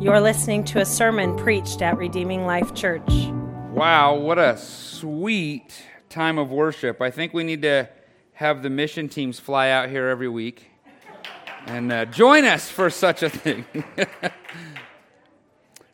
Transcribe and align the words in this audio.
You're 0.00 0.20
listening 0.20 0.64
to 0.64 0.80
a 0.80 0.84
sermon 0.84 1.36
preached 1.36 1.80
at 1.80 1.96
Redeeming 1.96 2.44
Life 2.44 2.74
Church. 2.74 3.08
Wow, 3.70 4.16
what 4.16 4.38
a 4.38 4.58
sweet 4.58 5.82
time 6.10 6.36
of 6.36 6.50
worship. 6.50 7.00
I 7.00 7.10
think 7.10 7.32
we 7.32 7.44
need 7.44 7.62
to 7.62 7.88
have 8.34 8.62
the 8.62 8.68
mission 8.68 9.08
teams 9.08 9.38
fly 9.38 9.70
out 9.70 9.88
here 9.88 10.08
every 10.08 10.28
week 10.28 10.70
and 11.66 11.92
uh, 11.92 12.04
join 12.06 12.44
us 12.44 12.68
for 12.68 12.90
such 12.90 13.22
a 13.22 13.30
thing. 13.30 13.64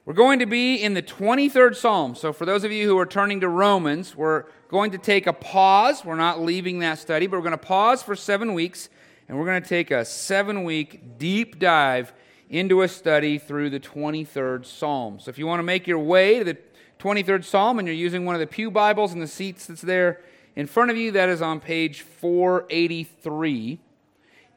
we're 0.04 0.14
going 0.14 0.40
to 0.40 0.46
be 0.46 0.76
in 0.76 0.94
the 0.94 1.02
23rd 1.02 1.76
Psalm. 1.76 2.14
So, 2.14 2.32
for 2.32 2.46
those 2.46 2.64
of 2.64 2.72
you 2.72 2.88
who 2.88 2.98
are 2.98 3.06
turning 3.06 3.40
to 3.40 3.48
Romans, 3.48 4.16
we're 4.16 4.44
going 4.68 4.90
to 4.92 4.98
take 4.98 5.26
a 5.26 5.32
pause. 5.32 6.04
We're 6.04 6.16
not 6.16 6.40
leaving 6.40 6.80
that 6.80 6.98
study, 6.98 7.26
but 7.26 7.36
we're 7.36 7.44
going 7.44 7.52
to 7.52 7.58
pause 7.58 8.02
for 8.02 8.16
seven 8.16 8.54
weeks 8.54 8.88
and 9.30 9.38
we're 9.38 9.46
going 9.46 9.62
to 9.62 9.68
take 9.68 9.92
a 9.92 10.04
seven 10.04 10.64
week 10.64 11.16
deep 11.16 11.60
dive 11.60 12.12
into 12.50 12.82
a 12.82 12.88
study 12.88 13.38
through 13.38 13.70
the 13.70 13.80
23rd 13.80 14.66
Psalm. 14.66 15.20
So 15.20 15.30
if 15.30 15.38
you 15.38 15.46
want 15.46 15.60
to 15.60 15.64
make 15.64 15.86
your 15.86 16.00
way 16.00 16.40
to 16.40 16.44
the 16.44 16.58
23rd 16.98 17.44
Psalm 17.44 17.78
and 17.78 17.86
you're 17.86 17.96
using 17.96 18.26
one 18.26 18.34
of 18.34 18.40
the 18.40 18.46
Pew 18.46 18.70
Bibles 18.70 19.12
in 19.12 19.20
the 19.20 19.28
seats 19.28 19.66
that's 19.66 19.80
there 19.80 20.20
in 20.56 20.66
front 20.66 20.90
of 20.90 20.96
you, 20.96 21.12
that 21.12 21.28
is 21.28 21.40
on 21.40 21.60
page 21.60 22.02
483. 22.02 23.78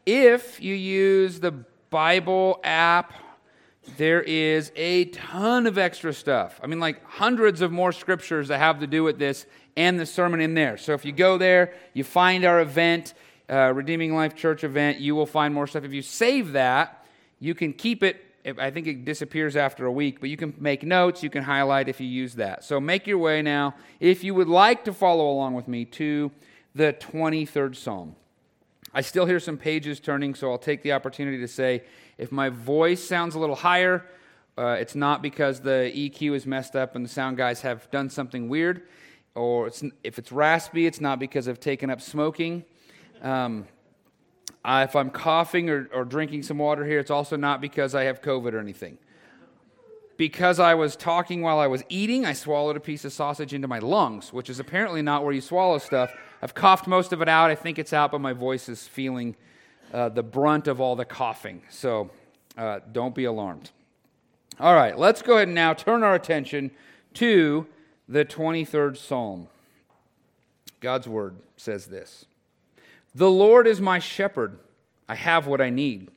If 0.08 0.60
you 0.60 0.74
use 0.74 1.40
the 1.40 1.52
Bible 1.92 2.60
app, 2.64 3.14
there 3.98 4.22
is 4.22 4.72
a 4.76 5.06
ton 5.06 5.68
of 5.68 5.78
extra 5.78 6.14
stuff. 6.14 6.60
I 6.64 6.68
mean, 6.68 6.80
like 6.80 7.06
hundreds 7.06 7.62
of 7.62 7.72
more 7.72 7.92
scriptures 7.92 8.48
that 8.48 8.58
have 8.58 8.80
to 8.80 8.88
do 8.88 9.04
with 9.04 9.20
this 9.20 9.46
and 9.78 10.00
the 10.00 10.06
sermon 10.08 10.42
in 10.42 10.56
there. 10.56 10.78
So 10.78 10.94
if 10.94 11.06
you 11.06 11.12
go 11.12 11.38
there, 11.38 11.74
you 11.94 12.04
find 12.04 12.44
our 12.44 12.60
event, 12.60 13.14
uh, 13.50 13.72
Redeeming 13.74 14.16
Life 14.16 14.36
Church 14.36 14.64
event, 14.64 15.00
you 15.00 15.14
will 15.14 15.26
find 15.28 15.54
more 15.54 15.68
stuff. 15.68 15.84
If 15.84 15.94
you 15.94 16.02
save 16.02 16.54
that, 16.54 17.03
you 17.44 17.54
can 17.54 17.74
keep 17.74 18.04
it, 18.04 18.24
I 18.58 18.72
think 18.72 18.88
it 18.88 19.04
disappears 19.04 19.58
after 19.58 19.86
a 19.86 19.92
week, 19.92 20.22
but 20.22 20.30
you 20.30 20.38
can 20.38 20.54
make 20.58 20.84
notes, 20.84 21.22
you 21.22 21.30
can 21.30 21.44
highlight 21.44 21.90
if 21.90 22.00
you 22.00 22.08
use 22.08 22.36
that. 22.36 22.64
So 22.64 22.80
make 22.80 23.06
your 23.06 23.18
way 23.18 23.42
now, 23.42 23.76
if 24.00 24.24
you 24.24 24.34
would 24.34 24.48
like 24.48 24.86
to 24.86 24.94
follow 24.94 25.30
along 25.30 25.54
with 25.54 25.68
me, 25.68 25.84
to 25.86 26.32
the 26.74 26.94
23rd 26.94 27.76
Psalm. 27.76 28.16
I 28.94 29.02
still 29.02 29.26
hear 29.26 29.42
some 29.42 29.58
pages 29.58 30.00
turning, 30.00 30.36
so 30.36 30.52
I'll 30.52 30.58
take 30.58 30.84
the 30.84 30.94
opportunity 30.94 31.38
to 31.40 31.48
say 31.48 31.84
if 32.18 32.32
my 32.32 32.48
voice 32.48 33.04
sounds 33.04 33.36
a 33.36 33.40
little 33.40 33.58
higher, 33.58 34.06
uh, 34.58 34.78
it's 34.80 34.96
not 34.96 35.22
because 35.22 35.60
the 35.60 35.92
EQ 35.94 36.34
is 36.36 36.46
messed 36.46 36.78
up 36.78 36.96
and 36.96 37.04
the 37.04 37.10
sound 37.10 37.36
guys 37.36 37.60
have 37.62 37.92
done 37.92 38.10
something 38.10 38.48
weird, 38.48 38.84
or 39.36 39.68
it's, 39.68 39.84
if 40.06 40.18
it's 40.18 40.32
raspy, 40.32 40.86
it's 40.86 41.02
not 41.02 41.20
because 41.20 41.50
I've 41.50 41.60
taken 41.60 41.90
up 41.90 42.00
smoking. 42.00 42.64
Um, 43.22 43.68
if 44.66 44.96
I'm 44.96 45.10
coughing 45.10 45.70
or, 45.70 45.90
or 45.94 46.06
drinking 46.06 46.44
some 46.44 46.58
water 46.58 46.86
here, 46.86 47.00
it's 47.00 47.12
also 47.12 47.36
not 47.36 47.62
because 47.62 47.94
I 47.94 48.04
have 48.04 48.22
COVID 48.22 48.54
or 48.54 48.60
anything. 48.60 48.98
Because 50.16 50.60
I 50.60 50.76
was 50.76 50.96
talking 50.96 51.42
while 51.42 51.60
I 51.60 51.68
was 51.68 51.84
eating, 51.90 52.26
I 52.26 52.34
swallowed 52.34 52.78
a 52.78 52.80
piece 52.80 53.04
of 53.04 53.12
sausage 53.12 53.54
into 53.54 53.68
my 53.68 53.80
lungs, 53.80 54.32
which 54.32 54.50
is 54.50 54.60
apparently 54.60 55.02
not 55.02 55.24
where 55.24 55.34
you 55.34 55.42
swallow 55.42 55.80
stuff. 55.80 56.14
I've 56.42 56.54
coughed 56.54 56.88
most 56.88 57.12
of 57.12 57.22
it 57.22 57.28
out. 57.28 57.50
I 57.50 57.56
think 57.56 57.80
it's 57.80 57.94
out, 57.94 58.12
but 58.12 58.22
my 58.22 58.34
voice 58.34 58.70
is 58.70 58.88
feeling 58.88 59.36
uh, 59.94 60.10
the 60.10 60.24
brunt 60.24 60.68
of 60.68 60.80
all 60.80 60.96
the 60.96 61.06
coughing. 61.06 61.64
So 61.70 62.12
uh, 62.58 62.80
don't 62.92 63.16
be 63.16 63.26
alarmed. 63.26 63.72
All 64.60 64.76
right, 64.76 64.98
let's 64.98 65.22
go 65.22 65.38
ahead 65.38 65.48
and 65.48 65.56
now 65.56 65.74
turn 65.74 66.04
our 66.04 66.14
attention 66.14 66.72
to 67.16 67.66
the 68.08 68.24
23rd 68.24 68.98
Psalm. 68.98 69.48
God's 70.80 71.08
word 71.08 71.38
says 71.58 71.88
this 71.88 72.26
the 73.16 73.30
Lord 73.30 73.68
is 73.68 73.80
my 73.80 74.00
shepherd. 74.00 74.58
I 75.08 75.16
have 75.16 75.46
what 75.46 75.62
I 75.62 75.70
need. 75.70 76.10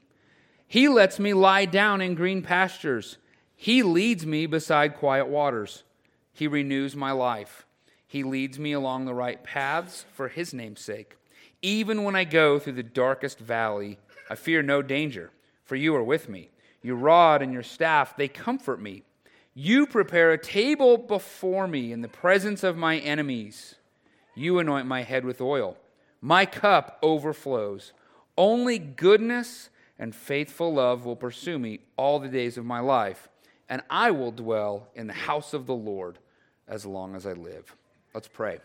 He 0.66 0.88
lets 0.88 1.18
me 1.18 1.34
lie 1.34 1.66
down 1.66 2.00
in 2.00 2.14
green 2.14 2.42
pastures. 2.42 3.18
He 3.54 3.82
leads 3.82 4.24
me 4.26 4.46
beside 4.46 4.96
quiet 4.96 5.28
waters. 5.28 5.84
He 6.32 6.48
renews 6.48 6.96
my 6.96 7.12
life. 7.12 7.66
He 8.06 8.22
leads 8.22 8.58
me 8.58 8.72
along 8.72 9.04
the 9.04 9.14
right 9.14 9.42
paths 9.42 10.06
for 10.12 10.28
his 10.28 10.54
name's 10.54 10.80
sake. 10.80 11.16
Even 11.62 12.02
when 12.02 12.16
I 12.16 12.24
go 12.24 12.58
through 12.58 12.74
the 12.74 12.82
darkest 12.82 13.38
valley, 13.38 13.98
I 14.30 14.34
fear 14.34 14.62
no 14.62 14.82
danger, 14.82 15.30
for 15.64 15.76
you 15.76 15.94
are 15.94 16.02
with 16.02 16.28
me. 16.28 16.50
Your 16.82 16.96
rod 16.96 17.42
and 17.42 17.52
your 17.52 17.62
staff, 17.62 18.16
they 18.16 18.28
comfort 18.28 18.80
me. 18.80 19.02
You 19.54 19.86
prepare 19.86 20.32
a 20.32 20.38
table 20.38 20.98
before 20.98 21.66
me 21.66 21.92
in 21.92 22.02
the 22.02 22.08
presence 22.08 22.62
of 22.62 22.76
my 22.76 22.98
enemies. 22.98 23.74
You 24.34 24.58
anoint 24.58 24.86
my 24.86 25.02
head 25.02 25.24
with 25.24 25.40
oil 25.40 25.76
my 26.26 26.44
cup 26.44 26.98
overflows. 27.02 27.92
Only 28.36 28.80
goodness 28.80 29.70
and 29.96 30.12
faithful 30.12 30.74
love 30.74 31.04
will 31.04 31.14
pursue 31.14 31.56
me 31.56 31.78
all 31.96 32.18
the 32.18 32.26
days 32.26 32.58
of 32.58 32.64
my 32.64 32.80
life, 32.80 33.28
and 33.68 33.80
I 33.88 34.10
will 34.10 34.32
dwell 34.32 34.88
in 34.96 35.06
the 35.06 35.12
house 35.12 35.54
of 35.54 35.66
the 35.66 35.74
Lord 35.74 36.18
as 36.66 36.84
long 36.84 37.14
as 37.14 37.26
I 37.26 37.34
live. 37.34 37.76
Let's 38.12 38.26
pray. 38.26 38.58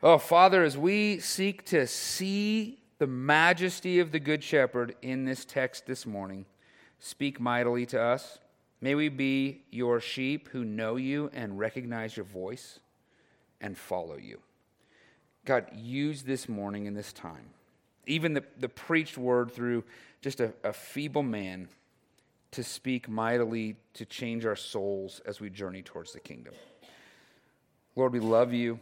Oh, 0.00 0.18
Father, 0.18 0.62
as 0.62 0.78
we 0.78 1.18
seek 1.18 1.64
to 1.66 1.88
see 1.88 2.78
the 2.98 3.08
majesty 3.08 3.98
of 3.98 4.12
the 4.12 4.20
Good 4.20 4.44
Shepherd 4.44 4.94
in 5.02 5.24
this 5.24 5.44
text 5.44 5.86
this 5.86 6.06
morning, 6.06 6.46
speak 7.00 7.40
mightily 7.40 7.84
to 7.86 8.00
us. 8.00 8.38
May 8.80 8.94
we 8.94 9.08
be 9.08 9.62
your 9.72 9.98
sheep 9.98 10.50
who 10.52 10.64
know 10.64 10.94
you 10.94 11.32
and 11.34 11.58
recognize 11.58 12.16
your 12.16 12.26
voice 12.26 12.78
and 13.60 13.76
follow 13.76 14.16
you. 14.16 14.38
God, 15.44 15.66
use 15.74 16.22
this 16.22 16.48
morning 16.48 16.86
and 16.86 16.96
this 16.96 17.12
time, 17.12 17.50
even 18.06 18.34
the, 18.34 18.44
the 18.58 18.68
preached 18.68 19.18
word 19.18 19.50
through 19.50 19.84
just 20.22 20.40
a, 20.40 20.54
a 20.62 20.72
feeble 20.72 21.22
man, 21.22 21.68
to 22.52 22.62
speak 22.62 23.08
mightily 23.08 23.74
to 23.94 24.04
change 24.04 24.46
our 24.46 24.54
souls 24.54 25.20
as 25.26 25.40
we 25.40 25.50
journey 25.50 25.82
towards 25.82 26.12
the 26.12 26.20
kingdom. 26.20 26.54
Lord, 27.96 28.12
we 28.12 28.20
love 28.20 28.52
you. 28.52 28.78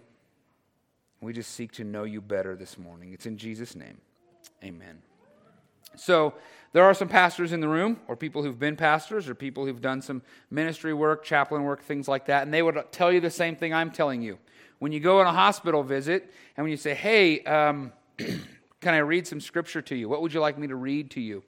We 1.22 1.32
just 1.32 1.52
seek 1.52 1.72
to 1.72 1.84
know 1.84 2.04
you 2.04 2.20
better 2.20 2.54
this 2.54 2.76
morning. 2.76 3.14
It's 3.14 3.24
in 3.24 3.38
Jesus' 3.38 3.74
name. 3.74 3.98
Amen. 4.62 5.00
So, 5.96 6.34
there 6.72 6.84
are 6.84 6.94
some 6.94 7.08
pastors 7.08 7.52
in 7.52 7.60
the 7.60 7.68
room, 7.68 8.00
or 8.08 8.16
people 8.16 8.42
who've 8.42 8.58
been 8.58 8.76
pastors, 8.76 9.28
or 9.28 9.34
people 9.34 9.66
who've 9.66 9.80
done 9.80 10.02
some 10.02 10.22
ministry 10.50 10.94
work, 10.94 11.24
chaplain 11.24 11.64
work, 11.64 11.82
things 11.82 12.08
like 12.08 12.26
that, 12.26 12.42
and 12.42 12.52
they 12.52 12.62
would 12.62 12.78
tell 12.92 13.12
you 13.12 13.20
the 13.20 13.30
same 13.30 13.56
thing 13.56 13.74
I'm 13.74 13.90
telling 13.90 14.22
you 14.22 14.38
when 14.82 14.90
you 14.90 14.98
go 14.98 15.20
on 15.20 15.28
a 15.28 15.32
hospital 15.32 15.84
visit 15.84 16.28
and 16.56 16.64
when 16.64 16.72
you 16.72 16.76
say, 16.76 16.92
hey, 16.92 17.40
um, 17.44 17.92
can 18.18 18.94
I 18.94 18.98
read 18.98 19.28
some 19.28 19.40
scripture 19.40 19.80
to 19.80 19.94
you? 19.94 20.08
What 20.08 20.22
would 20.22 20.34
you 20.34 20.40
like 20.40 20.58
me 20.58 20.66
to 20.66 20.74
read 20.74 21.12
to 21.12 21.20
you? 21.20 21.44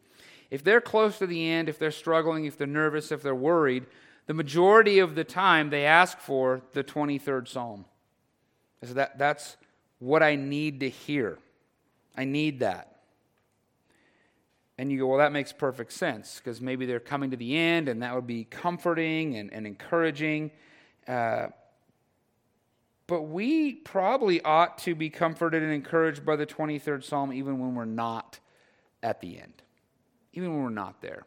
If 0.53 0.63
they're 0.63 0.81
close 0.81 1.19
to 1.19 1.27
the 1.27 1.51
end, 1.51 1.69
if 1.69 1.77
they're 1.77 1.91
struggling, 1.91 2.45
if 2.45 2.57
they're 2.57 2.69
nervous, 2.69 3.11
if 3.11 3.23
they're 3.23 3.35
worried, 3.35 3.87
the 4.29 4.35
majority 4.35 5.01
of 5.01 5.17
the 5.17 5.25
time 5.25 5.71
they 5.71 5.85
ask 5.85 6.21
for 6.21 6.63
the 6.75 6.85
23rd 6.85 7.49
Psalm. 7.49 7.87
So 8.85 8.95
that, 8.95 9.19
that's 9.19 9.57
what 9.99 10.23
I 10.23 10.37
need 10.37 10.79
to 10.79 10.89
hear. 10.89 11.41
I 12.17 12.27
need 12.27 12.61
that. 12.61 13.01
And 14.79 14.93
you 14.93 14.99
go, 15.01 15.09
well, 15.09 15.19
that 15.19 15.33
makes 15.33 15.53
perfect 15.53 15.93
sense 15.93 16.37
because 16.39 16.61
maybe 16.61 16.87
they're 16.87 17.01
coming 17.01 17.33
to 17.33 17.37
the 17.37 17.57
end 17.57 17.89
and 17.89 18.01
that 18.05 18.15
would 18.15 18.29
be 18.29 18.45
comforting 18.45 19.35
and, 19.35 19.53
and 19.53 19.67
encouraging. 19.67 20.53
Uh, 21.09 21.49
but 23.07 23.23
we 23.23 23.75
probably 23.75 24.41
ought 24.43 24.79
to 24.79 24.95
be 24.95 25.11
comforted 25.11 25.63
and 25.63 25.73
encouraged 25.73 26.25
by 26.25 26.37
the 26.37 26.47
23rd 26.47 27.05
Psalm 27.05 27.33
even 27.33 27.59
when 27.59 27.75
we're 27.75 27.85
not 27.85 28.39
at 29.03 29.21
the 29.21 29.39
end, 29.39 29.63
even 30.33 30.55
when 30.55 30.63
we're 30.63 30.71
not 30.71 31.03
there. 31.03 31.27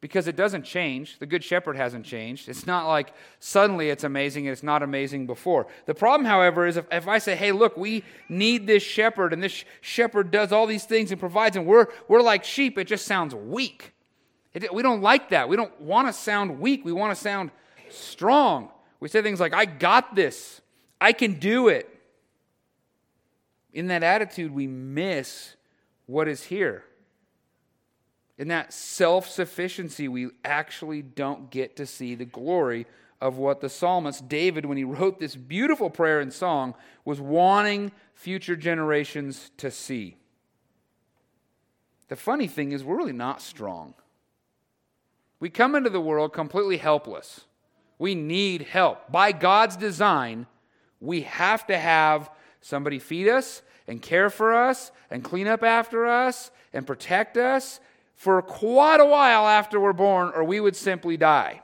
Because 0.00 0.26
it 0.26 0.34
doesn't 0.34 0.64
change. 0.64 1.20
The 1.20 1.26
Good 1.26 1.44
Shepherd 1.44 1.76
hasn't 1.76 2.04
changed. 2.04 2.48
It's 2.48 2.66
not 2.66 2.88
like 2.88 3.14
suddenly 3.38 3.88
it's 3.88 4.02
amazing 4.02 4.48
and 4.48 4.52
it's 4.52 4.64
not 4.64 4.82
amazing 4.82 5.28
before. 5.28 5.68
The 5.86 5.94
problem, 5.94 6.26
however, 6.26 6.66
is 6.66 6.76
if, 6.76 6.86
if 6.90 7.06
I 7.06 7.18
say, 7.18 7.36
hey, 7.36 7.52
look, 7.52 7.76
we 7.76 8.02
need 8.28 8.66
this 8.66 8.82
shepherd 8.82 9.32
and 9.32 9.40
this 9.40 9.64
shepherd 9.80 10.32
does 10.32 10.50
all 10.50 10.66
these 10.66 10.86
things 10.86 11.12
and 11.12 11.20
provides, 11.20 11.56
and 11.56 11.66
we're, 11.66 11.86
we're 12.08 12.20
like 12.20 12.42
sheep, 12.42 12.78
it 12.78 12.88
just 12.88 13.06
sounds 13.06 13.32
weak. 13.32 13.92
It, 14.54 14.74
we 14.74 14.82
don't 14.82 15.02
like 15.02 15.28
that. 15.28 15.48
We 15.48 15.54
don't 15.54 15.80
want 15.80 16.08
to 16.08 16.12
sound 16.12 16.58
weak. 16.58 16.84
We 16.84 16.92
want 16.92 17.14
to 17.14 17.20
sound 17.20 17.52
strong. 17.88 18.70
We 18.98 19.08
say 19.08 19.22
things 19.22 19.38
like, 19.38 19.54
I 19.54 19.66
got 19.66 20.16
this. 20.16 20.61
I 21.02 21.12
can 21.12 21.40
do 21.40 21.66
it. 21.66 21.88
In 23.72 23.88
that 23.88 24.04
attitude, 24.04 24.54
we 24.54 24.68
miss 24.68 25.56
what 26.06 26.28
is 26.28 26.44
here. 26.44 26.84
In 28.38 28.46
that 28.48 28.72
self 28.72 29.28
sufficiency, 29.28 30.06
we 30.06 30.28
actually 30.44 31.02
don't 31.02 31.50
get 31.50 31.74
to 31.76 31.86
see 31.86 32.14
the 32.14 32.24
glory 32.24 32.86
of 33.20 33.36
what 33.36 33.60
the 33.60 33.68
psalmist 33.68 34.28
David, 34.28 34.64
when 34.64 34.76
he 34.76 34.84
wrote 34.84 35.18
this 35.18 35.34
beautiful 35.34 35.90
prayer 35.90 36.20
and 36.20 36.32
song, 36.32 36.72
was 37.04 37.20
wanting 37.20 37.90
future 38.14 38.54
generations 38.54 39.50
to 39.56 39.72
see. 39.72 40.16
The 42.06 42.16
funny 42.16 42.46
thing 42.46 42.70
is, 42.70 42.84
we're 42.84 42.96
really 42.96 43.12
not 43.12 43.42
strong. 43.42 43.94
We 45.40 45.50
come 45.50 45.74
into 45.74 45.90
the 45.90 46.00
world 46.00 46.32
completely 46.32 46.76
helpless. 46.76 47.40
We 47.98 48.14
need 48.14 48.62
help. 48.62 49.10
By 49.10 49.32
God's 49.32 49.76
design, 49.76 50.46
we 51.02 51.22
have 51.22 51.66
to 51.66 51.76
have 51.76 52.30
somebody 52.60 52.98
feed 52.98 53.28
us 53.28 53.62
and 53.88 54.00
care 54.00 54.30
for 54.30 54.54
us 54.54 54.92
and 55.10 55.24
clean 55.24 55.48
up 55.48 55.62
after 55.62 56.06
us 56.06 56.50
and 56.72 56.86
protect 56.86 57.36
us. 57.36 57.80
for 58.22 58.40
quite 58.40 59.00
a 59.00 59.04
while 59.04 59.48
after 59.48 59.80
we're 59.80 59.92
born, 59.92 60.30
or 60.32 60.44
we 60.44 60.60
would 60.60 60.76
simply 60.76 61.16
die. 61.16 61.60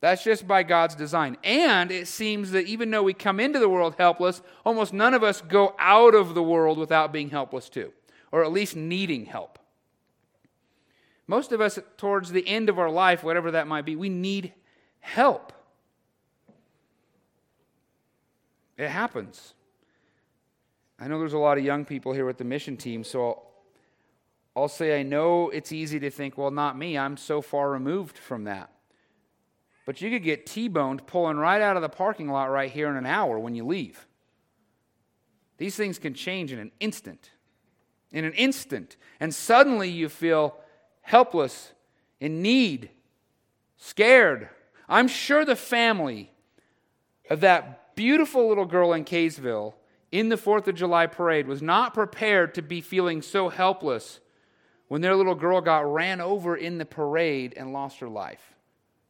That's 0.00 0.24
just 0.24 0.48
by 0.48 0.62
God's 0.62 0.94
design. 0.94 1.36
And 1.44 1.90
it 1.90 2.08
seems 2.08 2.52
that 2.52 2.64
even 2.64 2.90
though 2.90 3.02
we 3.02 3.12
come 3.12 3.38
into 3.38 3.58
the 3.58 3.68
world 3.68 3.94
helpless, 3.98 4.40
almost 4.64 4.94
none 4.94 5.12
of 5.12 5.22
us 5.22 5.42
go 5.42 5.74
out 5.78 6.14
of 6.14 6.32
the 6.32 6.42
world 6.42 6.78
without 6.78 7.12
being 7.12 7.28
helpless 7.28 7.68
too, 7.68 7.92
or 8.32 8.42
at 8.42 8.52
least 8.52 8.74
needing 8.74 9.26
help. 9.26 9.58
Most 11.26 11.52
of 11.52 11.60
us, 11.60 11.78
towards 11.98 12.32
the 12.32 12.48
end 12.48 12.70
of 12.70 12.78
our 12.78 12.90
life, 12.90 13.22
whatever 13.22 13.50
that 13.50 13.66
might 13.66 13.84
be, 13.84 13.94
we 13.94 14.08
need 14.08 14.54
help. 15.00 15.52
It 18.78 18.88
happens. 18.88 19.54
I 21.00 21.08
know 21.08 21.18
there's 21.18 21.32
a 21.32 21.38
lot 21.38 21.58
of 21.58 21.64
young 21.64 21.84
people 21.84 22.12
here 22.12 22.24
with 22.24 22.38
the 22.38 22.44
mission 22.44 22.76
team, 22.76 23.04
so 23.04 23.26
I'll, 23.26 23.52
I'll 24.56 24.68
say 24.68 24.98
I 24.98 25.02
know 25.02 25.50
it's 25.50 25.72
easy 25.72 26.00
to 26.00 26.10
think, 26.10 26.38
well, 26.38 26.50
not 26.50 26.78
me. 26.78 26.96
I'm 26.96 27.16
so 27.16 27.42
far 27.42 27.70
removed 27.70 28.16
from 28.16 28.44
that. 28.44 28.70
But 29.84 30.00
you 30.00 30.10
could 30.10 30.22
get 30.22 30.46
T 30.46 30.68
boned 30.68 31.06
pulling 31.06 31.38
right 31.38 31.62
out 31.62 31.76
of 31.76 31.82
the 31.82 31.88
parking 31.88 32.28
lot 32.28 32.50
right 32.50 32.70
here 32.70 32.88
in 32.88 32.96
an 32.96 33.06
hour 33.06 33.38
when 33.38 33.54
you 33.54 33.66
leave. 33.66 34.06
These 35.56 35.76
things 35.76 35.98
can 35.98 36.14
change 36.14 36.52
in 36.52 36.58
an 36.58 36.70
instant. 36.78 37.30
In 38.12 38.24
an 38.24 38.32
instant. 38.34 38.96
And 39.18 39.34
suddenly 39.34 39.88
you 39.88 40.08
feel 40.08 40.56
helpless, 41.00 41.72
in 42.20 42.42
need, 42.42 42.90
scared. 43.76 44.50
I'm 44.88 45.08
sure 45.08 45.44
the 45.44 45.56
family 45.56 46.32
of 47.30 47.40
that 47.40 47.77
beautiful 47.98 48.46
little 48.46 48.64
girl 48.64 48.92
in 48.92 49.04
Kaysville 49.04 49.74
in 50.12 50.28
the 50.28 50.36
4th 50.36 50.68
of 50.68 50.76
July 50.76 51.08
parade 51.08 51.48
was 51.48 51.60
not 51.60 51.94
prepared 51.94 52.54
to 52.54 52.62
be 52.62 52.80
feeling 52.80 53.20
so 53.20 53.48
helpless 53.48 54.20
when 54.86 55.00
their 55.00 55.16
little 55.16 55.34
girl 55.34 55.60
got 55.60 55.92
ran 55.92 56.20
over 56.20 56.56
in 56.56 56.78
the 56.78 56.84
parade 56.84 57.54
and 57.56 57.72
lost 57.72 57.98
her 57.98 58.08
life. 58.08 58.54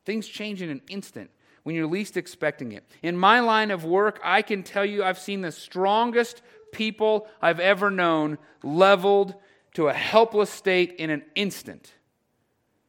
Things 0.07 0.27
change 0.27 0.63
in 0.63 0.71
an 0.71 0.81
instant 0.89 1.29
when 1.65 1.75
you're 1.75 1.87
least 1.87 2.17
expecting 2.17 2.73
it. 2.73 2.83
In 3.03 3.15
my 3.15 3.41
line 3.41 3.71
of 3.71 3.85
work, 3.85 4.21
I 4.25 4.41
can 4.41 4.63
tell 4.63 4.87
you 4.87 5.05
I've 5.05 5.19
seen 5.19 5.43
the 5.43 5.53
strongest 5.53 6.41
people 6.73 7.29
I've 7.43 7.61
ever 7.61 7.91
known 7.91 8.39
leveled 8.63 9.35
to 9.75 9.89
a 9.89 9.93
helpless 9.93 10.49
state 10.49 10.95
in 10.95 11.11
an 11.11 11.25
instant. 11.35 11.93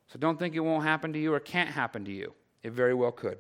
So 0.08 0.18
don't 0.18 0.40
think 0.40 0.56
it 0.56 0.62
won't 0.62 0.86
happen 0.86 1.12
to 1.12 1.20
you 1.20 1.34
or 1.34 1.42
can't 1.42 1.70
happen 1.70 2.06
to 2.06 2.12
you. 2.12 2.34
It 2.64 2.72
very 2.72 2.94
well 2.94 3.12
could. 3.12 3.38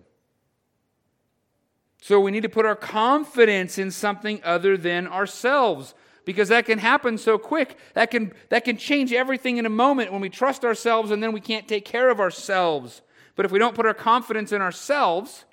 So 2.02 2.20
we 2.20 2.32
need 2.32 2.44
to 2.44 2.50
put 2.50 2.66
our 2.66 2.76
confidence 2.76 3.78
in 3.78 3.92
something 3.92 4.42
other 4.44 4.78
than 4.78 5.08
ourselves 5.08 5.94
because 6.26 6.50
that 6.50 6.66
can 6.66 6.80
happen 6.80 7.18
so 7.18 7.38
quick. 7.38 7.78
That 7.94 8.12
can, 8.12 8.34
that 8.50 8.64
can 8.64 8.78
change 8.78 9.12
everything 9.12 9.58
in 9.58 9.66
a 9.66 9.70
moment 9.70 10.12
when 10.12 10.22
we 10.22 10.30
trust 10.30 10.64
ourselves 10.64 11.12
and 11.12 11.22
then 11.22 11.32
we 11.32 11.42
can't 11.42 11.68
take 11.68 11.86
care 11.86 12.10
of 12.10 12.20
ourselves. 12.20 13.02
But 13.36 13.46
if 13.46 13.52
we 13.52 13.60
don't 13.60 13.76
put 13.76 13.86
our 13.86 13.94
confidence 13.94 14.52
in 14.52 14.62
ourselves, 14.62 15.46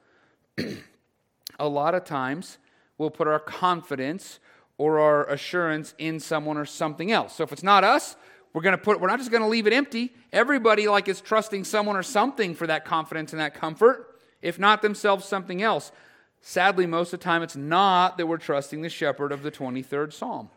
a 1.59 1.69
lot 1.69 1.95
of 1.95 2.05
times 2.05 2.59
we'll 2.99 3.11
put 3.11 3.27
our 3.27 3.39
confidence 3.39 4.39
or 4.79 4.99
our 5.01 5.29
assurance 5.31 5.95
in 5.99 6.21
someone 6.21 6.57
or 6.57 6.65
something 6.65 7.11
else. 7.11 7.37
So 7.37 7.45
if 7.45 7.53
it's 7.53 7.63
not 7.63 7.85
us, 7.85 8.17
we're 8.53 8.63
going 8.63 8.77
to 8.77 8.83
put 8.83 9.01
we're 9.01 9.09
not 9.09 9.19
just 9.19 9.31
going 9.31 9.43
to 9.43 9.49
leave 9.49 9.67
it 9.67 9.73
empty. 9.73 10.15
Everybody 10.33 10.89
like 10.89 11.09
is 11.09 11.21
trusting 11.21 11.65
someone 11.65 11.97
or 11.97 12.03
something 12.03 12.55
for 12.55 12.67
that 12.67 12.85
confidence 12.85 13.33
and 13.33 13.41
that 13.41 13.55
comfort, 13.55 14.19
if 14.41 14.59
not 14.59 14.83
themselves 14.83 15.25
something 15.25 15.63
else. 15.63 15.93
Sadly, 16.41 16.87
most 16.87 17.13
of 17.13 17.21
the 17.21 17.25
time 17.25 17.43
it's 17.43 17.57
not 17.57 18.19
that 18.19 18.27
we're 18.27 18.37
trusting 18.37 18.83
the 18.83 18.89
shepherd 18.89 19.33
of 19.33 19.43
the 19.43 19.51
23rd 19.51 20.13
Psalm. 20.13 20.51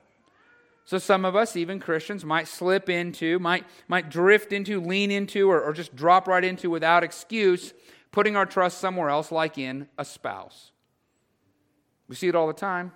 So 0.85 0.97
some 0.97 1.23
of 1.23 1.35
us, 1.35 1.55
even 1.55 1.79
Christians, 1.79 2.25
might 2.25 2.47
slip 2.47 2.89
into, 2.89 3.37
might, 3.37 3.63
might 3.87 4.09
drift 4.09 4.51
into, 4.51 4.81
lean 4.81 5.11
into, 5.11 5.49
or, 5.49 5.61
or 5.61 5.71
just 5.71 5.95
drop 5.95 6.27
right 6.27 6.43
into 6.43 6.69
without 6.69 7.03
excuse, 7.03 7.73
putting 8.11 8.35
our 8.35 8.47
trust 8.47 8.79
somewhere 8.79 9.09
else, 9.09 9.31
like 9.31 9.59
in 9.59 9.87
a 9.99 10.05
spouse. 10.05 10.71
We 12.07 12.15
see 12.15 12.27
it 12.27 12.33
all 12.33 12.47
the 12.47 12.53
time. 12.53 12.91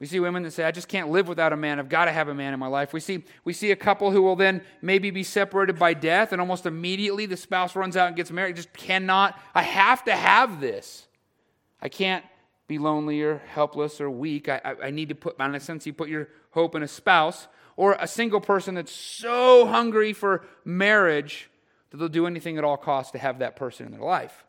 We 0.00 0.06
see 0.06 0.18
women 0.18 0.42
that 0.42 0.52
say, 0.52 0.64
I 0.64 0.72
just 0.72 0.88
can't 0.88 1.10
live 1.10 1.28
without 1.28 1.52
a 1.52 1.56
man. 1.56 1.78
I've 1.78 1.88
got 1.88 2.06
to 2.06 2.12
have 2.12 2.28
a 2.28 2.34
man 2.34 2.54
in 2.54 2.58
my 2.58 2.66
life. 2.66 2.92
We 2.92 3.00
see, 3.00 3.22
we 3.44 3.52
see 3.52 3.70
a 3.70 3.76
couple 3.76 4.10
who 4.10 4.22
will 4.22 4.34
then 4.34 4.62
maybe 4.82 5.10
be 5.10 5.22
separated 5.22 5.78
by 5.78 5.94
death, 5.94 6.32
and 6.32 6.40
almost 6.40 6.66
immediately 6.66 7.26
the 7.26 7.36
spouse 7.36 7.76
runs 7.76 7.96
out 7.96 8.08
and 8.08 8.16
gets 8.16 8.32
married. 8.32 8.56
Just 8.56 8.72
cannot, 8.72 9.38
I 9.54 9.62
have 9.62 10.02
to 10.06 10.16
have 10.16 10.60
this. 10.60 11.06
I 11.82 11.88
can't 11.88 12.24
be 12.68 12.78
lonely 12.78 13.22
or 13.22 13.38
helpless 13.48 14.00
or 14.00 14.10
weak. 14.10 14.48
I, 14.48 14.60
I, 14.64 14.74
I 14.86 14.90
need 14.90 15.08
to 15.08 15.14
put, 15.14 15.40
in 15.40 15.54
a 15.54 15.60
sense, 15.60 15.86
you 15.86 15.92
put 15.92 16.08
your 16.08 16.28
hope 16.50 16.74
in 16.74 16.82
a 16.82 16.88
spouse 16.88 17.48
or 17.76 17.96
a 17.98 18.06
single 18.06 18.40
person 18.40 18.74
that's 18.74 18.92
so 18.92 19.66
hungry 19.66 20.12
for 20.12 20.44
marriage 20.64 21.50
that 21.90 21.96
they'll 21.96 22.08
do 22.08 22.26
anything 22.26 22.58
at 22.58 22.64
all 22.64 22.76
costs 22.76 23.12
to 23.12 23.18
have 23.18 23.40
that 23.40 23.56
person 23.56 23.86
in 23.86 23.92
their 23.92 24.00
life. 24.00 24.44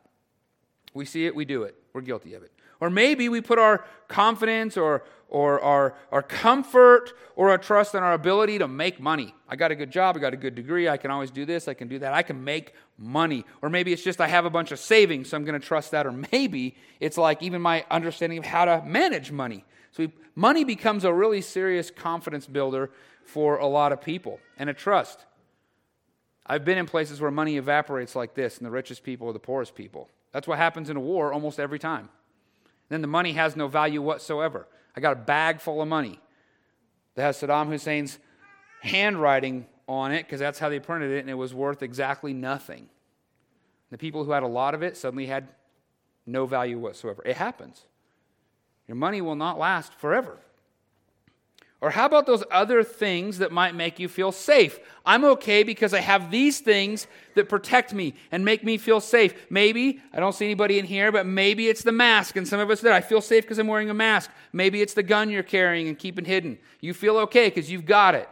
We 0.93 1.05
see 1.05 1.25
it, 1.25 1.35
we 1.35 1.45
do 1.45 1.63
it. 1.63 1.75
We're 1.93 2.01
guilty 2.01 2.33
of 2.33 2.43
it. 2.43 2.51
Or 2.81 2.89
maybe 2.89 3.29
we 3.29 3.41
put 3.41 3.59
our 3.59 3.85
confidence 4.07 4.75
or, 4.75 5.03
or 5.29 5.61
our, 5.61 5.93
our 6.11 6.23
comfort 6.23 7.13
or 7.35 7.51
our 7.51 7.59
trust 7.59 7.93
in 7.93 8.01
our 8.01 8.13
ability 8.13 8.57
to 8.57 8.67
make 8.67 8.99
money. 8.99 9.35
I 9.47 9.55
got 9.55 9.71
a 9.71 9.75
good 9.75 9.91
job, 9.91 10.17
I 10.17 10.19
got 10.19 10.33
a 10.33 10.37
good 10.37 10.55
degree, 10.55 10.89
I 10.89 10.97
can 10.97 11.11
always 11.11 11.29
do 11.29 11.45
this, 11.45 11.67
I 11.67 11.75
can 11.75 11.87
do 11.87 11.99
that, 11.99 12.13
I 12.13 12.23
can 12.23 12.43
make 12.43 12.73
money. 12.97 13.45
Or 13.61 13.69
maybe 13.69 13.93
it's 13.93 14.03
just 14.03 14.19
I 14.19 14.27
have 14.27 14.45
a 14.45 14.49
bunch 14.49 14.71
of 14.71 14.79
savings, 14.79 15.29
so 15.29 15.37
I'm 15.37 15.45
going 15.45 15.59
to 15.59 15.65
trust 15.65 15.91
that. 15.91 16.07
Or 16.07 16.11
maybe 16.31 16.75
it's 16.99 17.19
like 17.19 17.43
even 17.43 17.61
my 17.61 17.85
understanding 17.91 18.39
of 18.39 18.45
how 18.45 18.65
to 18.65 18.83
manage 18.83 19.31
money. 19.31 19.63
So 19.91 20.03
we, 20.03 20.11
money 20.35 20.63
becomes 20.63 21.03
a 21.03 21.13
really 21.13 21.41
serious 21.41 21.91
confidence 21.91 22.47
builder 22.47 22.89
for 23.23 23.57
a 23.57 23.67
lot 23.67 23.91
of 23.91 24.01
people 24.01 24.39
and 24.57 24.71
a 24.71 24.73
trust. 24.73 25.25
I've 26.47 26.65
been 26.65 26.79
in 26.79 26.87
places 26.87 27.21
where 27.21 27.29
money 27.29 27.57
evaporates 27.57 28.15
like 28.15 28.33
this, 28.33 28.57
and 28.57 28.65
the 28.65 28.71
richest 28.71 29.03
people 29.03 29.29
are 29.29 29.33
the 29.33 29.39
poorest 29.39 29.75
people. 29.75 30.09
That's 30.31 30.47
what 30.47 30.57
happens 30.57 30.89
in 30.89 30.97
a 30.97 30.99
war 30.99 31.31
almost 31.31 31.59
every 31.59 31.77
time 31.77 32.09
then 32.91 33.01
the 33.01 33.07
money 33.07 33.33
has 33.33 33.55
no 33.55 33.67
value 33.67 34.01
whatsoever. 34.01 34.67
I 34.95 34.99
got 34.99 35.13
a 35.13 35.19
bag 35.19 35.61
full 35.61 35.81
of 35.81 35.88
money 35.88 36.19
that 37.15 37.23
has 37.23 37.38
Saddam 37.38 37.67
Hussein's 37.69 38.19
handwriting 38.81 39.65
on 39.88 40.11
it 40.11 40.25
because 40.25 40.39
that's 40.39 40.59
how 40.59 40.69
they 40.69 40.79
printed 40.79 41.11
it, 41.11 41.19
and 41.19 41.29
it 41.29 41.35
was 41.35 41.53
worth 41.53 41.81
exactly 41.83 42.33
nothing. 42.33 42.89
The 43.91 43.97
people 43.97 44.23
who 44.23 44.31
had 44.31 44.43
a 44.43 44.47
lot 44.47 44.73
of 44.73 44.83
it 44.83 44.97
suddenly 44.97 45.25
had 45.25 45.49
no 46.25 46.45
value 46.45 46.79
whatsoever. 46.79 47.21
It 47.25 47.38
happens. 47.38 47.85
Your 48.88 48.95
money 48.95 49.21
will 49.21 49.35
not 49.35 49.57
last 49.57 49.93
forever. 49.93 50.39
Or 51.81 51.89
how 51.89 52.05
about 52.05 52.27
those 52.27 52.43
other 52.51 52.83
things 52.83 53.39
that 53.39 53.51
might 53.51 53.73
make 53.73 53.97
you 53.97 54.07
feel 54.07 54.31
safe? 54.31 54.79
I'm 55.03 55.25
okay 55.25 55.63
because 55.63 55.95
I 55.95 55.99
have 55.99 56.29
these 56.29 56.59
things 56.59 57.07
that 57.33 57.49
protect 57.49 57.91
me 57.91 58.13
and 58.31 58.45
make 58.45 58.63
me 58.63 58.77
feel 58.77 59.01
safe. 59.01 59.33
Maybe, 59.49 60.00
I 60.13 60.19
don't 60.19 60.35
see 60.35 60.45
anybody 60.45 60.77
in 60.77 60.85
here, 60.85 61.11
but 61.11 61.25
maybe 61.25 61.69
it's 61.69 61.81
the 61.81 61.91
mask. 61.91 62.35
And 62.35 62.47
some 62.47 62.59
of 62.59 62.69
us 62.69 62.81
that 62.81 62.93
I 62.93 63.01
feel 63.01 63.19
safe 63.19 63.43
because 63.45 63.57
I'm 63.57 63.65
wearing 63.65 63.89
a 63.89 63.95
mask. 63.95 64.29
Maybe 64.53 64.83
it's 64.83 64.93
the 64.93 65.01
gun 65.01 65.31
you're 65.31 65.41
carrying 65.41 65.88
and 65.88 65.97
keeping 65.97 66.23
hidden. 66.23 66.59
You 66.81 66.93
feel 66.93 67.17
okay 67.17 67.50
because 67.50 67.71
you've 67.71 67.88
got 67.88 68.13
it. 68.13 68.29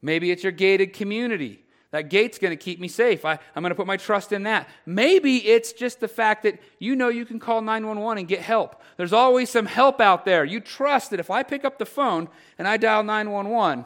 Maybe 0.00 0.30
it's 0.30 0.42
your 0.42 0.52
gated 0.52 0.94
community. 0.94 1.62
That 1.92 2.08
gate's 2.08 2.38
going 2.38 2.52
to 2.52 2.56
keep 2.56 2.78
me 2.78 2.86
safe. 2.86 3.24
I, 3.24 3.32
am 3.56 3.62
going 3.62 3.70
to 3.70 3.74
put 3.74 3.86
my 3.86 3.96
trust 3.96 4.32
in 4.32 4.44
that. 4.44 4.68
Maybe 4.86 5.38
it's 5.38 5.72
just 5.72 5.98
the 5.98 6.08
fact 6.08 6.44
that 6.44 6.60
you 6.78 6.94
know 6.94 7.08
you 7.08 7.24
can 7.24 7.40
call 7.40 7.62
911 7.62 8.18
and 8.18 8.28
get 8.28 8.40
help. 8.40 8.80
There's 8.96 9.12
always 9.12 9.50
some 9.50 9.66
help 9.66 10.00
out 10.00 10.24
there. 10.24 10.44
You 10.44 10.60
trust 10.60 11.10
that 11.10 11.18
if 11.18 11.30
I 11.30 11.42
pick 11.42 11.64
up 11.64 11.78
the 11.78 11.86
phone 11.86 12.28
and 12.58 12.68
I 12.68 12.76
dial 12.76 13.02
911, 13.02 13.84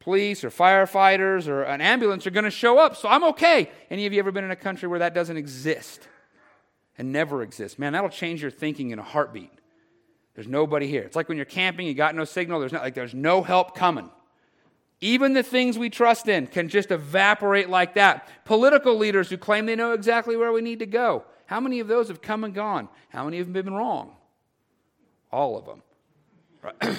police 0.00 0.44
or 0.44 0.50
firefighters 0.50 1.46
or 1.46 1.62
an 1.64 1.82
ambulance 1.82 2.26
are 2.26 2.30
going 2.30 2.44
to 2.44 2.50
show 2.50 2.78
up, 2.78 2.96
so 2.96 3.08
I'm 3.08 3.24
okay. 3.24 3.70
Any 3.90 4.06
of 4.06 4.14
you 4.14 4.18
ever 4.18 4.32
been 4.32 4.44
in 4.44 4.50
a 4.50 4.56
country 4.56 4.88
where 4.88 5.00
that 5.00 5.14
doesn't 5.14 5.36
exist 5.36 6.08
and 6.96 7.12
never 7.12 7.42
exists? 7.42 7.78
Man, 7.78 7.92
that'll 7.92 8.08
change 8.08 8.40
your 8.40 8.50
thinking 8.50 8.90
in 8.90 8.98
a 8.98 9.02
heartbeat. 9.02 9.52
There's 10.34 10.48
nobody 10.48 10.86
here. 10.86 11.02
It's 11.02 11.16
like 11.16 11.28
when 11.28 11.36
you're 11.36 11.44
camping, 11.44 11.86
you 11.86 11.92
got 11.92 12.14
no 12.14 12.24
signal, 12.24 12.60
there's 12.60 12.72
not 12.72 12.82
like 12.82 12.94
there's 12.94 13.14
no 13.14 13.42
help 13.42 13.76
coming. 13.76 14.10
Even 15.00 15.34
the 15.34 15.42
things 15.42 15.78
we 15.78 15.90
trust 15.90 16.28
in 16.28 16.46
can 16.46 16.68
just 16.68 16.90
evaporate 16.90 17.68
like 17.68 17.94
that. 17.94 18.28
Political 18.44 18.96
leaders 18.96 19.28
who 19.28 19.36
claim 19.36 19.66
they 19.66 19.76
know 19.76 19.92
exactly 19.92 20.36
where 20.36 20.52
we 20.52 20.60
need 20.60 20.78
to 20.78 20.86
go. 20.86 21.24
How 21.46 21.60
many 21.60 21.80
of 21.80 21.88
those 21.88 22.08
have 22.08 22.22
come 22.22 22.44
and 22.44 22.54
gone? 22.54 22.88
How 23.10 23.24
many 23.24 23.38
have 23.38 23.52
been 23.52 23.74
wrong? 23.74 24.16
All 25.30 25.58
of 25.58 25.66
them. 25.66 25.82
Right. 26.62 26.98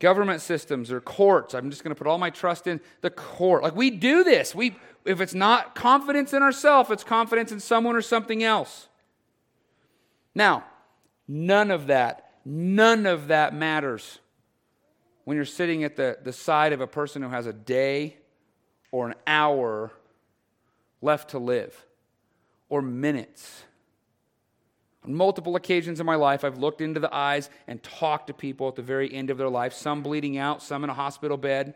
Government 0.00 0.40
systems 0.40 0.90
or 0.90 1.00
courts. 1.00 1.54
I'm 1.54 1.70
just 1.70 1.84
going 1.84 1.94
to 1.94 1.98
put 1.98 2.08
all 2.08 2.18
my 2.18 2.30
trust 2.30 2.66
in 2.66 2.80
the 3.02 3.10
court. 3.10 3.62
Like 3.62 3.76
we 3.76 3.90
do 3.90 4.24
this. 4.24 4.54
We 4.54 4.74
if 5.04 5.20
it's 5.20 5.34
not 5.34 5.74
confidence 5.74 6.32
in 6.32 6.42
ourselves, 6.42 6.90
it's 6.90 7.04
confidence 7.04 7.52
in 7.52 7.60
someone 7.60 7.94
or 7.94 8.02
something 8.02 8.42
else. 8.42 8.88
Now, 10.34 10.64
none 11.28 11.70
of 11.70 11.88
that, 11.88 12.32
none 12.44 13.06
of 13.06 13.28
that 13.28 13.54
matters 13.54 14.18
when 15.24 15.36
you're 15.36 15.44
sitting 15.44 15.84
at 15.84 15.96
the, 15.96 16.18
the 16.22 16.32
side 16.32 16.72
of 16.72 16.80
a 16.80 16.86
person 16.86 17.22
who 17.22 17.28
has 17.28 17.46
a 17.46 17.52
day 17.52 18.16
or 18.90 19.08
an 19.08 19.14
hour 19.26 19.90
left 21.00 21.30
to 21.30 21.38
live, 21.38 21.84
or 22.68 22.80
minutes. 22.80 23.64
On 25.04 25.14
multiple 25.14 25.56
occasions 25.56 25.98
in 25.98 26.06
my 26.06 26.14
life, 26.14 26.44
I've 26.44 26.58
looked 26.58 26.80
into 26.80 27.00
the 27.00 27.12
eyes 27.12 27.50
and 27.66 27.82
talked 27.82 28.28
to 28.28 28.34
people 28.34 28.68
at 28.68 28.76
the 28.76 28.82
very 28.82 29.12
end 29.12 29.30
of 29.30 29.38
their 29.38 29.48
life, 29.48 29.72
some 29.72 30.02
bleeding 30.02 30.38
out, 30.38 30.62
some 30.62 30.84
in 30.84 30.90
a 30.90 30.94
hospital 30.94 31.36
bed. 31.36 31.74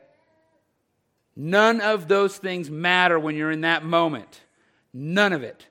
None 1.35 1.81
of 1.81 2.07
those 2.07 2.38
things 2.38 2.71
matter 2.71 3.19
when 3.19 3.35
you're 3.35 3.50
in 3.50 3.62
that 3.62 3.85
moment. 3.85 4.43
None 4.95 5.33
of 5.33 5.43
it. 5.43 5.67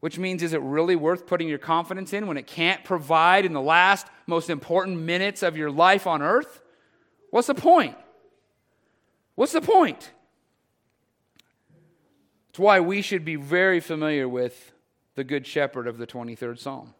Which 0.00 0.18
means, 0.18 0.42
is 0.42 0.52
it 0.52 0.62
really 0.62 0.96
worth 0.96 1.26
putting 1.26 1.48
your 1.48 1.58
confidence 1.58 2.12
in 2.12 2.26
when 2.26 2.36
it 2.36 2.46
can't 2.46 2.84
provide 2.84 3.44
in 3.44 3.52
the 3.52 3.60
last 3.60 4.06
most 4.26 4.50
important 4.50 4.98
minutes 4.98 5.42
of 5.42 5.56
your 5.56 5.70
life 5.70 6.06
on 6.06 6.22
earth? 6.22 6.60
What's 7.30 7.46
the 7.46 7.54
point? 7.54 7.96
What's 9.34 9.52
the 9.52 9.60
point? 9.60 10.12
It's 12.50 12.58
why 12.58 12.80
we 12.80 13.00
should 13.00 13.24
be 13.24 13.36
very 13.36 13.80
familiar 13.80 14.28
with 14.28 14.72
the 15.14 15.24
Good 15.24 15.46
Shepherd 15.46 15.86
of 15.86 15.98
the 15.98 16.06
23rd 16.06 16.58
Psalm. 16.58 16.94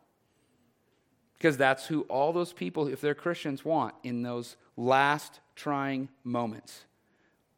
Because 1.37 1.57
that's 1.57 1.87
who 1.87 2.03
all 2.03 2.33
those 2.33 2.53
people, 2.53 2.87
if 2.87 3.01
they're 3.01 3.15
Christians, 3.15 3.65
want 3.65 3.95
in 4.03 4.23
those 4.23 4.57
last 4.77 5.41
trying 5.57 6.09
moments 6.23 6.85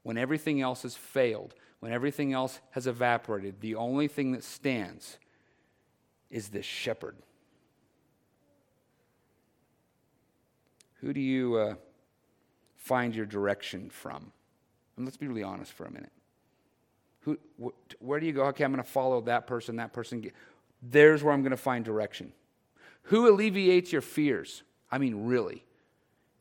when 0.03 0.17
everything 0.17 0.61
else 0.61 0.83
has 0.83 0.95
failed, 0.95 1.55
when 1.81 1.93
everything 1.93 2.33
else 2.33 2.61
has 2.71 2.87
evaporated. 2.87 3.61
The 3.61 3.75
only 3.75 4.09
thing 4.09 4.33
that 4.33 4.45
stands 4.45 5.19
is 6.31 6.49
this 6.49 6.65
shepherd. 6.65 7.17
Who 11.01 11.13
do 11.13 11.21
you 11.21 11.57
uh, 11.57 11.75
find 12.83 13.15
your 13.15 13.27
direction 13.27 13.89
from? 13.91 14.33
And 14.97 15.07
let's 15.07 15.17
be 15.17 15.29
really 15.29 15.43
honest 15.43 15.73
for 15.73 15.87
a 15.87 15.91
minute. 15.91 16.13
Who, 17.21 17.39
wh- 17.63 18.03
where 18.03 18.19
do 18.19 18.27
you 18.27 18.33
go? 18.33 18.45
Okay, 18.47 18.65
I'm 18.65 18.73
going 18.73 18.83
to 18.83 18.89
follow 18.89 19.21
that 19.23 19.47
person, 19.47 19.77
that 19.77 19.93
person. 19.93 20.31
There's 20.83 21.23
where 21.23 21.33
I'm 21.33 21.43
going 21.43 21.53
to 21.53 21.57
find 21.57 21.85
direction. 21.85 22.33
Who 23.05 23.29
alleviates 23.31 23.93
your 23.93 24.03
fears? 24.03 24.65
I 24.91 24.99
mean, 24.99 25.27
really. 25.27 25.65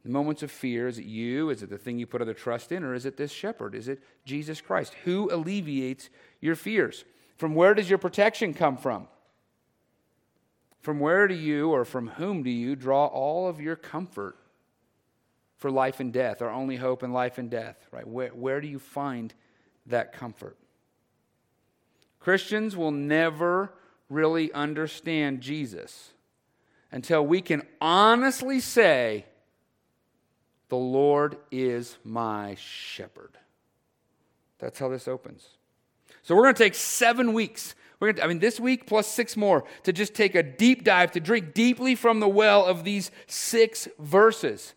The 0.04 0.10
moments 0.10 0.42
of 0.42 0.50
fear, 0.50 0.88
is 0.88 0.98
it 0.98 1.06
you? 1.06 1.52
Is 1.52 1.62
it 1.62 1.70
the 1.70 1.78
thing 1.78 2.00
you 2.00 2.08
put 2.08 2.24
other 2.24 2.34
trust 2.34 2.72
in? 2.72 2.84
Or 2.84 2.96
is 2.96 3.06
it 3.06 3.18
this 3.18 3.32
shepherd? 3.32 3.76
Is 3.76 3.88
it 3.88 4.02
Jesus 4.26 4.60
Christ? 4.60 4.96
Who 5.06 5.32
alleviates 5.32 6.10
your 6.40 6.56
fears? 6.56 7.06
From 7.38 7.54
where 7.54 7.76
does 7.76 7.88
your 7.88 8.00
protection 8.00 8.56
come 8.56 8.78
from? 8.78 9.08
From 10.82 11.00
where 11.00 11.28
do 11.28 11.36
you, 11.36 11.70
or 11.70 11.86
from 11.86 12.08
whom 12.08 12.42
do 12.42 12.50
you, 12.50 12.76
draw 12.76 13.06
all 13.06 13.48
of 13.48 13.62
your 13.62 13.76
comfort 13.76 14.38
for 15.62 15.70
life 15.70 16.00
and 16.00 16.12
death, 16.12 16.42
our 16.42 16.50
only 16.50 16.76
hope 16.76 17.04
in 17.04 17.14
life 17.14 17.38
and 17.38 17.52
death, 17.52 17.78
right? 17.92 18.08
Where, 18.08 18.30
where 18.30 18.60
do 18.60 18.68
you 18.68 18.80
find 18.80 19.32
that 19.86 20.12
comfort? 20.12 20.58
Christians 22.20 22.76
will 22.76 22.90
never 22.90 23.72
really 24.10 24.52
understand 24.54 25.40
Jesus 25.42 26.14
until 26.92 27.24
we 27.24 27.42
can 27.42 27.62
honestly 27.80 28.60
say, 28.60 29.26
The 30.70 30.78
Lord 30.78 31.38
is 31.52 31.96
my 32.04 32.56
shepherd. 32.56 33.38
That's 34.58 34.80
how 34.80 34.90
this 34.90 35.08
opens. 35.08 35.48
So 36.24 36.36
we're 36.36 36.44
going 36.44 36.56
to 36.56 36.64
take 36.64 36.74
seven 36.74 37.34
weeks. 37.34 37.76
We're 38.00 38.14
to, 38.14 38.24
I 38.24 38.28
mean, 38.28 38.40
this 38.40 38.60
week 38.60 38.88
plus 38.88 39.06
six 39.06 39.38
more 39.38 39.64
to 39.84 39.94
just 39.94 40.16
take 40.16 40.34
a 40.34 40.42
deep 40.42 40.84
dive, 40.84 41.12
to 41.12 41.20
drink 41.20 41.54
deeply 41.54 41.94
from 41.94 42.20
the 42.20 42.28
well 42.28 42.66
of 42.66 42.84
these 42.84 43.12
six 43.28 43.88
verses. 44.00 44.74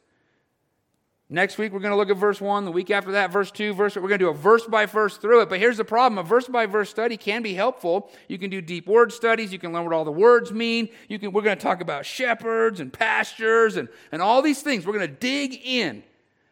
Next 1.30 1.56
week, 1.56 1.72
we're 1.72 1.80
going 1.80 1.90
to 1.90 1.96
look 1.96 2.10
at 2.10 2.18
verse 2.18 2.38
1. 2.38 2.66
The 2.66 2.70
week 2.70 2.90
after 2.90 3.12
that, 3.12 3.32
verse 3.32 3.50
2. 3.50 3.72
Verse, 3.72 3.96
we're 3.96 4.02
going 4.02 4.12
to 4.12 4.26
do 4.26 4.28
a 4.28 4.34
verse 4.34 4.66
by 4.66 4.84
verse 4.84 5.16
through 5.16 5.40
it. 5.40 5.48
But 5.48 5.58
here's 5.58 5.78
the 5.78 5.84
problem 5.84 6.18
a 6.18 6.22
verse 6.22 6.48
by 6.48 6.66
verse 6.66 6.90
study 6.90 7.16
can 7.16 7.42
be 7.42 7.54
helpful. 7.54 8.10
You 8.28 8.38
can 8.38 8.50
do 8.50 8.60
deep 8.60 8.86
word 8.86 9.10
studies. 9.10 9.50
You 9.50 9.58
can 9.58 9.72
learn 9.72 9.84
what 9.84 9.94
all 9.94 10.04
the 10.04 10.12
words 10.12 10.52
mean. 10.52 10.90
You 11.08 11.18
can, 11.18 11.32
we're 11.32 11.42
going 11.42 11.56
to 11.56 11.62
talk 11.62 11.80
about 11.80 12.04
shepherds 12.04 12.78
and 12.78 12.92
pastures 12.92 13.76
and, 13.76 13.88
and 14.12 14.20
all 14.20 14.42
these 14.42 14.60
things. 14.60 14.86
We're 14.86 14.92
going 14.92 15.08
to 15.08 15.14
dig 15.14 15.58
in. 15.64 16.02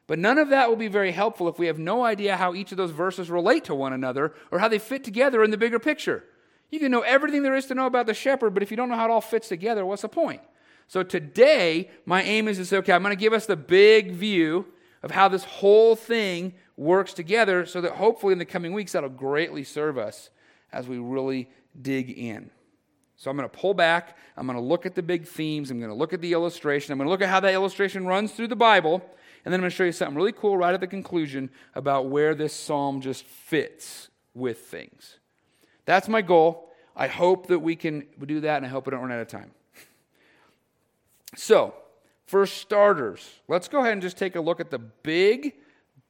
But 0.06 0.18
none 0.18 0.38
of 0.38 0.48
that 0.48 0.68
will 0.68 0.76
be 0.76 0.88
very 0.88 1.12
helpful 1.12 1.48
if 1.48 1.58
we 1.58 1.66
have 1.66 1.78
no 1.78 2.04
idea 2.04 2.36
how 2.36 2.54
each 2.54 2.72
of 2.72 2.78
those 2.78 2.90
verses 2.90 3.30
relate 3.30 3.64
to 3.64 3.74
one 3.74 3.92
another 3.92 4.34
or 4.50 4.58
how 4.58 4.68
they 4.68 4.78
fit 4.78 5.04
together 5.04 5.44
in 5.44 5.50
the 5.50 5.58
bigger 5.58 5.78
picture. 5.78 6.24
You 6.70 6.80
can 6.80 6.90
know 6.90 7.02
everything 7.02 7.42
there 7.42 7.54
is 7.54 7.66
to 7.66 7.74
know 7.74 7.86
about 7.86 8.06
the 8.06 8.14
shepherd, 8.14 8.54
but 8.54 8.62
if 8.62 8.70
you 8.70 8.76
don't 8.78 8.88
know 8.88 8.96
how 8.96 9.04
it 9.04 9.10
all 9.10 9.20
fits 9.20 9.48
together, 9.48 9.84
what's 9.84 10.02
the 10.02 10.08
point? 10.08 10.40
So 10.88 11.02
today, 11.02 11.90
my 12.04 12.22
aim 12.22 12.48
is 12.48 12.58
to 12.58 12.64
say, 12.64 12.76
okay, 12.78 12.92
I'm 12.92 13.02
going 13.02 13.16
to 13.16 13.20
give 13.20 13.32
us 13.32 13.46
the 13.46 13.56
big 13.56 14.12
view 14.12 14.66
of 15.02 15.10
how 15.10 15.28
this 15.28 15.44
whole 15.44 15.96
thing 15.96 16.54
works 16.76 17.12
together 17.12 17.66
so 17.66 17.80
that 17.80 17.92
hopefully 17.92 18.32
in 18.32 18.38
the 18.38 18.44
coming 18.44 18.72
weeks 18.72 18.92
that'll 18.92 19.08
greatly 19.08 19.64
serve 19.64 19.98
us 19.98 20.30
as 20.72 20.88
we 20.88 20.98
really 20.98 21.48
dig 21.80 22.10
in. 22.10 22.50
So 23.16 23.30
I'm 23.30 23.36
going 23.36 23.48
to 23.48 23.56
pull 23.56 23.74
back. 23.74 24.16
I'm 24.36 24.46
going 24.46 24.58
to 24.58 24.64
look 24.64 24.84
at 24.84 24.94
the 24.94 25.02
big 25.02 25.26
themes. 25.26 25.70
I'm 25.70 25.78
going 25.78 25.90
to 25.90 25.96
look 25.96 26.12
at 26.12 26.20
the 26.20 26.32
illustration. 26.32 26.92
I'm 26.92 26.98
going 26.98 27.06
to 27.06 27.10
look 27.10 27.22
at 27.22 27.28
how 27.28 27.40
that 27.40 27.54
illustration 27.54 28.06
runs 28.06 28.32
through 28.32 28.48
the 28.48 28.56
Bible. 28.56 29.02
And 29.44 29.52
then 29.52 29.60
I'm 29.60 29.62
going 29.62 29.70
to 29.70 29.76
show 29.76 29.84
you 29.84 29.92
something 29.92 30.16
really 30.16 30.32
cool 30.32 30.56
right 30.56 30.74
at 30.74 30.80
the 30.80 30.86
conclusion 30.86 31.50
about 31.74 32.06
where 32.06 32.34
this 32.34 32.52
psalm 32.52 33.00
just 33.00 33.24
fits 33.24 34.08
with 34.34 34.58
things. 34.58 35.18
That's 35.84 36.08
my 36.08 36.22
goal. 36.22 36.70
I 36.94 37.06
hope 37.06 37.46
that 37.48 37.58
we 37.58 37.76
can 37.76 38.06
do 38.24 38.40
that, 38.40 38.56
and 38.58 38.66
I 38.66 38.68
hope 38.68 38.86
we 38.86 38.90
don't 38.90 39.00
run 39.00 39.12
out 39.12 39.20
of 39.20 39.28
time. 39.28 39.52
So, 41.34 41.74
for 42.26 42.46
starters, 42.46 43.40
let's 43.48 43.68
go 43.68 43.80
ahead 43.80 43.92
and 43.92 44.02
just 44.02 44.18
take 44.18 44.36
a 44.36 44.40
look 44.40 44.60
at 44.60 44.70
the 44.70 44.78
big 44.78 45.54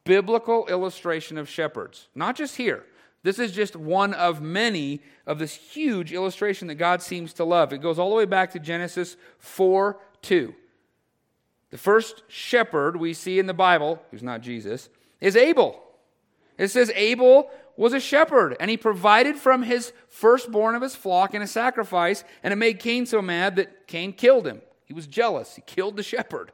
biblical 0.03 0.67
illustration 0.67 1.37
of 1.37 1.49
shepherds. 1.49 2.07
Not 2.13 2.35
just 2.35 2.57
here. 2.57 2.83
This 3.23 3.39
is 3.39 3.53
just 3.53 3.75
one 3.75 4.13
of 4.13 4.41
many 4.41 5.01
of 5.25 5.39
this 5.39 5.55
huge 5.55 6.11
illustration 6.11 6.67
that 6.67 6.75
God 6.75 7.01
seems 7.01 7.33
to 7.33 7.45
love. 7.45 7.71
It 7.71 7.81
goes 7.81 7.97
all 7.97 8.09
the 8.09 8.15
way 8.15 8.25
back 8.25 8.51
to 8.51 8.59
Genesis 8.59 9.15
4 9.39 9.97
2. 10.21 10.53
The 11.71 11.77
first 11.77 12.23
shepherd 12.27 12.97
we 12.97 13.13
see 13.13 13.39
in 13.39 13.47
the 13.47 13.53
Bible, 13.53 14.01
who's 14.11 14.21
not 14.21 14.41
Jesus, 14.41 14.89
is 15.19 15.35
Abel. 15.35 15.81
It 16.57 16.67
says 16.67 16.91
Abel 16.95 17.49
was 17.75 17.93
a 17.93 17.99
shepherd, 17.99 18.55
and 18.59 18.69
he 18.69 18.77
provided 18.77 19.37
from 19.37 19.63
his 19.63 19.91
firstborn 20.07 20.75
of 20.75 20.81
his 20.81 20.95
flock 20.95 21.33
in 21.33 21.41
a 21.41 21.47
sacrifice, 21.47 22.23
and 22.43 22.51
it 22.51 22.57
made 22.57 22.79
Cain 22.79 23.05
so 23.05 23.21
mad 23.21 23.55
that 23.55 23.87
Cain 23.87 24.13
killed 24.13 24.45
him. 24.45 24.61
He 24.85 24.93
was 24.93 25.07
jealous. 25.07 25.55
He 25.55 25.61
killed 25.61 25.97
the 25.97 26.03
shepherd. 26.03 26.51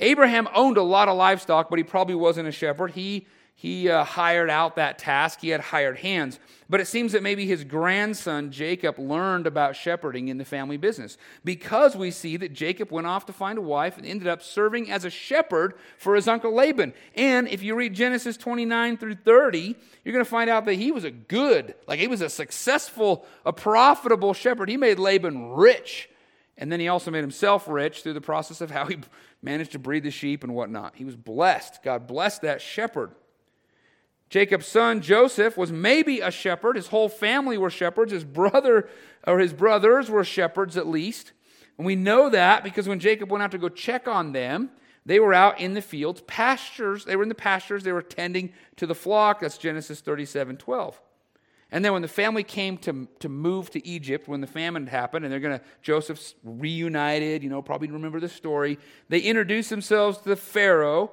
Abraham 0.00 0.48
owned 0.54 0.76
a 0.76 0.82
lot 0.82 1.08
of 1.08 1.16
livestock, 1.16 1.70
but 1.70 1.78
he 1.78 1.84
probably 1.84 2.14
wasn't 2.14 2.48
a 2.48 2.52
shepherd. 2.52 2.92
He, 2.92 3.26
he 3.54 3.88
uh, 3.88 4.02
hired 4.02 4.50
out 4.50 4.76
that 4.76 4.98
task, 4.98 5.40
he 5.40 5.50
had 5.50 5.60
hired 5.60 5.98
hands. 5.98 6.40
But 6.68 6.80
it 6.80 6.86
seems 6.86 7.12
that 7.12 7.22
maybe 7.22 7.46
his 7.46 7.62
grandson 7.62 8.50
Jacob 8.50 8.98
learned 8.98 9.46
about 9.46 9.76
shepherding 9.76 10.28
in 10.28 10.38
the 10.38 10.44
family 10.44 10.76
business 10.76 11.16
because 11.44 11.94
we 11.94 12.10
see 12.10 12.36
that 12.38 12.52
Jacob 12.52 12.90
went 12.90 13.06
off 13.06 13.26
to 13.26 13.32
find 13.32 13.58
a 13.58 13.62
wife 13.62 13.96
and 13.96 14.06
ended 14.06 14.26
up 14.26 14.42
serving 14.42 14.90
as 14.90 15.04
a 15.04 15.10
shepherd 15.10 15.74
for 15.98 16.16
his 16.16 16.26
uncle 16.26 16.52
Laban. 16.52 16.92
And 17.14 17.46
if 17.48 17.62
you 17.62 17.76
read 17.76 17.94
Genesis 17.94 18.36
29 18.36 18.96
through 18.96 19.16
30, 19.16 19.76
you're 20.04 20.12
going 20.12 20.24
to 20.24 20.30
find 20.30 20.50
out 20.50 20.64
that 20.64 20.74
he 20.74 20.90
was 20.90 21.04
a 21.04 21.10
good, 21.10 21.74
like 21.86 22.00
he 22.00 22.08
was 22.08 22.22
a 22.22 22.30
successful, 22.30 23.24
a 23.44 23.52
profitable 23.52 24.34
shepherd. 24.34 24.68
He 24.68 24.76
made 24.76 24.98
Laban 24.98 25.50
rich. 25.50 26.08
And 26.56 26.70
then 26.70 26.80
he 26.80 26.88
also 26.88 27.10
made 27.10 27.22
himself 27.22 27.66
rich 27.68 28.02
through 28.02 28.12
the 28.12 28.20
process 28.20 28.60
of 28.60 28.70
how 28.70 28.86
he 28.86 28.98
managed 29.42 29.72
to 29.72 29.78
breed 29.78 30.04
the 30.04 30.10
sheep 30.10 30.44
and 30.44 30.54
whatnot. 30.54 30.94
He 30.96 31.04
was 31.04 31.16
blessed. 31.16 31.82
God 31.82 32.06
blessed 32.06 32.42
that 32.42 32.62
shepherd. 32.62 33.12
Jacob's 34.30 34.66
son 34.66 35.00
Joseph 35.00 35.56
was 35.56 35.70
maybe 35.70 36.20
a 36.20 36.30
shepherd. 36.30 36.76
His 36.76 36.88
whole 36.88 37.08
family 37.08 37.58
were 37.58 37.70
shepherds. 37.70 38.12
His 38.12 38.24
brother 38.24 38.88
or 39.26 39.38
his 39.38 39.52
brothers 39.52 40.10
were 40.10 40.24
shepherds 40.24 40.76
at 40.76 40.86
least. 40.86 41.32
And 41.76 41.86
we 41.86 41.96
know 41.96 42.30
that 42.30 42.64
because 42.64 42.88
when 42.88 43.00
Jacob 43.00 43.30
went 43.30 43.42
out 43.42 43.50
to 43.50 43.58
go 43.58 43.68
check 43.68 44.08
on 44.08 44.32
them, 44.32 44.70
they 45.06 45.20
were 45.20 45.34
out 45.34 45.60
in 45.60 45.74
the 45.74 45.82
fields, 45.82 46.22
pastures. 46.22 47.04
They 47.04 47.16
were 47.16 47.22
in 47.22 47.28
the 47.28 47.34
pastures. 47.34 47.82
They 47.82 47.92
were 47.92 48.02
tending 48.02 48.52
to 48.76 48.86
the 48.86 48.94
flock. 48.94 49.40
That's 49.40 49.58
Genesis 49.58 50.00
37 50.00 50.56
12. 50.56 51.00
And 51.70 51.84
then 51.84 51.92
when 51.92 52.02
the 52.02 52.08
family 52.08 52.44
came 52.44 52.78
to, 52.78 53.08
to 53.20 53.28
move 53.28 53.70
to 53.70 53.86
Egypt, 53.86 54.28
when 54.28 54.40
the 54.40 54.46
famine 54.46 54.86
happened, 54.86 55.24
and 55.24 55.32
they're 55.32 55.40
going 55.40 55.58
to, 55.58 55.64
Joseph's 55.82 56.34
reunited, 56.44 57.42
you 57.42 57.50
know, 57.50 57.62
probably 57.62 57.90
remember 57.90 58.20
the 58.20 58.28
story, 58.28 58.78
they 59.08 59.20
introduced 59.20 59.70
themselves 59.70 60.18
to 60.18 60.28
the 60.28 60.36
Pharaoh. 60.36 61.10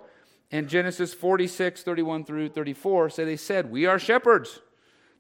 And 0.52 0.68
Genesis 0.68 1.14
46, 1.14 1.84
31 1.84 2.26
through 2.26 2.50
34 2.50 3.10
say 3.10 3.24
they 3.24 3.38
said, 3.38 3.72
We 3.72 3.86
are 3.86 3.98
shepherds. 3.98 4.60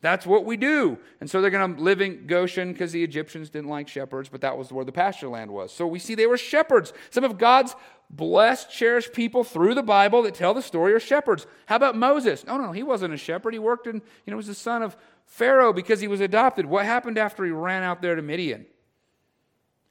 That's 0.01 0.25
what 0.25 0.45
we 0.45 0.57
do. 0.57 0.97
And 1.19 1.29
so 1.29 1.41
they're 1.41 1.51
going 1.51 1.75
to 1.75 1.81
live 1.81 2.01
in 2.01 2.25
Goshen 2.25 2.73
because 2.73 2.91
the 2.91 3.03
Egyptians 3.03 3.51
didn't 3.51 3.69
like 3.69 3.87
shepherds, 3.87 4.29
but 4.29 4.41
that 4.41 4.57
was 4.57 4.71
where 4.71 4.83
the 4.83 4.91
pasture 4.91 5.27
land 5.27 5.51
was. 5.51 5.71
So 5.71 5.85
we 5.85 5.99
see 5.99 6.15
they 6.15 6.25
were 6.25 6.37
shepherds. 6.37 6.91
Some 7.11 7.23
of 7.23 7.37
God's 7.37 7.75
blessed, 8.09 8.71
cherished 8.71 9.13
people 9.13 9.43
through 9.43 9.75
the 9.75 9.83
Bible 9.83 10.23
that 10.23 10.33
tell 10.33 10.55
the 10.55 10.61
story 10.61 10.93
are 10.93 10.99
shepherds. 10.99 11.45
How 11.67 11.75
about 11.75 11.95
Moses? 11.95 12.45
No, 12.45 12.57
no, 12.57 12.71
he 12.71 12.81
wasn't 12.81 13.13
a 13.13 13.17
shepherd. 13.17 13.53
He 13.53 13.59
worked 13.59 13.85
in, 13.85 14.01
you 14.25 14.31
know, 14.31 14.37
was 14.37 14.47
the 14.47 14.55
son 14.55 14.81
of 14.81 14.97
Pharaoh 15.31 15.71
because 15.71 16.01
he 16.01 16.09
was 16.09 16.19
adopted. 16.19 16.65
What 16.65 16.83
happened 16.83 17.17
after 17.17 17.45
he 17.45 17.51
ran 17.51 17.83
out 17.83 18.01
there 18.01 18.15
to 18.15 18.21
Midian? 18.21 18.65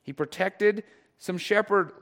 He 0.02 0.12
protected 0.12 0.84
some 1.16 1.38
shepherd 1.38 1.92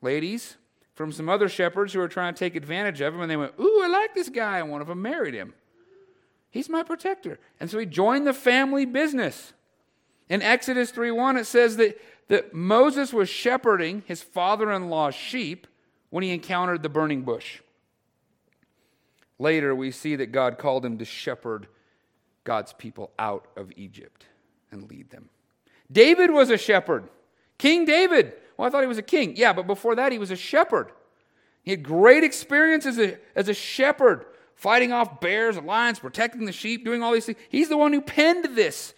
ladies 0.00 0.56
from 0.94 1.12
some 1.12 1.28
other 1.28 1.50
shepherds 1.50 1.92
who 1.92 1.98
were 1.98 2.08
trying 2.08 2.32
to 2.32 2.38
take 2.38 2.56
advantage 2.56 3.02
of 3.02 3.14
him, 3.14 3.20
and 3.20 3.30
they 3.30 3.36
went, 3.36 3.52
Ooh, 3.60 3.82
I 3.84 3.88
like 3.88 4.14
this 4.14 4.30
guy, 4.30 4.58
and 4.58 4.70
one 4.70 4.80
of 4.80 4.86
them 4.86 5.02
married 5.02 5.34
him. 5.34 5.52
He's 6.50 6.70
my 6.70 6.82
protector. 6.82 7.38
And 7.60 7.70
so 7.70 7.78
he 7.78 7.84
joined 7.84 8.26
the 8.26 8.32
family 8.32 8.86
business. 8.86 9.52
In 10.30 10.40
Exodus 10.40 10.90
3:1, 10.90 11.38
it 11.38 11.44
says 11.44 11.76
that, 11.76 12.00
that 12.28 12.54
Moses 12.54 13.12
was 13.12 13.28
shepherding 13.28 14.02
his 14.06 14.22
father-in-law's 14.22 15.14
sheep 15.14 15.66
when 16.08 16.24
he 16.24 16.30
encountered 16.30 16.82
the 16.82 16.88
burning 16.88 17.20
bush. 17.20 17.60
later 19.38 19.74
we 19.74 19.90
see 19.90 20.16
that 20.16 20.32
God 20.32 20.56
called 20.56 20.86
him 20.86 20.96
to 20.96 21.04
shepherd 21.04 21.68
God's 22.48 22.72
people 22.72 23.10
out 23.18 23.46
of 23.56 23.70
Egypt 23.76 24.24
and 24.72 24.88
lead 24.90 25.10
them. 25.10 25.28
David 25.92 26.30
was 26.30 26.48
a 26.48 26.56
shepherd. 26.56 27.06
King 27.58 27.84
David. 27.84 28.32
Well, 28.56 28.66
I 28.66 28.70
thought 28.70 28.80
he 28.80 28.88
was 28.88 28.96
a 28.96 29.02
king. 29.02 29.36
Yeah, 29.36 29.52
but 29.52 29.66
before 29.66 29.94
that, 29.96 30.12
he 30.12 30.18
was 30.18 30.30
a 30.30 30.36
shepherd. 30.36 30.90
He 31.62 31.72
had 31.72 31.82
great 31.82 32.24
experience 32.24 32.86
as 32.86 32.98
a, 32.98 33.18
as 33.36 33.50
a 33.50 33.52
shepherd, 33.52 34.24
fighting 34.54 34.92
off 34.92 35.20
bears 35.20 35.58
and 35.58 35.66
lions, 35.66 35.98
protecting 35.98 36.46
the 36.46 36.52
sheep, 36.52 36.86
doing 36.86 37.02
all 37.02 37.12
these 37.12 37.26
things. 37.26 37.36
He's 37.50 37.68
the 37.68 37.76
one 37.76 37.92
who 37.92 38.00
penned 38.00 38.56
this. 38.56 38.94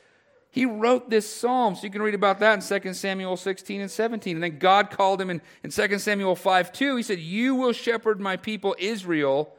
He 0.53 0.65
wrote 0.65 1.11
this 1.11 1.29
psalm. 1.29 1.75
So 1.75 1.83
you 1.83 1.91
can 1.91 2.03
read 2.03 2.15
about 2.15 2.39
that 2.39 2.55
in 2.73 2.81
2 2.83 2.95
Samuel 2.95 3.37
16 3.37 3.81
and 3.81 3.91
17. 3.91 4.37
And 4.37 4.45
then 4.45 4.61
God 4.61 4.93
called 4.93 5.21
him 5.21 5.31
in, 5.31 5.43
in 5.65 5.71
2 5.71 5.99
Samuel 5.99 6.37
5 6.37 6.73
2. 6.73 6.95
He 6.95 7.03
said, 7.03 7.19
You 7.19 7.57
will 7.57 7.73
shepherd 7.73 8.21
my 8.21 8.37
people 8.37 8.77
Israel, 8.79 9.57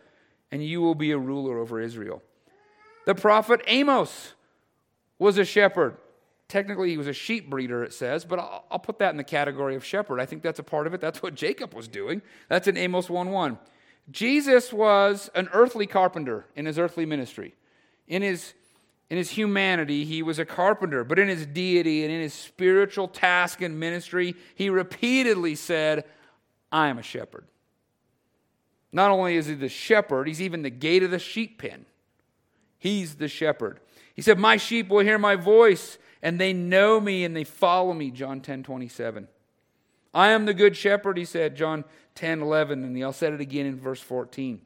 and 0.50 0.64
you 0.64 0.80
will 0.80 0.96
be 0.96 1.12
a 1.12 1.18
ruler 1.18 1.58
over 1.58 1.82
Israel. 1.82 2.22
The 3.06 3.16
prophet 3.16 3.62
Amos 3.68 4.34
was 5.20 5.38
a 5.38 5.46
shepherd. 5.46 5.98
Technically, 6.48 6.90
he 6.90 6.98
was 6.98 7.08
a 7.08 7.14
sheep 7.14 7.50
breeder, 7.50 7.84
it 7.84 7.94
says, 7.94 8.26
but 8.26 8.38
I'll, 8.38 8.66
I'll, 8.72 8.80
put 8.80 9.00
that 9.00 9.12
in 9.12 9.18
the 9.18 9.24
category 9.24 9.76
of 9.76 9.86
shepherd. 9.86 10.20
I 10.20 10.26
think 10.26 10.44
that's 10.44 10.60
a 10.60 10.64
part 10.64 10.86
of 10.86 10.94
it. 10.94 11.00
That's 11.00 11.24
what 11.24 11.34
Jacob 11.34 11.74
was 11.74 11.88
doing. 11.88 12.22
That's 12.50 12.68
in 12.68 12.76
Amos 12.76 13.10
1 13.10 13.32
1. 13.32 13.58
Jesus 14.10 14.74
was 14.74 15.30
an 15.34 15.48
earthly 15.54 15.88
carpenter 15.88 16.46
in 16.56 16.66
his 16.66 16.78
earthly 16.78 17.06
ministry. 17.06 17.56
In 18.08 18.22
his, 18.22 18.54
in 19.10 19.18
his 19.18 19.30
humanity, 19.30 20.04
he 20.04 20.24
was 20.24 20.40
a 20.40 20.46
carpenter, 20.46 21.04
but 21.04 21.20
in 21.20 21.30
his 21.30 21.46
deity 21.46 22.04
and 22.04 22.12
in 22.12 22.22
his 22.22 22.34
spiritual 22.34 23.08
task 23.08 23.62
and 23.62 23.80
ministry, 23.80 24.36
he 24.56 24.70
repeatedly 24.70 25.56
said, 25.56 26.04
I 26.72 26.88
am 26.88 26.98
a 26.98 27.04
shepherd. 27.04 27.46
Not 28.92 29.12
only 29.12 29.38
is 29.38 29.46
he 29.46 29.54
the 29.54 29.70
shepherd, 29.70 30.28
he's 30.28 30.42
even 30.42 30.64
the 30.64 30.70
gate 30.70 31.04
of 31.04 31.12
the 31.12 31.20
sheep 31.20 31.62
pen. 31.62 31.86
He's 32.82 33.18
the 33.18 33.28
shepherd. 33.28 33.80
He 34.16 34.24
said, 34.24 34.40
My 34.40 34.58
sheep 34.58 34.90
will 34.90 35.04
hear 35.04 35.20
my 35.20 35.36
voice, 35.36 36.00
and 36.24 36.42
they 36.42 36.52
know 36.52 37.00
me 37.00 37.24
and 37.24 37.36
they 37.36 37.44
follow 37.44 37.94
me. 37.94 38.10
John 38.10 38.42
10 38.42 38.64
27. 38.64 39.28
I 40.16 40.30
am 40.30 40.46
the 40.46 40.56
good 40.56 40.76
shepherd, 40.76 41.16
he 41.16 41.26
said, 41.26 41.56
John 41.56 41.86
10 42.16 42.42
11, 42.42 42.84
and 42.84 43.04
I'll 43.04 43.14
say 43.14 43.28
it 43.28 43.40
again 43.40 43.68
in 43.68 43.80
verse 43.80 44.02
14. 44.02 44.62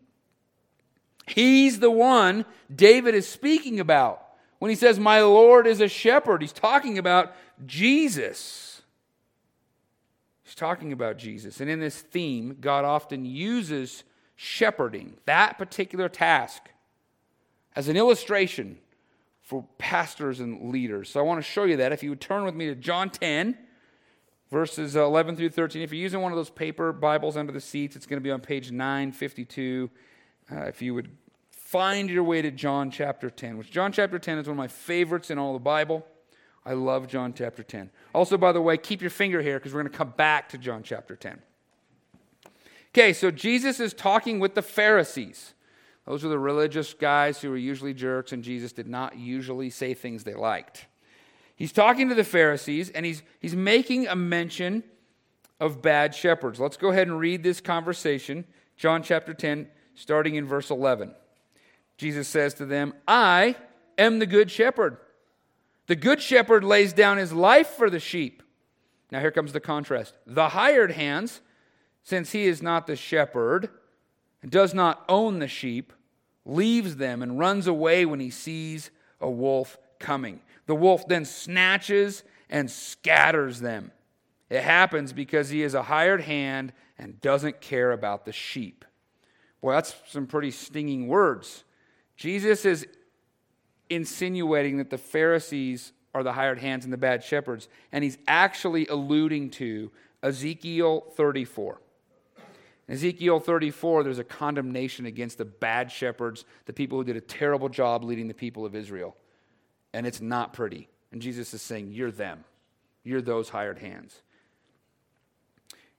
He's 1.28 1.80
the 1.80 1.92
one 1.92 2.46
David 2.74 3.16
is 3.16 3.28
speaking 3.28 3.82
about. 3.82 4.22
When 4.60 4.70
he 4.70 4.76
says, 4.76 4.98
My 4.98 5.20
Lord 5.20 5.68
is 5.68 5.82
a 5.82 5.90
shepherd, 5.90 6.42
he's 6.42 6.54
talking 6.54 6.98
about 6.98 7.36
Jesus. 7.66 8.82
He's 10.44 10.56
talking 10.56 10.94
about 10.94 11.18
Jesus. 11.18 11.60
And 11.60 11.70
in 11.70 11.82
this 11.82 12.00
theme, 12.00 12.60
God 12.62 12.86
often 12.86 13.26
uses 13.26 14.06
shepherding, 14.38 15.18
that 15.26 15.58
particular 15.58 16.08
task, 16.08 16.70
as 17.76 17.88
an 17.88 17.98
illustration 17.98 18.78
for 19.42 19.66
pastors 19.78 20.40
and 20.40 20.72
leaders. 20.72 21.10
So 21.10 21.20
I 21.20 21.24
want 21.24 21.40
to 21.40 21.44
show 21.44 21.66
you 21.66 21.78
that. 21.78 21.92
If 21.92 22.02
you 22.02 22.10
would 22.10 22.22
turn 22.22 22.46
with 22.46 22.56
me 22.56 22.68
to 22.68 22.76
John 22.76 23.10
10, 23.10 23.58
verses 24.52 24.96
11 24.96 25.36
through 25.36 25.50
13. 25.50 25.82
If 25.82 25.92
you're 25.92 26.02
using 26.02 26.22
one 26.22 26.32
of 26.32 26.38
those 26.38 26.50
paper 26.50 26.92
Bibles 26.94 27.38
under 27.38 27.52
the 27.52 27.62
seats, 27.62 27.96
it's 27.96 28.06
going 28.06 28.20
to 28.20 28.24
be 28.24 28.32
on 28.32 28.40
page 28.42 28.72
952. 28.72 29.90
Uh, 30.52 30.56
if 30.62 30.82
you 30.82 30.94
would 30.94 31.10
find 31.50 32.10
your 32.10 32.24
way 32.24 32.42
to 32.42 32.52
John 32.52 32.92
chapter 32.92 33.30
10, 33.30 33.58
which 33.58 33.72
John 33.72 33.92
chapter 33.92 34.20
10 34.20 34.38
is 34.38 34.48
one 34.48 34.54
of 34.54 34.58
my 34.58 34.68
favorites 34.68 35.30
in 35.30 35.38
all 35.38 35.54
the 35.54 35.60
Bible. 35.60 36.06
I 36.66 36.74
love 36.74 37.08
John 37.08 37.34
chapter 37.34 37.64
10. 37.64 37.90
Also, 38.14 38.38
by 38.38 38.52
the 38.52 38.62
way, 38.62 38.78
keep 38.78 39.02
your 39.02 39.10
finger 39.10 39.42
here 39.42 39.60
because 39.60 39.74
we're 39.74 39.82
going 39.82 39.92
to 39.92 39.98
come 39.98 40.14
back 40.16 40.50
to 40.50 40.58
John 40.58 40.84
chapter 40.84 41.16
10. 41.16 41.42
Okay, 42.90 43.14
so 43.14 43.30
Jesus 43.30 43.80
is 43.80 43.94
talking 43.94 44.40
with 44.40 44.56
the 44.56 44.62
Pharisees. 44.62 45.54
Those 46.06 46.24
were 46.24 46.30
the 46.30 46.40
religious 46.40 46.94
guys 46.94 47.42
who 47.42 47.50
were 47.50 47.58
usually 47.58 47.94
jerks, 47.94 48.32
and 48.32 48.44
Jesus 48.44 48.72
did 48.72 48.88
not 48.88 49.18
usually 49.18 49.70
say 49.70 49.94
things 49.94 50.24
they 50.24 50.36
liked. 50.36 50.86
He's 51.56 51.72
talking 51.72 52.10
to 52.10 52.16
the 52.16 52.24
Pharisees, 52.24 52.90
and 52.90 53.06
he's, 53.06 53.24
he's 53.40 53.56
making 53.56 54.08
a 54.08 54.16
mention 54.16 54.84
of 55.60 55.82
bad 55.82 56.14
shepherds. 56.14 56.60
Let's 56.60 56.78
go 56.78 56.90
ahead 56.90 57.08
and 57.08 57.20
read 57.20 57.42
this 57.42 57.62
conversation. 57.62 58.46
John 58.78 59.02
chapter 59.02 59.34
10, 59.34 59.68
starting 59.96 60.36
in 60.36 60.46
verse 60.46 60.70
11. 60.70 61.16
Jesus 61.98 62.28
says 62.28 62.54
to 62.56 62.66
them, 62.66 62.94
I 63.08 63.56
am 63.98 64.20
the 64.20 64.26
good 64.26 64.52
shepherd. 64.52 64.98
The 65.88 65.96
good 65.96 66.22
shepherd 66.22 66.64
lays 66.64 66.94
down 66.94 67.18
his 67.18 67.32
life 67.32 67.68
for 67.68 67.90
the 67.90 68.00
sheep. 68.00 68.44
Now, 69.12 69.22
here 69.22 69.32
comes 69.32 69.54
the 69.54 69.60
contrast. 69.60 70.14
The 70.28 70.50
hired 70.50 70.92
hands, 70.92 71.42
since 72.04 72.32
he 72.32 72.46
is 72.46 72.62
not 72.62 72.86
the 72.86 72.96
shepherd 72.96 73.70
does 74.48 74.74
not 74.74 75.04
own 75.08 75.40
the 75.40 75.48
sheep, 75.48 75.94
leaves 76.46 76.96
them 76.98 77.22
and 77.22 77.40
runs 77.40 77.68
away 77.68 78.06
when 78.06 78.20
he 78.20 78.30
sees 78.30 78.92
a 79.20 79.30
wolf 79.30 79.78
coming. 80.00 80.40
The 80.68 80.76
wolf 80.76 81.08
then 81.08 81.26
snatches 81.26 82.24
and 82.50 82.70
scatters 82.70 83.60
them. 83.60 83.92
It 84.50 84.62
happens 84.62 85.12
because 85.12 85.50
he 85.50 85.64
is 85.64 85.74
a 85.74 85.84
hired 85.84 86.22
hand 86.22 86.74
and 86.98 87.20
doesn't 87.20 87.62
care 87.62 87.92
about 87.92 88.26
the 88.26 88.32
sheep. 88.32 88.86
Boy, 89.62 89.74
that's 89.74 89.96
some 90.08 90.28
pretty 90.28 90.52
stinging 90.52 91.08
words. 91.08 91.64
Jesus 92.16 92.66
is 92.66 92.86
insinuating 93.90 94.78
that 94.78 94.90
the 94.90 94.98
Pharisees 94.98 95.92
are 96.14 96.24
the 96.24 96.34
hired 96.34 96.60
hands 96.60 96.86
and 96.86 96.94
the 96.94 96.98
bad 96.98 97.24
shepherds, 97.24 97.68
and 97.92 98.04
he's 98.04 98.18
actually 98.28 98.88
alluding 98.88 99.50
to 99.50 99.92
Ezekiel 100.24 101.02
34. 101.16 101.82
Ezekiel 102.88 103.40
34, 103.40 104.04
there's 104.04 104.20
a 104.20 104.24
condemnation 104.24 105.06
against 105.06 105.40
the 105.40 105.46
bad 105.46 105.92
shepherds, 105.92 106.46
the 106.66 106.74
people 106.74 106.98
who 106.98 107.04
did 107.04 107.16
a 107.16 107.22
terrible 107.22 107.68
job 107.68 108.04
leading 108.04 108.28
the 108.28 108.34
people 108.34 108.66
of 108.66 108.76
Israel. 108.76 109.16
And 109.94 110.06
it's 110.06 110.22
not 110.22 110.54
pretty. 110.54 110.88
And 111.12 111.22
Jesus 111.22 111.54
is 111.54 111.62
saying, 111.62 111.92
You're 111.92 112.12
them. 112.12 112.44
You're 113.04 113.22
those 113.22 113.50
hired 113.50 113.80
hands. 113.80 114.22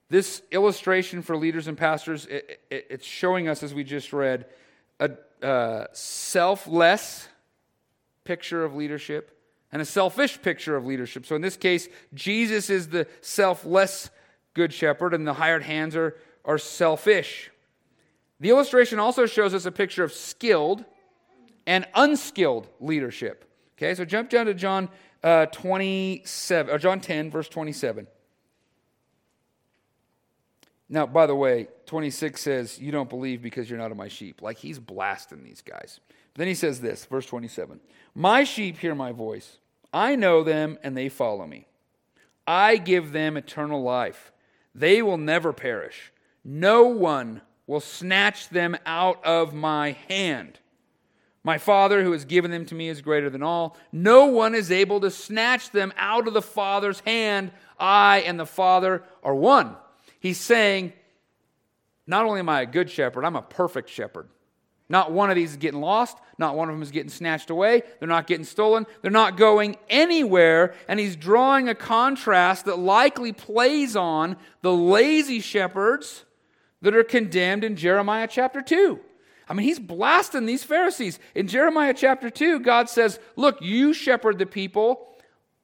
This 0.08 0.42
illustration 0.52 1.22
for 1.22 1.36
leaders 1.36 1.66
and 1.66 1.76
pastors, 1.76 2.26
it, 2.26 2.60
it, 2.70 2.86
it's 2.90 3.06
showing 3.06 3.48
us, 3.48 3.62
as 3.62 3.74
we 3.74 3.82
just 3.82 4.12
read, 4.12 4.46
a 5.00 5.10
uh, 5.42 5.86
selfless 5.92 7.28
picture 8.24 8.64
of 8.64 8.74
leadership 8.74 9.36
and 9.72 9.82
a 9.82 9.84
selfish 9.84 10.40
picture 10.40 10.76
of 10.76 10.86
leadership. 10.86 11.26
So 11.26 11.34
in 11.34 11.42
this 11.42 11.56
case, 11.56 11.88
Jesus 12.14 12.70
is 12.70 12.88
the 12.88 13.06
selfless 13.20 14.10
good 14.54 14.72
shepherd, 14.72 15.12
and 15.12 15.26
the 15.26 15.34
hired 15.34 15.62
hands 15.62 15.96
are 15.96 16.16
are 16.46 16.58
selfish. 16.58 17.50
The 18.40 18.50
illustration 18.50 18.98
also 18.98 19.26
shows 19.26 19.52
us 19.52 19.66
a 19.66 19.72
picture 19.72 20.04
of 20.04 20.12
skilled 20.12 20.84
and 21.66 21.86
unskilled 21.94 22.68
leadership. 22.80 23.44
Okay, 23.76 23.94
so 23.94 24.04
jump 24.04 24.30
down 24.30 24.46
to 24.46 24.54
John 24.54 24.88
uh, 25.22 25.46
27, 25.46 26.72
or 26.72 26.78
John 26.78 27.00
10, 27.00 27.30
verse 27.30 27.48
27. 27.48 28.06
Now, 30.88 31.06
by 31.06 31.26
the 31.26 31.34
way, 31.34 31.66
26 31.86 32.40
says, 32.40 32.78
You 32.78 32.92
don't 32.92 33.10
believe 33.10 33.42
because 33.42 33.68
you're 33.68 33.78
not 33.78 33.90
of 33.90 33.96
my 33.96 34.08
sheep. 34.08 34.40
Like 34.40 34.58
he's 34.58 34.78
blasting 34.78 35.42
these 35.42 35.62
guys. 35.62 36.00
But 36.32 36.40
then 36.40 36.48
he 36.48 36.54
says 36.54 36.80
this, 36.80 37.04
verse 37.06 37.26
27 37.26 37.80
My 38.14 38.44
sheep 38.44 38.78
hear 38.78 38.94
my 38.94 39.12
voice. 39.12 39.58
I 39.92 40.14
know 40.14 40.44
them 40.44 40.78
and 40.82 40.96
they 40.96 41.08
follow 41.08 41.46
me. 41.46 41.66
I 42.46 42.76
give 42.76 43.12
them 43.12 43.36
eternal 43.36 43.82
life. 43.82 44.30
They 44.74 45.02
will 45.02 45.18
never 45.18 45.52
perish 45.52 46.12
no 46.48 46.84
one 46.84 47.40
will 47.66 47.80
snatch 47.80 48.50
them 48.50 48.76
out 48.86 49.24
of 49.24 49.52
my 49.52 49.96
hand. 50.08 50.60
My 51.42 51.58
Father, 51.58 52.04
who 52.04 52.12
has 52.12 52.24
given 52.24 52.52
them 52.52 52.64
to 52.66 52.74
me, 52.76 52.88
is 52.88 53.02
greater 53.02 53.28
than 53.28 53.42
all. 53.42 53.76
No 53.90 54.26
one 54.26 54.54
is 54.54 54.70
able 54.70 55.00
to 55.00 55.10
snatch 55.10 55.72
them 55.72 55.92
out 55.96 56.28
of 56.28 56.34
the 56.34 56.42
Father's 56.42 57.00
hand. 57.00 57.50
I 57.80 58.18
and 58.20 58.38
the 58.38 58.46
Father 58.46 59.02
are 59.24 59.34
one. 59.34 59.74
He's 60.20 60.38
saying, 60.38 60.92
Not 62.06 62.24
only 62.24 62.38
am 62.38 62.48
I 62.48 62.62
a 62.62 62.66
good 62.66 62.90
shepherd, 62.90 63.24
I'm 63.24 63.36
a 63.36 63.42
perfect 63.42 63.90
shepherd. 63.90 64.28
Not 64.88 65.10
one 65.10 65.30
of 65.30 65.36
these 65.36 65.50
is 65.50 65.56
getting 65.56 65.80
lost. 65.80 66.16
Not 66.38 66.54
one 66.56 66.68
of 66.68 66.76
them 66.76 66.82
is 66.82 66.92
getting 66.92 67.10
snatched 67.10 67.50
away. 67.50 67.82
They're 67.98 68.08
not 68.08 68.28
getting 68.28 68.44
stolen. 68.44 68.86
They're 69.02 69.10
not 69.10 69.36
going 69.36 69.78
anywhere. 69.88 70.74
And 70.86 71.00
he's 71.00 71.16
drawing 71.16 71.68
a 71.68 71.74
contrast 71.74 72.66
that 72.66 72.78
likely 72.78 73.32
plays 73.32 73.96
on 73.96 74.36
the 74.62 74.72
lazy 74.72 75.40
shepherds 75.40 76.24
that 76.86 76.94
are 76.94 77.02
condemned 77.02 77.64
in 77.64 77.74
Jeremiah 77.74 78.28
chapter 78.30 78.62
2. 78.62 79.00
I 79.48 79.54
mean, 79.54 79.66
he's 79.66 79.80
blasting 79.80 80.46
these 80.46 80.62
Pharisees. 80.62 81.18
In 81.34 81.48
Jeremiah 81.48 81.92
chapter 81.92 82.30
2, 82.30 82.60
God 82.60 82.88
says, 82.88 83.18
Look, 83.34 83.60
you 83.60 83.92
shepherd 83.92 84.38
the 84.38 84.46
people. 84.46 85.08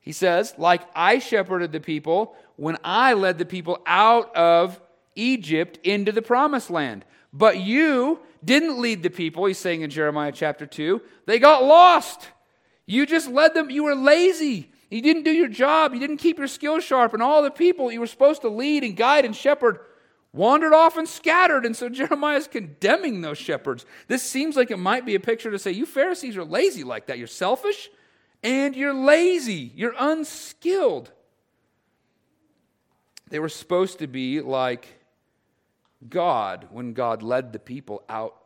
He 0.00 0.10
says, 0.10 0.52
like 0.58 0.82
I 0.96 1.20
shepherded 1.20 1.70
the 1.70 1.78
people 1.78 2.34
when 2.56 2.76
I 2.82 3.12
led 3.12 3.38
the 3.38 3.44
people 3.44 3.78
out 3.86 4.34
of 4.34 4.80
Egypt 5.14 5.78
into 5.84 6.10
the 6.10 6.22
promised 6.22 6.70
land. 6.70 7.04
But 7.32 7.60
you 7.60 8.18
didn't 8.44 8.80
lead 8.80 9.04
the 9.04 9.10
people, 9.10 9.44
he's 9.44 9.58
saying 9.58 9.82
in 9.82 9.90
Jeremiah 9.90 10.32
chapter 10.34 10.66
2. 10.66 11.00
They 11.26 11.38
got 11.38 11.62
lost. 11.62 12.30
You 12.84 13.06
just 13.06 13.30
led 13.30 13.54
them, 13.54 13.70
you 13.70 13.84
were 13.84 13.94
lazy. 13.94 14.72
You 14.90 15.00
didn't 15.00 15.22
do 15.22 15.30
your 15.30 15.46
job. 15.46 15.94
You 15.94 16.00
didn't 16.00 16.16
keep 16.16 16.38
your 16.38 16.48
skills 16.48 16.82
sharp. 16.82 17.14
And 17.14 17.22
all 17.22 17.44
the 17.44 17.50
people 17.52 17.92
you 17.92 18.00
were 18.00 18.08
supposed 18.08 18.42
to 18.42 18.48
lead 18.48 18.82
and 18.82 18.96
guide 18.96 19.24
and 19.24 19.36
shepherd 19.36 19.78
wandered 20.32 20.72
off 20.72 20.96
and 20.96 21.08
scattered. 21.08 21.66
And 21.66 21.76
so 21.76 21.88
Jeremiah 21.88 22.38
is 22.38 22.48
condemning 22.48 23.20
those 23.20 23.38
shepherds. 23.38 23.84
This 24.08 24.22
seems 24.22 24.56
like 24.56 24.70
it 24.70 24.78
might 24.78 25.04
be 25.04 25.14
a 25.14 25.20
picture 25.20 25.50
to 25.50 25.58
say, 25.58 25.72
You 25.72 25.86
Pharisees 25.86 26.36
are 26.36 26.44
lazy 26.44 26.84
like 26.84 27.06
that. 27.06 27.18
You're 27.18 27.26
selfish 27.26 27.90
and 28.42 28.74
you're 28.74 28.94
lazy. 28.94 29.72
You're 29.74 29.94
unskilled. 29.98 31.10
They 33.28 33.38
were 33.38 33.48
supposed 33.48 33.98
to 34.00 34.06
be 34.06 34.40
like 34.40 34.86
God 36.08 36.68
when 36.70 36.92
God 36.92 37.22
led 37.22 37.52
the 37.52 37.58
people 37.58 38.02
out 38.08 38.36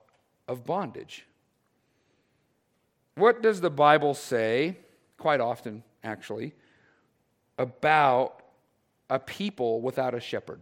of 0.46 0.64
bondage. 0.64 1.26
What 3.16 3.42
does 3.42 3.60
the 3.60 3.70
Bible 3.70 4.14
say, 4.14 4.76
quite 5.16 5.40
often 5.40 5.82
actually, 6.04 6.54
about 7.58 8.42
a 9.08 9.18
people 9.18 9.80
without 9.80 10.14
a 10.14 10.20
shepherd? 10.20 10.60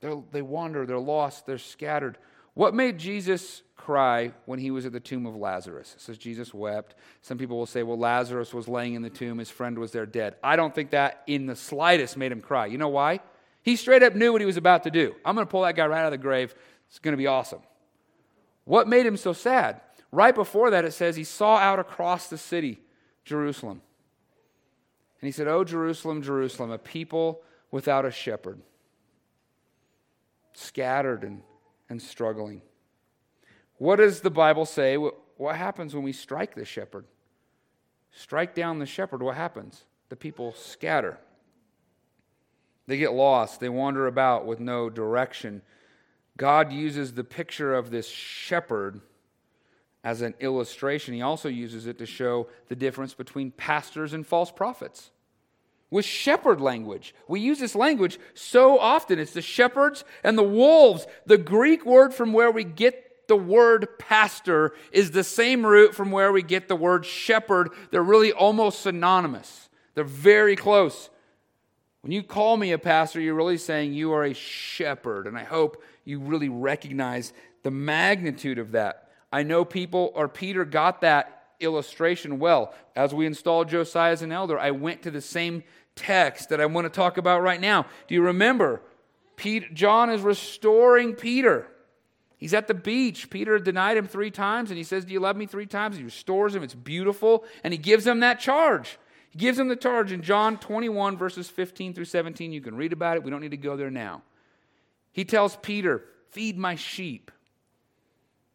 They're, 0.00 0.16
they 0.30 0.42
wander, 0.42 0.86
they're 0.86 0.98
lost, 0.98 1.46
they're 1.46 1.58
scattered. 1.58 2.18
What 2.54 2.74
made 2.74 2.98
Jesus 2.98 3.62
cry 3.76 4.32
when 4.46 4.58
he 4.58 4.70
was 4.70 4.86
at 4.86 4.92
the 4.92 5.00
tomb 5.00 5.26
of 5.26 5.36
Lazarus? 5.36 5.94
It 5.94 6.00
says 6.00 6.18
Jesus 6.18 6.52
wept. 6.52 6.94
Some 7.22 7.38
people 7.38 7.58
will 7.58 7.66
say, 7.66 7.82
well, 7.82 7.98
Lazarus 7.98 8.52
was 8.52 8.68
laying 8.68 8.94
in 8.94 9.02
the 9.02 9.10
tomb, 9.10 9.38
his 9.38 9.50
friend 9.50 9.78
was 9.78 9.92
there 9.92 10.06
dead. 10.06 10.36
I 10.42 10.56
don't 10.56 10.74
think 10.74 10.90
that 10.90 11.22
in 11.26 11.46
the 11.46 11.56
slightest 11.56 12.16
made 12.16 12.32
him 12.32 12.40
cry. 12.40 12.66
You 12.66 12.78
know 12.78 12.88
why? 12.88 13.20
He 13.62 13.76
straight 13.76 14.02
up 14.02 14.14
knew 14.14 14.32
what 14.32 14.40
he 14.40 14.46
was 14.46 14.56
about 14.56 14.84
to 14.84 14.90
do. 14.90 15.14
I'm 15.24 15.34
going 15.34 15.46
to 15.46 15.50
pull 15.50 15.62
that 15.62 15.76
guy 15.76 15.86
right 15.86 16.00
out 16.00 16.06
of 16.06 16.12
the 16.12 16.18
grave. 16.18 16.54
It's 16.88 16.98
going 16.98 17.12
to 17.12 17.18
be 17.18 17.26
awesome. 17.26 17.60
What 18.64 18.88
made 18.88 19.06
him 19.06 19.16
so 19.16 19.32
sad? 19.32 19.80
Right 20.12 20.34
before 20.34 20.70
that, 20.70 20.84
it 20.84 20.92
says 20.92 21.14
he 21.14 21.24
saw 21.24 21.56
out 21.56 21.78
across 21.78 22.28
the 22.28 22.38
city, 22.38 22.80
Jerusalem. 23.24 23.82
And 25.20 25.28
he 25.28 25.32
said, 25.32 25.46
Oh, 25.46 25.64
Jerusalem, 25.64 26.22
Jerusalem, 26.22 26.70
a 26.70 26.78
people 26.78 27.42
without 27.70 28.04
a 28.04 28.10
shepherd, 28.10 28.60
scattered 30.52 31.24
and, 31.24 31.42
and 31.88 32.00
struggling. 32.00 32.62
What 33.78 33.96
does 33.96 34.20
the 34.20 34.30
Bible 34.30 34.66
say? 34.66 34.96
What 34.96 35.56
happens 35.56 35.94
when 35.94 36.04
we 36.04 36.12
strike 36.12 36.54
the 36.54 36.64
shepherd? 36.64 37.04
Strike 38.12 38.54
down 38.54 38.78
the 38.78 38.86
shepherd, 38.86 39.22
what 39.22 39.36
happens? 39.36 39.84
The 40.08 40.16
people 40.16 40.52
scatter. 40.52 41.18
They 42.86 42.98
get 42.98 43.12
lost. 43.12 43.60
They 43.60 43.68
wander 43.68 44.06
about 44.06 44.46
with 44.46 44.58
no 44.58 44.90
direction. 44.90 45.62
God 46.36 46.72
uses 46.72 47.12
the 47.12 47.24
picture 47.24 47.74
of 47.74 47.90
this 47.90 48.08
shepherd 48.08 49.00
as 50.02 50.22
an 50.22 50.34
illustration. 50.40 51.14
He 51.14 51.22
also 51.22 51.48
uses 51.48 51.86
it 51.86 51.98
to 51.98 52.06
show 52.06 52.48
the 52.68 52.76
difference 52.76 53.14
between 53.14 53.50
pastors 53.52 54.12
and 54.12 54.26
false 54.26 54.50
prophets. 54.50 55.10
With 55.90 56.04
shepherd 56.04 56.60
language. 56.60 57.14
We 57.26 57.40
use 57.40 57.58
this 57.58 57.74
language 57.74 58.18
so 58.34 58.78
often. 58.78 59.18
It's 59.18 59.32
the 59.32 59.42
shepherds 59.42 60.04
and 60.22 60.38
the 60.38 60.42
wolves. 60.42 61.06
The 61.26 61.38
Greek 61.38 61.84
word 61.84 62.14
from 62.14 62.32
where 62.32 62.50
we 62.50 62.64
get 62.64 63.26
the 63.26 63.36
word 63.36 63.86
pastor 63.98 64.72
is 64.92 65.12
the 65.12 65.24
same 65.24 65.64
root 65.64 65.94
from 65.94 66.10
where 66.10 66.32
we 66.32 66.42
get 66.42 66.68
the 66.68 66.76
word 66.76 67.06
shepherd. 67.06 67.70
They're 67.90 68.02
really 68.02 68.32
almost 68.32 68.80
synonymous, 68.80 69.68
they're 69.94 70.04
very 70.04 70.56
close. 70.56 71.10
When 72.02 72.12
you 72.12 72.22
call 72.22 72.56
me 72.56 72.72
a 72.72 72.78
pastor, 72.78 73.20
you're 73.20 73.34
really 73.34 73.58
saying 73.58 73.92
you 73.92 74.12
are 74.14 74.24
a 74.24 74.32
shepherd. 74.32 75.26
And 75.26 75.36
I 75.36 75.44
hope 75.44 75.82
you 76.04 76.18
really 76.18 76.48
recognize 76.48 77.32
the 77.62 77.70
magnitude 77.70 78.58
of 78.58 78.72
that. 78.72 79.10
I 79.30 79.42
know 79.42 79.64
people, 79.64 80.10
or 80.14 80.26
Peter 80.26 80.64
got 80.64 81.02
that 81.02 81.40
illustration 81.60 82.38
well. 82.38 82.74
As 82.96 83.14
we 83.14 83.26
installed 83.26 83.68
Josiah 83.68 84.12
as 84.12 84.22
an 84.22 84.32
elder, 84.32 84.58
I 84.58 84.70
went 84.70 85.02
to 85.02 85.10
the 85.10 85.20
same 85.20 85.62
text 85.96 86.48
that 86.48 86.60
I 86.60 86.66
want 86.66 86.86
to 86.86 86.90
talk 86.90 87.18
about 87.18 87.42
right 87.42 87.60
now. 87.60 87.86
Do 88.08 88.14
you 88.14 88.22
remember? 88.22 88.82
Pete, 89.36 89.74
John 89.74 90.10
is 90.10 90.20
restoring 90.20 91.14
Peter. 91.14 91.66
He's 92.36 92.54
at 92.54 92.66
the 92.66 92.74
beach. 92.74 93.28
Peter 93.30 93.58
denied 93.58 93.96
him 93.96 94.06
three 94.06 94.30
times, 94.30 94.70
and 94.70 94.78
he 94.78 94.84
says, 94.84 95.04
Do 95.04 95.12
you 95.12 95.20
love 95.20 95.36
me 95.36 95.46
three 95.46 95.66
times? 95.66 95.96
He 95.96 96.02
restores 96.02 96.54
him. 96.54 96.62
It's 96.62 96.74
beautiful. 96.74 97.44
And 97.62 97.72
he 97.72 97.78
gives 97.78 98.06
him 98.06 98.20
that 98.20 98.40
charge. 98.40 98.98
He 99.30 99.38
gives 99.38 99.58
him 99.58 99.68
the 99.68 99.76
charge 99.76 100.10
in 100.10 100.22
John 100.22 100.58
21, 100.58 101.16
verses 101.16 101.48
15 101.48 101.94
through 101.94 102.06
17. 102.06 102.52
You 102.52 102.60
can 102.60 102.76
read 102.76 102.92
about 102.92 103.16
it. 103.16 103.22
We 103.22 103.30
don't 103.30 103.40
need 103.40 103.50
to 103.50 103.56
go 103.56 103.76
there 103.76 103.90
now. 103.90 104.22
He 105.12 105.24
tells 105.24 105.56
Peter, 105.56 106.04
Feed 106.30 106.56
my 106.56 106.76
sheep. 106.76 107.30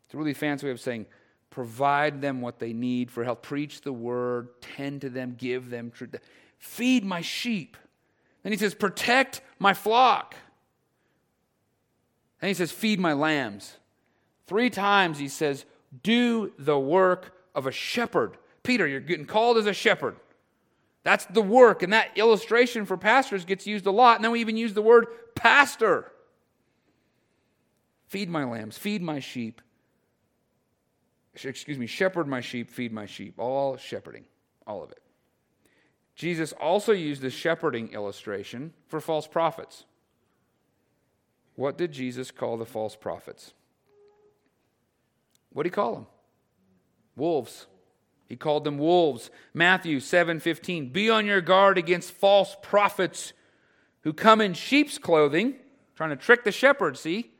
It's 0.06 0.13
a 0.13 0.17
really 0.17 0.34
fancy 0.34 0.65
way 0.65 0.71
of 0.71 0.80
saying, 0.80 1.06
Provide 1.50 2.21
them 2.21 2.41
what 2.41 2.60
they 2.60 2.74
need 2.74 3.12
for 3.12 3.24
health. 3.24 3.41
Preach 3.41 3.82
the 3.82 3.93
word, 3.93 4.50
tend 4.62 5.02
to 5.02 5.10
them, 5.10 5.36
give 5.38 5.69
them 5.69 5.91
truth. 5.91 6.15
Feed 6.65 7.06
my 7.06 7.21
sheep. 7.21 7.78
Then 8.43 8.51
he 8.51 8.58
says, 8.58 8.73
Protect 8.73 9.41
my 9.60 9.73
flock. 9.73 10.36
And 12.41 12.47
he 12.47 12.56
says, 12.56 12.71
Feed 12.71 12.99
my 12.99 13.13
lambs. 13.13 13.78
Three 14.47 14.71
times 14.71 15.19
he 15.19 15.28
says, 15.28 15.63
Do 16.04 16.51
the 16.58 16.78
work 16.78 17.34
of 17.54 17.67
a 17.67 17.71
shepherd. 17.71 18.38
Peter, 18.63 18.88
you're 18.88 18.99
getting 18.99 19.28
called 19.28 19.58
as 19.58 19.67
a 19.67 19.73
shepherd. 19.73 20.15
That's 21.04 21.25
the 21.28 21.41
work, 21.41 21.84
and 21.84 21.93
that 21.93 22.17
illustration 22.17 22.86
for 22.86 22.97
pastors 22.97 23.45
gets 23.45 23.67
used 23.67 23.86
a 23.86 23.91
lot. 23.91 24.15
And 24.15 24.25
then 24.25 24.32
we 24.32 24.41
even 24.41 24.58
use 24.58 24.73
the 24.73 24.82
word 24.82 25.06
pastor. 25.36 26.12
Feed 28.08 28.28
my 28.28 28.43
lambs, 28.43 28.75
feed 28.75 29.04
my 29.04 29.19
sheep. 29.19 29.62
Excuse 31.36 31.78
me, 31.78 31.86
shepherd 31.86 32.28
my 32.28 32.41
sheep, 32.41 32.71
feed 32.71 32.91
my 32.91 33.06
sheep. 33.06 33.36
All 33.38 33.78
shepherding, 33.78 34.25
all 34.65 34.84
of 34.84 34.91
it. 34.91 34.99
Jesus 36.15 36.54
also 36.54 36.93
used 36.93 37.21
the 37.21 37.30
shepherding 37.30 37.89
illustration 37.89 38.73
for 38.88 39.01
false 39.01 39.28
prophets. 39.28 39.86
What 41.56 41.78
did 41.78 41.91
Jesus 41.91 42.32
call 42.32 42.58
the 42.58 42.65
false 42.65 42.95
prophets? 42.95 43.54
What 45.51 45.63
did 45.63 45.69
he 45.69 45.75
call 45.75 45.93
them? 45.93 46.08
Wolves. 47.15 47.67
He 48.28 48.36
called 48.36 48.63
them 48.63 48.78
wolves. 48.78 49.30
Matthew 49.54 49.99
7:15. 49.99 50.89
Be 50.89 51.10
on 51.10 51.25
your 51.25 51.41
guard 51.41 51.78
against 51.78 52.12
false 52.12 52.56
prophets 52.62 53.34
who 54.01 54.13
come 54.13 54.41
in 54.41 54.54
sheep's 54.54 54.97
clothing, 54.97 55.56
trying 55.95 56.10
to 56.10 56.15
trick 56.15 56.43
the 56.43 56.51
shepherd, 56.51 56.97
see? 56.97 57.32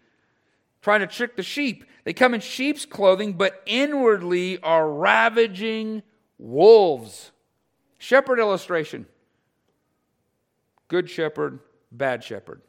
Trying 0.82 1.02
to 1.02 1.08
trick 1.08 1.36
the 1.36 1.44
sheep. 1.44 1.86
They 2.04 2.14
come 2.14 2.34
in 2.34 2.42
sheep's 2.42 2.86
clothing, 2.86 3.34
but 3.34 3.64
inwardly 3.66 4.60
are 4.60 4.90
ravaging 4.90 6.04
wolves. 6.38 7.32
Shepherd 7.98 8.40
illustration. 8.40 9.06
Good 10.88 11.10
shepherd, 11.10 11.60
bad 11.92 12.24
shepherd. 12.24 12.62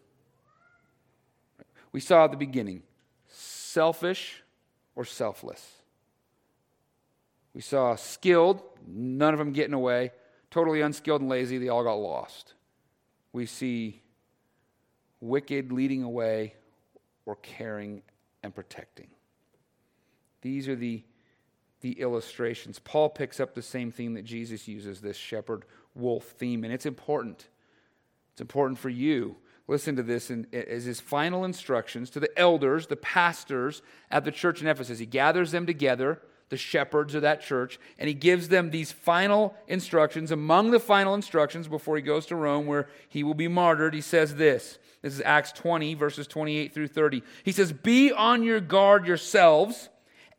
We 1.93 2.01
saw 2.01 2.25
at 2.25 2.31
the 2.31 2.37
beginning 2.37 2.83
selfish 3.29 4.43
or 4.95 5.05
selfless. 5.05 5.73
We 7.53 7.61
saw 7.61 7.95
skilled, 7.97 8.63
none 8.87 9.33
of 9.33 9.39
them 9.39 9.53
getting 9.53 9.75
away. 9.75 10.13
Totally 10.51 10.81
unskilled 10.81 11.23
and 11.23 11.31
lazy, 11.31 11.59
they 11.59 11.69
all 11.69 11.85
got 11.85 11.95
lost. 11.95 12.55
We 13.33 13.47
see 13.47 14.03
wicked 15.21 15.73
leading 15.73 16.03
away 16.03 16.55
or 17.25 17.37
caring 17.37 18.03
and 18.43 18.55
protecting. 18.55 19.09
These 20.43 20.69
are 20.69 20.77
the, 20.77 21.03
the 21.87 22.01
illustrations. 22.01 22.81
Paul 22.81 23.09
picks 23.09 23.39
up 23.39 23.55
the 23.55 23.63
same 23.63 23.93
theme 23.93 24.15
that 24.15 24.25
Jesus 24.25 24.67
uses, 24.67 25.01
this 25.01 25.17
shepherd 25.17 25.65
wolf 25.95 26.25
theme, 26.37 26.65
and 26.65 26.73
it's 26.73 26.85
important. 26.85 27.47
It's 28.33 28.41
important 28.41 28.81
for 28.81 28.89
you. 28.89 29.37
Listen 29.69 29.95
to 29.95 30.03
this 30.03 30.33
as 30.53 30.85
his 30.85 30.99
final 30.99 31.45
instructions 31.45 32.11
to 32.11 32.19
the 32.19 32.37
elders, 32.37 32.89
the 32.89 32.97
pastors 32.97 33.83
at 34.11 34.25
the 34.25 34.33
church 34.33 34.61
in 34.61 34.67
Ephesus. 34.67 34.99
He 34.99 35.07
gathers 35.07 35.53
them 35.53 35.65
together 35.65 36.21
the 36.49 36.57
shepherds 36.57 37.15
of 37.15 37.23
that 37.23 37.41
church, 37.41 37.79
and 38.01 38.09
he 38.09 38.15
gives 38.15 38.49
them 38.49 38.71
these 38.71 38.91
final 38.91 39.55
instructions. 39.69 40.33
Among 40.33 40.73
the 40.73 40.81
final 40.81 41.15
instructions 41.15 41.69
before 41.69 41.95
he 41.95 42.03
goes 42.03 42.27
to 42.27 42.37
Rome, 42.37 42.67
where 42.67 42.89
he 43.09 43.23
will 43.23 43.35
be 43.35 43.49
martyred, 43.49 43.95
he 43.95 44.01
says 44.01 44.35
this. 44.35 44.79
This 45.03 45.15
is 45.15 45.23
Acts 45.25 45.53
20, 45.53 45.95
verses 45.95 46.27
28 46.27 46.75
through 46.75 46.89
30. 46.89 47.23
He 47.45 47.53
says, 47.53 47.73
Be 47.73 48.13
on 48.13 48.43
your 48.43 48.61
guard 48.61 49.07
yourselves 49.07 49.89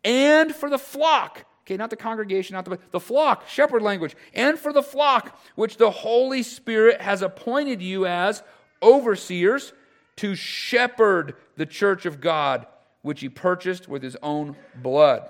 and 0.04 0.54
for 0.54 0.70
the 0.70 0.78
flock. 0.78 1.46
Okay, 1.66 1.76
not 1.76 1.90
the 1.90 1.98
congregation, 1.98 2.54
not 2.54 2.66
the, 2.66 2.80
the 2.92 3.00
flock, 3.00 3.48
shepherd 3.50 3.82
language, 3.82 4.16
and 4.34 4.58
for 4.58 4.72
the 4.72 4.84
flock 4.84 5.38
which 5.56 5.78
the 5.78 5.92
Holy 5.92 6.42
Spirit 6.42 7.02
has 7.02 7.22
appointed 7.22 7.82
you 7.82 8.06
as 8.06 8.42
overseers 8.82 9.74
to 10.18 10.34
shepherd 10.34 11.36
the 11.58 11.66
church 11.66 12.06
of 12.06 12.22
God, 12.22 12.68
which 13.02 13.20
he 13.20 13.28
purchased 13.28 13.88
with 13.90 14.02
his 14.02 14.16
own 14.24 14.56
blood 14.76 15.30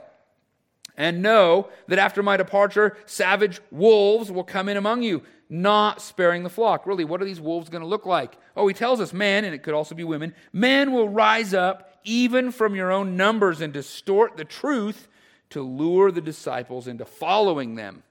and 0.97 1.21
know 1.21 1.69
that 1.87 1.99
after 1.99 2.23
my 2.23 2.35
departure, 2.35 2.97
savage 3.05 3.61
wolves 3.71 4.31
will 4.31 4.43
come 4.43 4.67
in 4.67 4.75
among 4.75 5.03
you, 5.03 5.21
not 5.49 6.01
sparing 6.01 6.43
the 6.43 6.49
flock. 6.49 6.85
Really, 6.87 7.05
what 7.05 7.21
are 7.21 7.25
these 7.25 7.39
wolves 7.39 7.69
going 7.69 7.83
to 7.83 7.87
look 7.87 8.05
like? 8.05 8.37
Oh, 8.55 8.67
he 8.67 8.73
tells 8.73 8.99
us 8.99 9.13
men, 9.13 9.45
and 9.45 9.53
it 9.53 9.63
could 9.63 9.75
also 9.75 9.95
be 9.95 10.03
women, 10.03 10.33
men 10.51 10.91
will 10.91 11.07
rise 11.07 11.53
up 11.53 11.96
even 12.07 12.51
from 12.51 12.73
your 12.73 12.91
own 12.91 13.17
numbers 13.17 13.59
and 13.59 13.73
distort 13.73 14.37
the 14.37 14.45
truth 14.45 15.07
to 15.49 15.61
lure 15.61 16.11
the 16.11 16.21
disciples 16.21 16.87
into 16.87 17.05
following 17.05 17.75
them. 17.75 18.03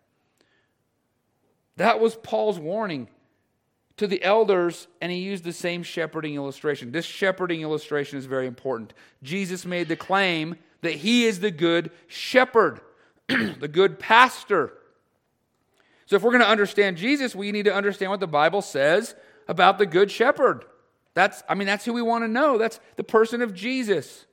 That 1.76 1.98
was 1.98 2.14
Paul's 2.16 2.58
warning 2.58 3.08
to 3.96 4.06
the 4.06 4.22
elders 4.22 4.86
and 5.00 5.10
he 5.10 5.18
used 5.18 5.44
the 5.44 5.52
same 5.52 5.82
shepherding 5.82 6.34
illustration. 6.34 6.92
This 6.92 7.06
shepherding 7.06 7.62
illustration 7.62 8.18
is 8.18 8.26
very 8.26 8.46
important. 8.46 8.92
Jesus 9.22 9.64
made 9.64 9.88
the 9.88 9.96
claim 9.96 10.56
that 10.82 10.92
he 10.92 11.24
is 11.24 11.40
the 11.40 11.50
good 11.50 11.90
shepherd, 12.06 12.80
the 13.28 13.68
good 13.68 13.98
pastor. 13.98 14.72
So, 16.04 16.16
if 16.16 16.22
we're 16.22 16.30
going 16.30 16.44
to 16.44 16.48
understand 16.48 16.98
Jesus, 16.98 17.34
we 17.34 17.50
need 17.50 17.64
to 17.64 17.74
understand 17.74 18.10
what 18.10 18.20
the 18.20 18.28
Bible 18.28 18.62
says 18.62 19.16
about 19.48 19.78
the 19.78 19.86
good 19.86 20.10
shepherd. 20.10 20.64
That's, 21.16 21.42
I 21.48 21.54
mean, 21.54 21.66
that's 21.66 21.86
who 21.86 21.94
we 21.94 22.02
want 22.02 22.24
to 22.24 22.28
know. 22.28 22.58
That's 22.58 22.78
the 22.96 23.02
person 23.02 23.40
of 23.40 23.54
Jesus. 23.54 24.26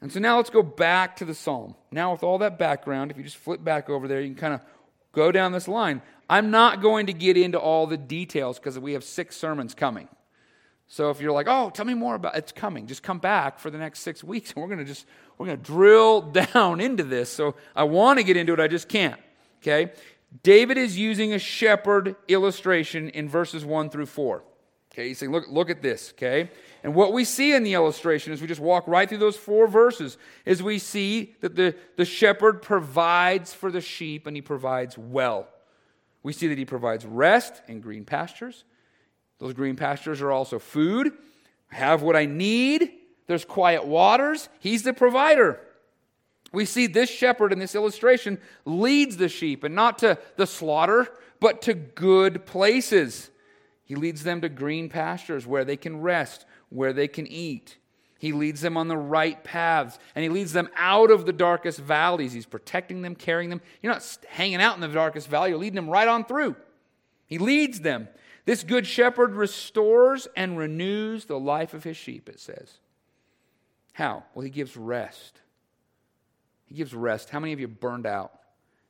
And 0.00 0.10
so 0.10 0.18
now 0.18 0.38
let's 0.38 0.48
go 0.48 0.62
back 0.62 1.16
to 1.16 1.26
the 1.26 1.34
psalm. 1.34 1.74
Now, 1.92 2.12
with 2.12 2.22
all 2.22 2.38
that 2.38 2.58
background, 2.58 3.10
if 3.10 3.18
you 3.18 3.24
just 3.24 3.36
flip 3.36 3.62
back 3.62 3.90
over 3.90 4.08
there, 4.08 4.22
you 4.22 4.28
can 4.28 4.36
kind 4.36 4.54
of 4.54 4.62
go 5.12 5.30
down 5.30 5.52
this 5.52 5.68
line. 5.68 6.00
I'm 6.30 6.50
not 6.50 6.80
going 6.80 7.08
to 7.08 7.12
get 7.12 7.36
into 7.36 7.58
all 7.58 7.86
the 7.86 7.98
details 7.98 8.58
because 8.58 8.78
we 8.78 8.94
have 8.94 9.04
six 9.04 9.36
sermons 9.36 9.74
coming. 9.74 10.08
So 10.86 11.10
if 11.10 11.20
you're 11.20 11.32
like, 11.32 11.46
oh, 11.46 11.68
tell 11.68 11.84
me 11.84 11.92
more 11.92 12.14
about 12.14 12.36
it's 12.36 12.50
coming, 12.50 12.86
just 12.86 13.02
come 13.02 13.18
back 13.18 13.58
for 13.58 13.68
the 13.70 13.76
next 13.76 14.00
six 14.00 14.24
weeks 14.24 14.52
and 14.52 14.62
we're 14.62 14.68
gonna 14.68 14.84
just 14.84 15.06
we're 15.36 15.46
gonna 15.46 15.58
drill 15.58 16.20
down 16.54 16.80
into 16.80 17.02
this. 17.02 17.30
So 17.30 17.54
I 17.76 17.84
want 17.84 18.18
to 18.18 18.22
get 18.22 18.38
into 18.38 18.54
it, 18.54 18.60
I 18.60 18.68
just 18.68 18.88
can't. 18.88 19.20
Okay? 19.60 19.92
David 20.42 20.78
is 20.78 20.98
using 20.98 21.34
a 21.34 21.38
shepherd 21.38 22.16
illustration 22.28 23.10
in 23.10 23.28
verses 23.28 23.62
one 23.62 23.90
through 23.90 24.06
four. 24.06 24.42
Okay, 24.94 25.08
he's 25.08 25.18
saying, 25.18 25.32
look, 25.32 25.48
look 25.48 25.70
at 25.70 25.82
this, 25.82 26.12
okay? 26.12 26.48
And 26.84 26.94
what 26.94 27.12
we 27.12 27.24
see 27.24 27.52
in 27.52 27.64
the 27.64 27.74
illustration 27.74 28.32
as 28.32 28.40
we 28.40 28.46
just 28.46 28.60
walk 28.60 28.86
right 28.86 29.08
through 29.08 29.18
those 29.18 29.36
four 29.36 29.66
verses 29.66 30.16
is 30.44 30.62
we 30.62 30.78
see 30.78 31.34
that 31.40 31.56
the, 31.56 31.74
the 31.96 32.04
shepherd 32.04 32.62
provides 32.62 33.52
for 33.52 33.72
the 33.72 33.80
sheep 33.80 34.28
and 34.28 34.36
he 34.36 34.40
provides 34.40 34.96
well. 34.96 35.48
We 36.22 36.32
see 36.32 36.46
that 36.46 36.58
he 36.58 36.64
provides 36.64 37.04
rest 37.04 37.60
in 37.66 37.80
green 37.80 38.04
pastures. 38.04 38.62
Those 39.40 39.52
green 39.52 39.74
pastures 39.74 40.22
are 40.22 40.30
also 40.30 40.60
food. 40.60 41.12
I 41.72 41.74
have 41.74 42.02
what 42.02 42.14
I 42.14 42.26
need. 42.26 42.92
There's 43.26 43.44
quiet 43.44 43.84
waters. 43.84 44.48
He's 44.60 44.84
the 44.84 44.92
provider. 44.92 45.58
We 46.52 46.66
see 46.66 46.86
this 46.86 47.10
shepherd 47.10 47.52
in 47.52 47.58
this 47.58 47.74
illustration 47.74 48.38
leads 48.64 49.16
the 49.16 49.28
sheep, 49.28 49.64
and 49.64 49.74
not 49.74 49.98
to 49.98 50.18
the 50.36 50.46
slaughter, 50.46 51.08
but 51.40 51.62
to 51.62 51.74
good 51.74 52.46
places. 52.46 53.30
He 53.84 53.94
leads 53.94 54.24
them 54.24 54.40
to 54.40 54.48
green 54.48 54.88
pastures 54.88 55.46
where 55.46 55.64
they 55.64 55.76
can 55.76 56.00
rest, 56.00 56.46
where 56.70 56.92
they 56.92 57.08
can 57.08 57.26
eat. 57.26 57.76
He 58.18 58.32
leads 58.32 58.62
them 58.62 58.76
on 58.76 58.88
the 58.88 58.96
right 58.96 59.42
paths, 59.44 59.98
and 60.14 60.22
He 60.22 60.30
leads 60.30 60.52
them 60.52 60.70
out 60.76 61.10
of 61.10 61.26
the 61.26 61.32
darkest 61.32 61.78
valleys. 61.80 62.32
He's 62.32 62.46
protecting 62.46 63.02
them, 63.02 63.14
carrying 63.14 63.50
them. 63.50 63.60
You're 63.82 63.92
not 63.92 64.18
hanging 64.28 64.62
out 64.62 64.74
in 64.74 64.80
the 64.80 64.88
darkest 64.88 65.28
valley, 65.28 65.50
you're 65.50 65.58
leading 65.58 65.76
them 65.76 65.90
right 65.90 66.08
on 66.08 66.24
through. 66.24 66.56
He 67.26 67.38
leads 67.38 67.80
them. 67.80 68.08
This 68.46 68.62
good 68.62 68.86
shepherd 68.86 69.34
restores 69.34 70.28
and 70.36 70.58
renews 70.58 71.24
the 71.24 71.38
life 71.38 71.72
of 71.74 71.84
his 71.84 71.96
sheep, 71.96 72.28
it 72.28 72.40
says. 72.40 72.78
How? 73.94 74.24
Well, 74.34 74.44
he 74.44 74.50
gives 74.50 74.76
rest. 74.76 75.40
He 76.66 76.74
gives 76.74 76.94
rest. 76.94 77.30
How 77.30 77.40
many 77.40 77.52
of 77.52 77.60
you 77.60 77.68
burned 77.68 78.06
out? 78.06 78.32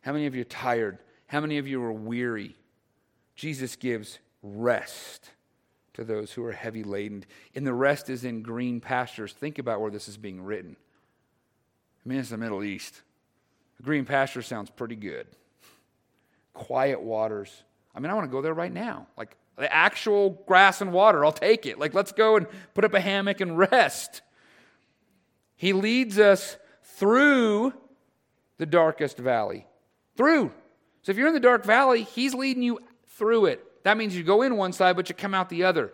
How 0.00 0.12
many 0.12 0.26
of 0.26 0.34
you 0.34 0.42
are 0.42 0.44
tired? 0.44 0.98
How 1.26 1.40
many 1.40 1.58
of 1.58 1.68
you 1.68 1.82
are 1.82 1.92
weary? 1.92 2.56
Jesus 3.36 3.76
gives 3.76 4.18
rest 4.44 5.30
to 5.94 6.04
those 6.04 6.32
who 6.32 6.44
are 6.44 6.52
heavy 6.52 6.84
laden. 6.84 7.24
And 7.54 7.66
the 7.66 7.72
rest 7.72 8.10
is 8.10 8.24
in 8.24 8.42
green 8.42 8.80
pastures. 8.80 9.32
Think 9.32 9.58
about 9.58 9.80
where 9.80 9.90
this 9.90 10.08
is 10.08 10.16
being 10.16 10.42
written. 10.42 10.76
I 12.04 12.08
mean, 12.08 12.18
it's 12.18 12.28
the 12.28 12.36
Middle 12.36 12.62
East. 12.62 13.02
green 13.82 14.04
pasture 14.04 14.42
sounds 14.42 14.70
pretty 14.70 14.96
good. 14.96 15.26
Quiet 16.52 17.00
waters. 17.00 17.64
I 17.94 18.00
mean, 18.00 18.10
I 18.10 18.14
want 18.14 18.26
to 18.28 18.32
go 18.32 18.42
there 18.42 18.54
right 18.54 18.72
now. 18.72 19.06
Like 19.16 19.36
the 19.56 19.72
actual 19.72 20.42
grass 20.46 20.80
and 20.80 20.92
water, 20.92 21.24
I'll 21.24 21.32
take 21.32 21.64
it. 21.64 21.78
Like, 21.78 21.94
let's 21.94 22.12
go 22.12 22.36
and 22.36 22.46
put 22.74 22.84
up 22.84 22.92
a 22.92 23.00
hammock 23.00 23.40
and 23.40 23.56
rest. 23.56 24.22
He 25.56 25.72
leads 25.72 26.18
us 26.18 26.56
through 26.82 27.72
the 28.58 28.66
darkest 28.66 29.16
valley. 29.16 29.66
Through. 30.16 30.52
So 31.02 31.12
if 31.12 31.18
you're 31.18 31.28
in 31.28 31.34
the 31.34 31.40
dark 31.40 31.64
valley, 31.64 32.02
he's 32.02 32.34
leading 32.34 32.62
you 32.62 32.80
through 33.08 33.46
it. 33.46 33.64
That 33.84 33.96
means 33.96 34.16
you 34.16 34.24
go 34.24 34.42
in 34.42 34.56
one 34.56 34.72
side, 34.72 34.96
but 34.96 35.08
you 35.08 35.14
come 35.14 35.34
out 35.34 35.48
the 35.48 35.64
other. 35.64 35.92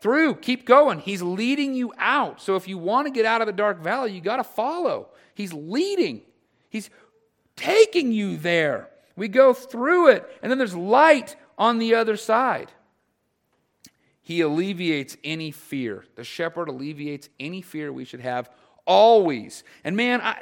Through, 0.00 0.36
keep 0.36 0.64
going. 0.64 1.00
He's 1.00 1.22
leading 1.22 1.74
you 1.74 1.92
out. 1.98 2.40
So 2.40 2.54
if 2.54 2.68
you 2.68 2.78
want 2.78 3.08
to 3.08 3.12
get 3.12 3.26
out 3.26 3.40
of 3.40 3.46
the 3.46 3.52
dark 3.52 3.80
valley, 3.80 4.12
you 4.12 4.20
got 4.20 4.36
to 4.36 4.44
follow. 4.44 5.08
He's 5.34 5.52
leading, 5.52 6.22
He's 6.70 6.90
taking 7.56 8.12
you 8.12 8.36
there. 8.36 8.88
We 9.16 9.26
go 9.28 9.52
through 9.52 10.08
it, 10.08 10.28
and 10.42 10.50
then 10.50 10.58
there's 10.58 10.76
light 10.76 11.34
on 11.56 11.78
the 11.78 11.96
other 11.96 12.16
side. 12.16 12.70
He 14.22 14.42
alleviates 14.42 15.16
any 15.24 15.50
fear. 15.50 16.04
The 16.14 16.22
shepherd 16.22 16.68
alleviates 16.68 17.28
any 17.40 17.62
fear 17.62 17.92
we 17.92 18.04
should 18.04 18.20
have 18.20 18.48
always. 18.86 19.64
And 19.82 19.96
man, 19.96 20.20
I, 20.20 20.40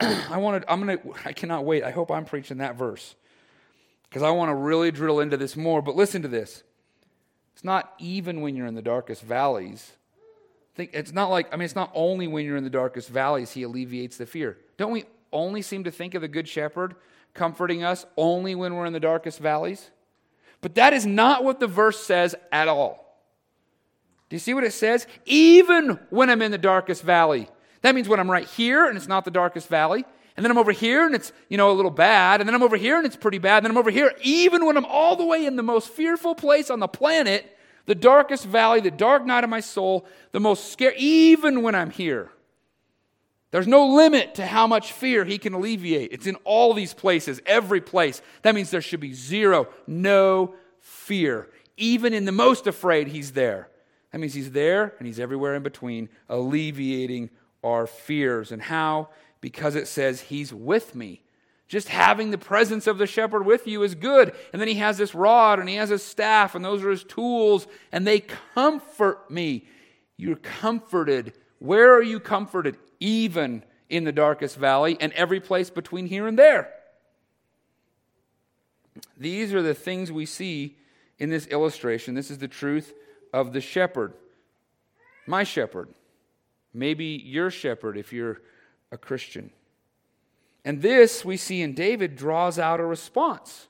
I 0.30 0.38
wanted, 0.38 0.64
I'm 0.66 0.80
gonna, 0.80 0.98
I 1.24 1.32
cannot 1.32 1.64
wait. 1.64 1.84
I 1.84 1.92
hope 1.92 2.10
I'm 2.10 2.24
preaching 2.24 2.58
that 2.58 2.76
verse 2.76 3.14
because 4.08 4.22
I 4.22 4.30
want 4.30 4.50
to 4.50 4.54
really 4.54 4.90
drill 4.90 5.20
into 5.20 5.36
this 5.36 5.56
more. 5.56 5.82
But 5.82 5.96
listen 5.96 6.22
to 6.22 6.28
this. 6.28 6.62
It's 7.54 7.64
not 7.64 7.94
even 7.98 8.40
when 8.40 8.54
you're 8.54 8.66
in 8.66 8.74
the 8.74 8.82
darkest 8.82 9.22
valleys. 9.22 9.92
Think 10.74 10.90
it's 10.92 11.12
not 11.12 11.30
like 11.30 11.52
I 11.52 11.56
mean 11.56 11.64
it's 11.64 11.74
not 11.74 11.90
only 11.94 12.26
when 12.26 12.44
you're 12.44 12.58
in 12.58 12.64
the 12.64 12.70
darkest 12.70 13.08
valleys 13.08 13.52
he 13.52 13.62
alleviates 13.62 14.18
the 14.18 14.26
fear. 14.26 14.58
Don't 14.76 14.92
we 14.92 15.04
only 15.32 15.62
seem 15.62 15.84
to 15.84 15.90
think 15.90 16.14
of 16.14 16.22
the 16.22 16.28
good 16.28 16.46
shepherd 16.46 16.96
comforting 17.32 17.82
us 17.82 18.04
only 18.16 18.54
when 18.54 18.74
we're 18.74 18.86
in 18.86 18.92
the 18.92 19.00
darkest 19.00 19.38
valleys? 19.38 19.90
But 20.60 20.74
that 20.74 20.92
is 20.92 21.06
not 21.06 21.44
what 21.44 21.60
the 21.60 21.66
verse 21.66 21.98
says 21.98 22.34
at 22.52 22.68
all. 22.68 23.06
Do 24.28 24.36
you 24.36 24.40
see 24.40 24.54
what 24.54 24.64
it 24.64 24.72
says? 24.72 25.06
Even 25.24 25.98
when 26.10 26.28
I'm 26.28 26.42
in 26.42 26.50
the 26.50 26.58
darkest 26.58 27.02
valley. 27.02 27.48
That 27.82 27.94
means 27.94 28.08
when 28.08 28.18
I'm 28.18 28.30
right 28.30 28.46
here 28.46 28.86
and 28.86 28.96
it's 28.96 29.06
not 29.06 29.24
the 29.24 29.30
darkest 29.30 29.68
valley, 29.68 30.04
and 30.36 30.44
then 30.44 30.50
I'm 30.50 30.58
over 30.58 30.72
here 30.72 31.06
and 31.06 31.14
it's, 31.14 31.32
you 31.48 31.56
know, 31.56 31.70
a 31.70 31.72
little 31.72 31.90
bad, 31.90 32.40
and 32.40 32.48
then 32.48 32.54
I'm 32.54 32.62
over 32.62 32.76
here 32.76 32.96
and 32.96 33.06
it's 33.06 33.16
pretty 33.16 33.38
bad, 33.38 33.58
and 33.58 33.64
then 33.64 33.70
I'm 33.72 33.78
over 33.78 33.90
here, 33.90 34.12
even 34.22 34.66
when 34.66 34.76
I'm 34.76 34.84
all 34.84 35.16
the 35.16 35.24
way 35.24 35.46
in 35.46 35.56
the 35.56 35.62
most 35.62 35.88
fearful 35.88 36.34
place 36.34 36.70
on 36.70 36.80
the 36.80 36.88
planet, 36.88 37.56
the 37.86 37.94
darkest 37.94 38.44
valley, 38.44 38.80
the 38.80 38.90
dark 38.90 39.24
night 39.24 39.44
of 39.44 39.50
my 39.50 39.60
soul, 39.60 40.06
the 40.32 40.40
most 40.40 40.72
scary, 40.72 40.96
even 40.98 41.62
when 41.62 41.74
I'm 41.74 41.90
here. 41.90 42.30
There's 43.52 43.68
no 43.68 43.86
limit 43.86 44.34
to 44.34 44.46
how 44.46 44.66
much 44.66 44.92
fear 44.92 45.24
he 45.24 45.38
can 45.38 45.54
alleviate. 45.54 46.12
It's 46.12 46.26
in 46.26 46.34
all 46.44 46.74
these 46.74 46.92
places, 46.92 47.40
every 47.46 47.80
place. 47.80 48.20
That 48.42 48.54
means 48.54 48.70
there 48.70 48.82
should 48.82 49.00
be 49.00 49.14
zero, 49.14 49.68
no 49.86 50.54
fear. 50.80 51.48
Even 51.76 52.12
in 52.12 52.24
the 52.24 52.32
most 52.32 52.66
afraid, 52.66 53.08
he's 53.08 53.32
there. 53.32 53.70
That 54.10 54.18
means 54.18 54.34
he's 54.34 54.50
there 54.50 54.94
and 54.98 55.06
he's 55.06 55.20
everywhere 55.20 55.54
in 55.54 55.62
between, 55.62 56.08
alleviating 56.28 57.30
our 57.62 57.86
fears. 57.86 58.50
And 58.50 58.60
how? 58.60 59.10
Because 59.46 59.76
it 59.76 59.86
says 59.86 60.22
he's 60.22 60.52
with 60.52 60.96
me. 60.96 61.22
Just 61.68 61.86
having 61.86 62.32
the 62.32 62.36
presence 62.36 62.88
of 62.88 62.98
the 62.98 63.06
shepherd 63.06 63.46
with 63.46 63.68
you 63.68 63.84
is 63.84 63.94
good. 63.94 64.34
And 64.52 64.60
then 64.60 64.66
he 64.66 64.74
has 64.74 64.98
this 64.98 65.14
rod 65.14 65.60
and 65.60 65.68
he 65.68 65.76
has 65.76 65.88
his 65.88 66.02
staff, 66.02 66.56
and 66.56 66.64
those 66.64 66.82
are 66.82 66.90
his 66.90 67.04
tools, 67.04 67.68
and 67.92 68.04
they 68.04 68.24
comfort 68.54 69.30
me. 69.30 69.68
You're 70.16 70.34
comforted. 70.34 71.32
Where 71.60 71.94
are 71.94 72.02
you 72.02 72.18
comforted? 72.18 72.76
Even 72.98 73.62
in 73.88 74.02
the 74.02 74.10
darkest 74.10 74.56
valley 74.56 74.96
and 74.98 75.12
every 75.12 75.38
place 75.38 75.70
between 75.70 76.08
here 76.08 76.26
and 76.26 76.36
there. 76.36 76.72
These 79.16 79.54
are 79.54 79.62
the 79.62 79.74
things 79.74 80.10
we 80.10 80.26
see 80.26 80.76
in 81.20 81.30
this 81.30 81.46
illustration. 81.46 82.16
This 82.16 82.32
is 82.32 82.38
the 82.38 82.48
truth 82.48 82.92
of 83.32 83.52
the 83.52 83.60
shepherd. 83.60 84.12
My 85.24 85.44
shepherd. 85.44 85.90
Maybe 86.74 87.22
your 87.24 87.52
shepherd 87.52 87.96
if 87.96 88.12
you're 88.12 88.40
a 88.90 88.98
Christian. 88.98 89.50
And 90.64 90.82
this 90.82 91.24
we 91.24 91.36
see 91.36 91.62
in 91.62 91.74
David 91.74 92.16
draws 92.16 92.58
out 92.58 92.80
a 92.80 92.84
response. 92.84 93.68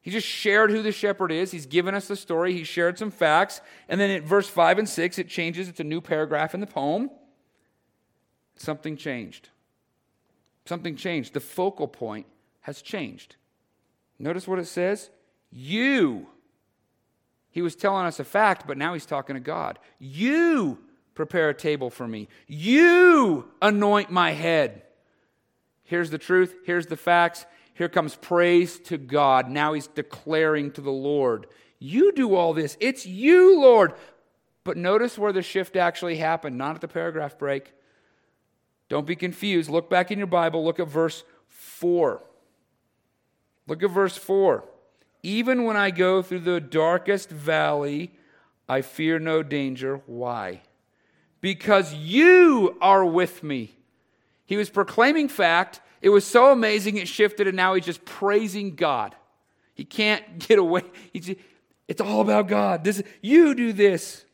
He 0.00 0.10
just 0.10 0.26
shared 0.26 0.70
who 0.70 0.82
the 0.82 0.92
shepherd 0.92 1.32
is. 1.32 1.50
He's 1.50 1.66
given 1.66 1.94
us 1.94 2.08
the 2.08 2.16
story. 2.16 2.52
He 2.52 2.64
shared 2.64 2.98
some 2.98 3.10
facts. 3.10 3.62
And 3.88 3.98
then 3.98 4.10
in 4.10 4.22
verse 4.22 4.48
5 4.48 4.78
and 4.78 4.88
6, 4.88 5.18
it 5.18 5.28
changes. 5.28 5.68
It's 5.68 5.80
a 5.80 5.84
new 5.84 6.02
paragraph 6.02 6.52
in 6.52 6.60
the 6.60 6.66
poem. 6.66 7.10
Something 8.56 8.96
changed. 8.96 9.48
Something 10.66 10.96
changed. 10.96 11.32
The 11.32 11.40
focal 11.40 11.88
point 11.88 12.26
has 12.60 12.82
changed. 12.82 13.36
Notice 14.18 14.46
what 14.46 14.58
it 14.58 14.66
says 14.66 15.10
You. 15.50 16.28
He 17.50 17.62
was 17.62 17.76
telling 17.76 18.04
us 18.04 18.18
a 18.18 18.24
fact, 18.24 18.66
but 18.66 18.76
now 18.76 18.94
he's 18.94 19.06
talking 19.06 19.34
to 19.34 19.40
God. 19.40 19.78
You 19.98 20.78
prepare 21.14 21.48
a 21.48 21.54
table 21.54 21.90
for 21.90 22.06
me. 22.06 22.28
You 22.46 23.48
anoint 23.62 24.10
my 24.10 24.32
head. 24.32 24.82
Here's 25.84 26.10
the 26.10 26.18
truth. 26.18 26.54
Here's 26.64 26.86
the 26.86 26.96
facts. 26.96 27.46
Here 27.74 27.88
comes 27.88 28.16
praise 28.16 28.78
to 28.80 28.98
God. 28.98 29.48
Now 29.48 29.72
he's 29.72 29.86
declaring 29.86 30.70
to 30.72 30.80
the 30.80 30.92
Lord, 30.92 31.46
You 31.78 32.12
do 32.12 32.34
all 32.34 32.54
this. 32.54 32.76
It's 32.80 33.04
you, 33.04 33.60
Lord. 33.60 33.94
But 34.62 34.76
notice 34.78 35.18
where 35.18 35.32
the 35.32 35.42
shift 35.42 35.76
actually 35.76 36.16
happened, 36.16 36.56
not 36.56 36.74
at 36.74 36.80
the 36.80 36.88
paragraph 36.88 37.38
break. 37.38 37.72
Don't 38.88 39.06
be 39.06 39.16
confused. 39.16 39.68
Look 39.68 39.90
back 39.90 40.10
in 40.10 40.18
your 40.18 40.26
Bible. 40.26 40.64
Look 40.64 40.80
at 40.80 40.88
verse 40.88 41.24
4. 41.48 42.22
Look 43.66 43.82
at 43.82 43.90
verse 43.90 44.16
4. 44.16 44.64
Even 45.22 45.64
when 45.64 45.76
I 45.76 45.90
go 45.90 46.22
through 46.22 46.40
the 46.40 46.60
darkest 46.60 47.30
valley, 47.30 48.12
I 48.68 48.82
fear 48.82 49.18
no 49.18 49.42
danger. 49.42 50.00
Why? 50.06 50.62
Because 51.44 51.92
you 51.92 52.74
are 52.80 53.04
with 53.04 53.42
me. 53.42 53.76
He 54.46 54.56
was 54.56 54.70
proclaiming 54.70 55.28
fact. 55.28 55.82
It 56.00 56.08
was 56.08 56.24
so 56.24 56.50
amazing 56.50 56.96
it 56.96 57.06
shifted, 57.06 57.46
and 57.46 57.54
now 57.54 57.74
he's 57.74 57.84
just 57.84 58.02
praising 58.06 58.76
God. 58.76 59.14
He 59.74 59.84
can't 59.84 60.38
get 60.48 60.58
away. 60.58 60.84
He's, 61.12 61.34
it's 61.86 62.00
all 62.00 62.22
about 62.22 62.48
God. 62.48 62.82
This, 62.82 63.02
you 63.20 63.54
do 63.54 63.74
this. 63.74 64.24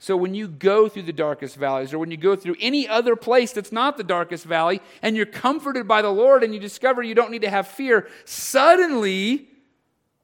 So 0.00 0.16
when 0.16 0.34
you 0.34 0.48
go 0.48 0.88
through 0.88 1.04
the 1.04 1.12
darkest 1.12 1.54
valleys, 1.54 1.94
or 1.94 2.00
when 2.00 2.10
you 2.10 2.16
go 2.16 2.34
through 2.34 2.56
any 2.58 2.88
other 2.88 3.14
place 3.14 3.52
that's 3.52 3.70
not 3.70 3.96
the 3.96 4.02
darkest 4.02 4.44
valley, 4.44 4.80
and 5.02 5.14
you're 5.14 5.24
comforted 5.24 5.86
by 5.86 6.02
the 6.02 6.10
Lord 6.10 6.42
and 6.42 6.52
you 6.52 6.58
discover 6.58 7.00
you 7.00 7.14
don't 7.14 7.30
need 7.30 7.42
to 7.42 7.48
have 7.50 7.68
fear, 7.68 8.08
suddenly 8.24 9.46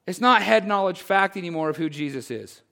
it's 0.08 0.20
not 0.20 0.42
head 0.42 0.66
knowledge 0.66 1.02
fact 1.02 1.36
anymore 1.36 1.68
of 1.68 1.76
who 1.76 1.88
Jesus 1.88 2.32
is. 2.32 2.62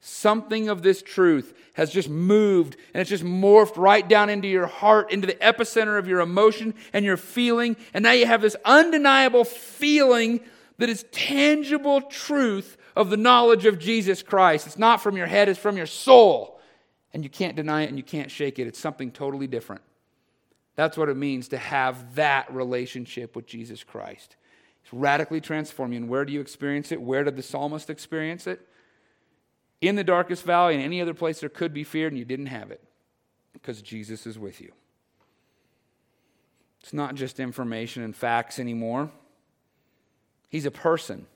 Something 0.00 0.68
of 0.68 0.82
this 0.82 1.02
truth 1.02 1.54
has 1.74 1.90
just 1.90 2.08
moved 2.08 2.76
and 2.94 3.00
it's 3.00 3.10
just 3.10 3.24
morphed 3.24 3.76
right 3.76 4.08
down 4.08 4.30
into 4.30 4.48
your 4.48 4.66
heart, 4.66 5.10
into 5.12 5.26
the 5.26 5.34
epicenter 5.34 5.98
of 5.98 6.06
your 6.06 6.20
emotion 6.20 6.74
and 6.92 7.04
your 7.04 7.16
feeling. 7.16 7.76
And 7.92 8.04
now 8.04 8.12
you 8.12 8.26
have 8.26 8.42
this 8.42 8.56
undeniable 8.64 9.44
feeling 9.44 10.40
that 10.78 10.88
is 10.88 11.04
tangible 11.10 12.00
truth 12.02 12.76
of 12.94 13.10
the 13.10 13.16
knowledge 13.16 13.66
of 13.66 13.78
Jesus 13.78 14.22
Christ. 14.22 14.66
It's 14.66 14.78
not 14.78 15.02
from 15.02 15.16
your 15.16 15.26
head, 15.26 15.48
it's 15.48 15.58
from 15.58 15.76
your 15.76 15.86
soul. 15.86 16.60
And 17.12 17.24
you 17.24 17.30
can't 17.30 17.56
deny 17.56 17.82
it 17.82 17.88
and 17.88 17.96
you 17.96 18.04
can't 18.04 18.30
shake 18.30 18.58
it. 18.58 18.66
It's 18.66 18.78
something 18.78 19.10
totally 19.10 19.46
different. 19.46 19.82
That's 20.76 20.96
what 20.96 21.08
it 21.08 21.16
means 21.16 21.48
to 21.48 21.58
have 21.58 22.14
that 22.14 22.52
relationship 22.52 23.34
with 23.34 23.46
Jesus 23.46 23.82
Christ. 23.82 24.36
It's 24.84 24.92
radically 24.92 25.40
transforming. 25.40 25.96
And 25.96 26.08
where 26.08 26.24
do 26.24 26.32
you 26.32 26.40
experience 26.40 26.92
it? 26.92 27.02
Where 27.02 27.24
did 27.24 27.34
the 27.34 27.42
psalmist 27.42 27.90
experience 27.90 28.46
it? 28.46 28.67
In 29.80 29.94
the 29.94 30.04
darkest 30.04 30.44
valley 30.44 30.74
and 30.74 30.82
any 30.82 31.00
other 31.00 31.14
place 31.14 31.40
there 31.40 31.48
could 31.48 31.72
be 31.72 31.84
fear, 31.84 32.08
and 32.08 32.18
you 32.18 32.24
didn't 32.24 32.46
have 32.46 32.70
it 32.70 32.82
because 33.52 33.80
Jesus 33.82 34.26
is 34.26 34.38
with 34.38 34.60
you. 34.60 34.72
It's 36.80 36.92
not 36.92 37.14
just 37.14 37.40
information 37.40 38.02
and 38.02 38.14
facts 38.14 38.58
anymore. 38.58 39.10
He's 40.48 40.66
a 40.66 40.70
person. 40.70 41.26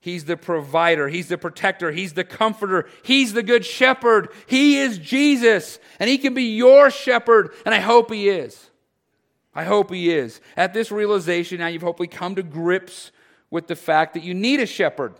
He's 0.00 0.24
the 0.24 0.36
provider. 0.36 1.08
He's 1.08 1.28
the 1.28 1.38
protector. 1.38 1.92
He's 1.92 2.14
the 2.14 2.24
comforter. 2.24 2.88
He's 3.02 3.34
the 3.34 3.42
good 3.42 3.64
shepherd. 3.64 4.30
He 4.46 4.78
is 4.78 4.98
Jesus. 4.98 5.78
And 5.98 6.08
He 6.08 6.18
can 6.18 6.32
be 6.32 6.44
your 6.44 6.90
shepherd. 6.90 7.52
And 7.66 7.74
I 7.74 7.80
hope 7.80 8.10
He 8.10 8.28
is. 8.28 8.70
I 9.54 9.64
hope 9.64 9.90
He 9.90 10.10
is. 10.10 10.40
At 10.56 10.72
this 10.72 10.90
realization, 10.90 11.58
now 11.58 11.66
you've 11.66 11.82
hopefully 11.82 12.08
come 12.08 12.34
to 12.36 12.42
grips 12.42 13.12
with 13.50 13.66
the 13.66 13.76
fact 13.76 14.14
that 14.14 14.22
you 14.22 14.32
need 14.32 14.60
a 14.60 14.66
shepherd, 14.66 15.14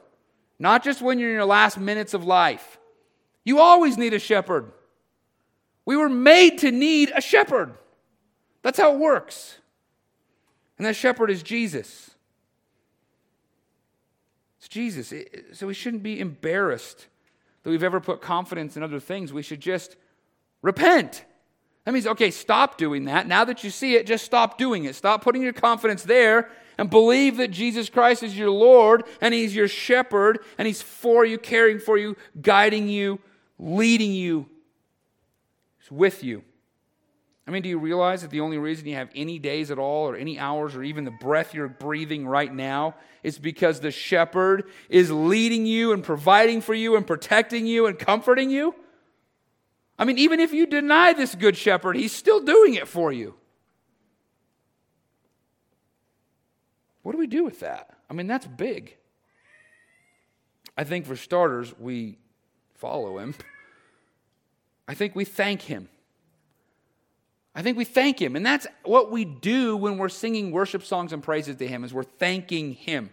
not 0.60 0.84
just 0.84 1.00
when 1.00 1.18
you're 1.18 1.30
in 1.30 1.34
your 1.34 1.44
last 1.46 1.78
minutes 1.78 2.14
of 2.14 2.22
life. 2.22 2.78
You 3.44 3.58
always 3.58 3.96
need 3.96 4.12
a 4.12 4.18
shepherd. 4.18 4.70
We 5.86 5.96
were 5.96 6.10
made 6.10 6.58
to 6.58 6.70
need 6.70 7.10
a 7.16 7.22
shepherd. 7.22 7.72
That's 8.62 8.78
how 8.78 8.92
it 8.92 8.98
works. 8.98 9.58
And 10.76 10.86
that 10.86 10.94
shepherd 10.94 11.30
is 11.30 11.42
Jesus. 11.42 12.10
It's 14.58 14.68
Jesus. 14.68 15.12
So 15.54 15.66
we 15.66 15.74
shouldn't 15.74 16.02
be 16.02 16.20
embarrassed 16.20 17.06
that 17.62 17.70
we've 17.70 17.82
ever 17.82 18.00
put 18.00 18.20
confidence 18.20 18.76
in 18.76 18.82
other 18.82 19.00
things. 19.00 19.32
We 19.32 19.42
should 19.42 19.60
just 19.60 19.96
repent. 20.60 21.24
That 21.84 21.92
means, 21.92 22.06
okay, 22.06 22.30
stop 22.30 22.76
doing 22.76 23.06
that. 23.06 23.26
Now 23.26 23.46
that 23.46 23.64
you 23.64 23.70
see 23.70 23.94
it, 23.94 24.06
just 24.06 24.26
stop 24.26 24.58
doing 24.58 24.84
it. 24.84 24.94
Stop 24.94 25.24
putting 25.24 25.40
your 25.40 25.54
confidence 25.54 26.02
there 26.02 26.50
and 26.80 26.88
believe 26.88 27.36
that 27.36 27.50
Jesus 27.50 27.90
Christ 27.90 28.22
is 28.22 28.36
your 28.36 28.48
Lord 28.48 29.04
and 29.20 29.34
He's 29.34 29.54
your 29.54 29.68
shepherd 29.68 30.38
and 30.56 30.66
He's 30.66 30.80
for 30.80 31.26
you, 31.26 31.36
caring 31.36 31.78
for 31.78 31.98
you, 31.98 32.16
guiding 32.40 32.88
you, 32.88 33.20
leading 33.58 34.12
you. 34.12 34.46
He's 35.78 35.90
with 35.90 36.24
you. 36.24 36.42
I 37.46 37.50
mean, 37.50 37.62
do 37.62 37.68
you 37.68 37.78
realize 37.78 38.22
that 38.22 38.30
the 38.30 38.40
only 38.40 38.56
reason 38.56 38.86
you 38.86 38.94
have 38.94 39.10
any 39.14 39.38
days 39.38 39.70
at 39.70 39.78
all, 39.78 40.08
or 40.08 40.16
any 40.16 40.38
hours, 40.38 40.74
or 40.74 40.82
even 40.82 41.04
the 41.04 41.10
breath 41.10 41.52
you're 41.52 41.68
breathing 41.68 42.26
right 42.26 42.52
now 42.52 42.94
is 43.22 43.38
because 43.38 43.80
the 43.80 43.90
shepherd 43.90 44.64
is 44.88 45.10
leading 45.10 45.66
you 45.66 45.92
and 45.92 46.02
providing 46.02 46.62
for 46.62 46.72
you 46.72 46.96
and 46.96 47.06
protecting 47.06 47.66
you 47.66 47.88
and 47.88 47.98
comforting 47.98 48.48
you? 48.48 48.74
I 49.98 50.06
mean, 50.06 50.16
even 50.16 50.40
if 50.40 50.54
you 50.54 50.64
deny 50.64 51.12
this 51.12 51.34
good 51.34 51.58
shepherd, 51.58 51.96
he's 51.96 52.12
still 52.12 52.40
doing 52.40 52.72
it 52.72 52.88
for 52.88 53.12
you. 53.12 53.34
What 57.02 57.12
do 57.12 57.18
we 57.18 57.26
do 57.26 57.44
with 57.44 57.60
that? 57.60 57.96
I 58.08 58.14
mean, 58.14 58.26
that's 58.26 58.46
big. 58.46 58.96
I 60.76 60.84
think 60.84 61.06
for 61.06 61.16
starters, 61.16 61.74
we 61.78 62.18
follow 62.74 63.18
him. 63.18 63.34
I 64.88 64.94
think 64.94 65.14
we 65.14 65.24
thank 65.24 65.62
him. 65.62 65.88
I 67.54 67.62
think 67.62 67.76
we 67.76 67.84
thank 67.84 68.20
him. 68.20 68.36
And 68.36 68.46
that's 68.46 68.66
what 68.84 69.10
we 69.10 69.24
do 69.24 69.76
when 69.76 69.98
we're 69.98 70.08
singing 70.08 70.52
worship 70.52 70.84
songs 70.84 71.12
and 71.12 71.22
praises 71.22 71.56
to 71.56 71.66
him 71.66 71.84
is 71.84 71.92
we're 71.92 72.02
thanking 72.02 72.74
him. 72.74 73.10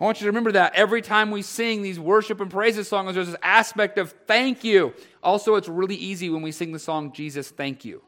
I 0.00 0.04
want 0.04 0.20
you 0.20 0.24
to 0.24 0.30
remember 0.30 0.52
that 0.52 0.74
every 0.74 1.02
time 1.02 1.30
we 1.30 1.42
sing 1.42 1.82
these 1.82 1.98
worship 1.98 2.40
and 2.40 2.50
praises 2.50 2.88
songs, 2.88 3.14
there's 3.14 3.26
this 3.26 3.36
aspect 3.42 3.98
of 3.98 4.12
thank 4.26 4.62
you. 4.62 4.94
Also, 5.22 5.56
it's 5.56 5.68
really 5.68 5.96
easy 5.96 6.30
when 6.30 6.40
we 6.40 6.52
sing 6.52 6.72
the 6.72 6.78
song 6.78 7.12
Jesus, 7.12 7.50
thank 7.50 7.84
you. 7.84 8.00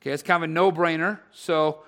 Okay, 0.00 0.10
it's 0.10 0.24
kind 0.24 0.42
of 0.42 0.50
a 0.50 0.52
no 0.52 0.72
brainer. 0.72 1.20
So 1.30 1.82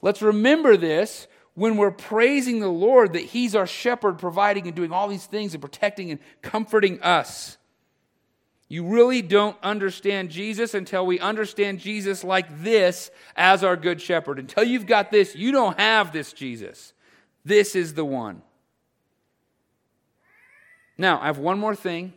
let's 0.00 0.22
remember 0.22 0.76
this 0.76 1.26
when 1.54 1.76
we're 1.76 1.90
praising 1.90 2.60
the 2.60 2.68
Lord 2.68 3.12
that 3.12 3.24
He's 3.24 3.54
our 3.54 3.66
shepherd, 3.66 4.18
providing 4.18 4.66
and 4.66 4.74
doing 4.74 4.92
all 4.92 5.08
these 5.08 5.26
things 5.26 5.54
and 5.54 5.60
protecting 5.60 6.10
and 6.10 6.20
comforting 6.40 7.00
us. 7.02 7.58
You 8.68 8.86
really 8.86 9.20
don't 9.20 9.56
understand 9.62 10.30
Jesus 10.30 10.72
until 10.72 11.04
we 11.04 11.20
understand 11.20 11.78
Jesus 11.78 12.24
like 12.24 12.62
this 12.62 13.10
as 13.36 13.62
our 13.62 13.76
good 13.76 14.00
shepherd. 14.00 14.38
Until 14.38 14.64
you've 14.64 14.86
got 14.86 15.10
this, 15.10 15.36
you 15.36 15.52
don't 15.52 15.78
have 15.78 16.10
this 16.10 16.32
Jesus. 16.32 16.94
This 17.44 17.76
is 17.76 17.92
the 17.92 18.04
one. 18.04 18.40
Now, 20.96 21.20
I 21.20 21.26
have 21.26 21.36
one 21.36 21.58
more 21.58 21.74
thing. 21.74 22.14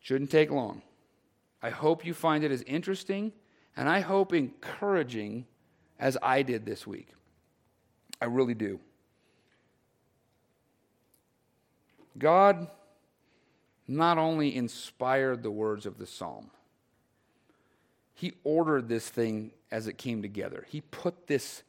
Shouldn't 0.00 0.30
take 0.30 0.50
long. 0.50 0.82
I 1.62 1.70
hope 1.70 2.04
you 2.04 2.14
find 2.14 2.42
it 2.42 2.50
as 2.50 2.62
interesting 2.62 3.32
and 3.76 3.88
I 3.88 4.00
hope 4.00 4.32
encouraging 4.32 5.46
as 6.00 6.16
I 6.20 6.42
did 6.42 6.66
this 6.66 6.86
week. 6.86 7.08
I 8.20 8.26
really 8.26 8.54
do. 8.54 8.80
God 12.18 12.68
not 13.86 14.18
only 14.18 14.54
inspired 14.54 15.42
the 15.42 15.50
words 15.50 15.86
of 15.86 15.98
the 15.98 16.06
psalm, 16.06 16.50
he 18.14 18.32
ordered 18.44 18.88
this 18.88 19.08
thing 19.08 19.52
as 19.70 19.86
it 19.86 19.96
came 19.96 20.22
together. 20.22 20.66
He 20.68 20.80
put 20.80 21.26
this 21.26 21.62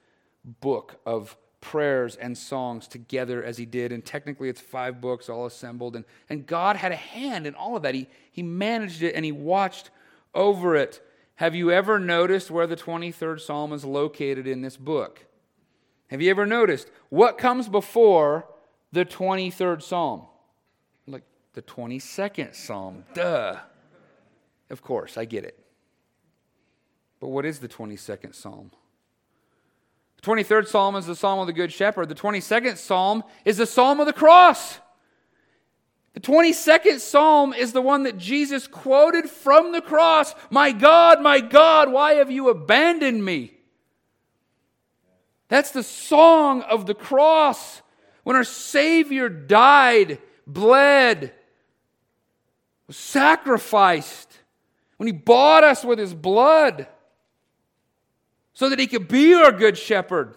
book 0.43 0.99
of 1.05 1.37
prayers 1.61 2.15
and 2.15 2.37
songs 2.37 2.87
together 2.87 3.43
as 3.43 3.57
he 3.57 3.65
did. 3.65 3.91
And 3.91 4.03
technically, 4.03 4.49
it's 4.49 4.61
five 4.61 5.01
books 5.01 5.29
all 5.29 5.45
assembled. 5.45 5.95
And, 5.95 6.05
and 6.29 6.45
God 6.45 6.75
had 6.75 6.91
a 6.91 6.97
hand 6.97 7.45
in 7.45 7.55
all 7.55 7.75
of 7.75 7.83
that. 7.83 7.95
He, 7.95 8.07
he 8.31 8.43
managed 8.43 9.03
it 9.03 9.15
and 9.15 9.25
he 9.25 9.31
watched 9.31 9.89
over 10.33 10.75
it. 10.75 11.05
Have 11.35 11.55
you 11.55 11.71
ever 11.71 11.99
noticed 11.99 12.51
where 12.51 12.67
the 12.67 12.75
23rd 12.75 13.39
Psalm 13.39 13.73
is 13.73 13.85
located 13.85 14.47
in 14.47 14.61
this 14.61 14.77
book? 14.77 15.25
Have 16.09 16.21
you 16.21 16.29
ever 16.31 16.45
noticed 16.45 16.89
what 17.09 17.37
comes 17.37 17.69
before 17.69 18.47
the 18.91 19.05
23rd 19.05 19.81
Psalm? 19.81 20.25
Like 21.07 21.23
the 21.53 21.61
22nd 21.61 22.55
Psalm. 22.55 23.05
Duh. 23.13 23.57
Of 24.69 24.81
course, 24.81 25.17
I 25.17 25.25
get 25.25 25.43
it. 25.43 25.57
But 27.19 27.29
what 27.29 27.45
is 27.45 27.59
the 27.59 27.67
22nd 27.67 28.33
Psalm? 28.33 28.71
The 30.21 30.31
23rd 30.31 30.67
Psalm 30.67 30.95
is 30.95 31.05
the 31.05 31.15
Psalm 31.15 31.39
of 31.39 31.47
the 31.47 31.53
Good 31.53 31.71
Shepherd. 31.71 32.09
The 32.09 32.15
22nd 32.15 32.77
Psalm 32.77 33.23
is 33.45 33.57
the 33.57 33.65
Psalm 33.65 33.99
of 33.99 34.05
the 34.05 34.13
cross. 34.13 34.79
The 36.13 36.19
22nd 36.19 36.99
Psalm 36.99 37.53
is 37.53 37.71
the 37.71 37.81
one 37.81 38.03
that 38.03 38.17
Jesus 38.17 38.67
quoted 38.67 39.29
from 39.29 39.71
the 39.71 39.81
cross 39.81 40.33
My 40.49 40.71
God, 40.71 41.21
my 41.21 41.39
God, 41.39 41.91
why 41.91 42.13
have 42.15 42.31
you 42.31 42.49
abandoned 42.49 43.23
me? 43.23 43.58
That's 45.49 45.71
the 45.71 45.83
song 45.83 46.61
of 46.61 46.85
the 46.85 46.93
cross 46.93 47.81
when 48.23 48.35
our 48.35 48.43
Savior 48.43 49.27
died, 49.27 50.19
bled, 50.47 51.33
was 52.87 52.95
sacrificed, 52.95 54.37
when 54.97 55.07
he 55.07 55.13
bought 55.13 55.63
us 55.63 55.83
with 55.83 55.97
his 55.99 56.13
blood 56.13 56.87
so 58.53 58.69
that 58.69 58.79
he 58.79 58.87
could 58.87 59.07
be 59.07 59.33
our 59.33 59.51
good 59.51 59.77
shepherd. 59.77 60.35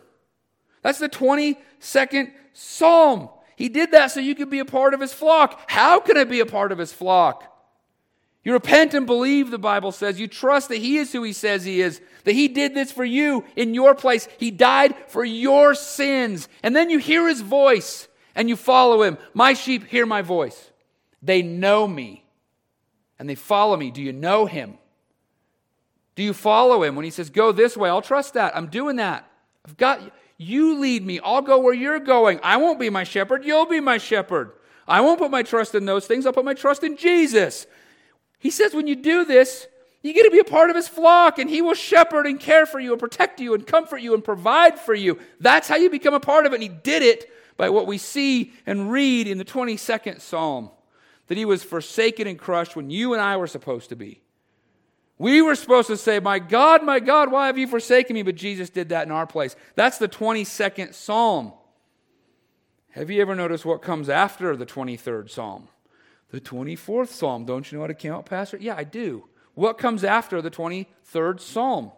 That's 0.82 0.98
the 0.98 1.08
22nd 1.08 2.32
Psalm. 2.52 3.28
He 3.56 3.68
did 3.68 3.92
that 3.92 4.12
so 4.12 4.20
you 4.20 4.34
could 4.34 4.50
be 4.50 4.60
a 4.60 4.64
part 4.64 4.94
of 4.94 5.00
his 5.00 5.12
flock. 5.12 5.60
How 5.70 6.00
can 6.00 6.16
I 6.16 6.24
be 6.24 6.40
a 6.40 6.46
part 6.46 6.72
of 6.72 6.78
his 6.78 6.92
flock? 6.92 7.51
You 8.44 8.52
repent 8.52 8.94
and 8.94 9.06
believe, 9.06 9.50
the 9.50 9.58
Bible 9.58 9.92
says. 9.92 10.18
You 10.18 10.26
trust 10.26 10.68
that 10.68 10.78
He 10.78 10.96
is 10.96 11.12
who 11.12 11.22
He 11.22 11.32
says 11.32 11.64
He 11.64 11.80
is, 11.80 12.00
that 12.24 12.32
He 12.32 12.48
did 12.48 12.74
this 12.74 12.90
for 12.90 13.04
you 13.04 13.44
in 13.54 13.74
your 13.74 13.94
place. 13.94 14.28
He 14.38 14.50
died 14.50 14.94
for 15.08 15.24
your 15.24 15.74
sins. 15.74 16.48
And 16.62 16.74
then 16.74 16.90
you 16.90 16.98
hear 16.98 17.28
His 17.28 17.40
voice 17.40 18.08
and 18.34 18.48
you 18.48 18.56
follow 18.56 19.02
Him. 19.02 19.18
My 19.32 19.52
sheep 19.52 19.84
hear 19.84 20.06
my 20.06 20.22
voice. 20.22 20.70
They 21.22 21.42
know 21.42 21.86
me 21.86 22.24
and 23.18 23.28
they 23.28 23.36
follow 23.36 23.76
me. 23.76 23.92
Do 23.92 24.02
you 24.02 24.12
know 24.12 24.46
Him? 24.46 24.78
Do 26.16 26.22
you 26.24 26.34
follow 26.34 26.82
Him 26.82 26.96
when 26.96 27.04
He 27.04 27.10
says, 27.12 27.30
Go 27.30 27.52
this 27.52 27.76
way? 27.76 27.88
I'll 27.88 28.02
trust 28.02 28.34
that. 28.34 28.56
I'm 28.56 28.66
doing 28.66 28.96
that. 28.96 29.24
I've 29.64 29.76
got 29.76 30.00
you 30.36 30.80
lead 30.80 31.06
me. 31.06 31.20
I'll 31.20 31.42
go 31.42 31.58
where 31.58 31.74
you're 31.74 32.00
going. 32.00 32.40
I 32.42 32.56
won't 32.56 32.80
be 32.80 32.90
my 32.90 33.04
shepherd. 33.04 33.44
You'll 33.44 33.66
be 33.66 33.78
my 33.78 33.98
shepherd. 33.98 34.50
I 34.88 35.00
won't 35.00 35.20
put 35.20 35.30
my 35.30 35.44
trust 35.44 35.76
in 35.76 35.84
those 35.84 36.08
things. 36.08 36.26
I'll 36.26 36.32
put 36.32 36.44
my 36.44 36.54
trust 36.54 36.82
in 36.82 36.96
Jesus. 36.96 37.66
He 38.42 38.50
says, 38.50 38.74
when 38.74 38.88
you 38.88 38.96
do 38.96 39.24
this, 39.24 39.68
you 40.02 40.12
get 40.12 40.24
to 40.24 40.30
be 40.32 40.40
a 40.40 40.44
part 40.44 40.68
of 40.68 40.74
his 40.74 40.88
flock, 40.88 41.38
and 41.38 41.48
he 41.48 41.62
will 41.62 41.74
shepherd 41.74 42.26
and 42.26 42.40
care 42.40 42.66
for 42.66 42.80
you 42.80 42.90
and 42.90 42.98
protect 42.98 43.38
you 43.38 43.54
and 43.54 43.64
comfort 43.64 43.98
you 43.98 44.14
and 44.14 44.24
provide 44.24 44.80
for 44.80 44.94
you. 44.94 45.18
That's 45.38 45.68
how 45.68 45.76
you 45.76 45.88
become 45.88 46.12
a 46.12 46.20
part 46.20 46.44
of 46.44 46.52
it. 46.52 46.56
And 46.56 46.62
he 46.62 46.68
did 46.68 47.02
it 47.02 47.30
by 47.56 47.70
what 47.70 47.86
we 47.86 47.98
see 47.98 48.52
and 48.66 48.90
read 48.90 49.28
in 49.28 49.38
the 49.38 49.44
22nd 49.44 50.20
Psalm 50.20 50.70
that 51.28 51.38
he 51.38 51.44
was 51.44 51.62
forsaken 51.62 52.26
and 52.26 52.36
crushed 52.36 52.74
when 52.74 52.90
you 52.90 53.12
and 53.12 53.22
I 53.22 53.36
were 53.36 53.46
supposed 53.46 53.90
to 53.90 53.96
be. 53.96 54.20
We 55.18 55.40
were 55.40 55.54
supposed 55.54 55.86
to 55.86 55.96
say, 55.96 56.18
My 56.18 56.40
God, 56.40 56.82
my 56.82 56.98
God, 56.98 57.30
why 57.30 57.46
have 57.46 57.56
you 57.56 57.68
forsaken 57.68 58.14
me? 58.14 58.24
But 58.24 58.34
Jesus 58.34 58.70
did 58.70 58.88
that 58.88 59.06
in 59.06 59.12
our 59.12 59.26
place. 59.26 59.54
That's 59.76 59.98
the 59.98 60.08
22nd 60.08 60.94
Psalm. 60.94 61.52
Have 62.90 63.08
you 63.08 63.22
ever 63.22 63.36
noticed 63.36 63.64
what 63.64 63.82
comes 63.82 64.08
after 64.08 64.56
the 64.56 64.66
23rd 64.66 65.30
Psalm? 65.30 65.68
The 66.32 66.40
24th 66.40 67.08
Psalm. 67.08 67.44
Don't 67.44 67.70
you 67.70 67.76
know 67.76 67.82
how 67.82 67.88
to 67.88 67.94
count, 67.94 68.24
Pastor? 68.26 68.56
Yeah, 68.56 68.74
I 68.74 68.84
do. 68.84 69.28
What 69.54 69.76
comes 69.76 70.02
after 70.02 70.40
the 70.40 70.50
23rd 70.50 71.40
Psalm? 71.40 71.92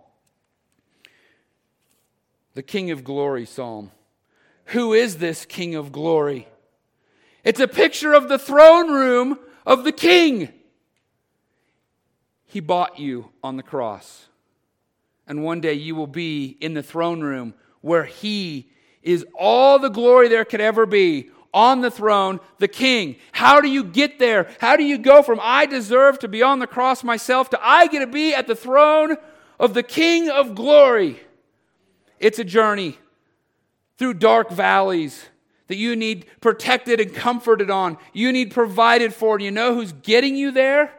The 2.54 2.62
King 2.62 2.90
of 2.90 3.04
Glory 3.04 3.46
Psalm. 3.46 3.92
Who 4.66 4.92
is 4.92 5.18
this 5.18 5.44
King 5.44 5.76
of 5.76 5.92
Glory? 5.92 6.48
It's 7.44 7.60
a 7.60 7.68
picture 7.68 8.12
of 8.12 8.28
the 8.28 8.38
throne 8.38 8.90
room 8.90 9.38
of 9.64 9.84
the 9.84 9.92
King. 9.92 10.52
He 12.44 12.58
bought 12.58 12.98
you 12.98 13.30
on 13.42 13.56
the 13.56 13.62
cross. 13.62 14.26
And 15.28 15.44
one 15.44 15.60
day 15.60 15.74
you 15.74 15.94
will 15.94 16.08
be 16.08 16.56
in 16.60 16.74
the 16.74 16.82
throne 16.82 17.20
room 17.20 17.54
where 17.82 18.04
He 18.04 18.68
is 19.00 19.24
all 19.38 19.78
the 19.78 19.90
glory 19.90 20.28
there 20.28 20.44
could 20.44 20.60
ever 20.60 20.86
be, 20.86 21.30
on 21.54 21.80
the 21.80 21.90
throne, 21.90 22.40
the 22.58 22.68
king. 22.68 23.16
How 23.32 23.60
do 23.60 23.68
you 23.68 23.84
get 23.84 24.18
there? 24.18 24.48
How 24.60 24.76
do 24.76 24.82
you 24.82 24.98
go 24.98 25.22
from 25.22 25.38
I 25.40 25.64
deserve 25.64 26.18
to 26.18 26.28
be 26.28 26.42
on 26.42 26.58
the 26.58 26.66
cross 26.66 27.04
myself 27.04 27.48
to 27.50 27.58
I 27.62 27.86
get 27.86 28.00
to 28.00 28.06
be 28.06 28.34
at 28.34 28.48
the 28.48 28.56
throne 28.56 29.16
of 29.58 29.72
the 29.72 29.84
king 29.84 30.28
of 30.28 30.56
glory? 30.56 31.20
It's 32.18 32.40
a 32.40 32.44
journey 32.44 32.98
through 33.96 34.14
dark 34.14 34.50
valleys 34.50 35.24
that 35.68 35.76
you 35.76 35.96
need 35.96 36.26
protected 36.40 37.00
and 37.00 37.14
comforted 37.14 37.70
on. 37.70 37.96
You 38.12 38.32
need 38.32 38.50
provided 38.50 39.14
for. 39.14 39.36
And 39.36 39.44
you 39.44 39.50
know 39.50 39.74
who's 39.74 39.92
getting 39.92 40.36
you 40.36 40.50
there? 40.50 40.92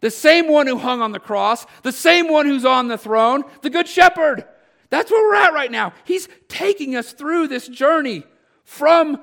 The 0.00 0.10
same 0.10 0.48
one 0.48 0.66
who 0.66 0.78
hung 0.78 1.00
on 1.00 1.12
the 1.12 1.20
cross, 1.20 1.64
the 1.82 1.92
same 1.92 2.28
one 2.28 2.46
who's 2.46 2.64
on 2.64 2.88
the 2.88 2.98
throne, 2.98 3.44
the 3.60 3.70
Good 3.70 3.86
Shepherd. 3.86 4.44
That's 4.90 5.10
where 5.10 5.22
we're 5.22 5.36
at 5.36 5.52
right 5.52 5.70
now. 5.70 5.92
He's 6.04 6.28
taking 6.48 6.96
us 6.96 7.12
through 7.12 7.48
this 7.48 7.68
journey 7.68 8.24
from 8.64 9.20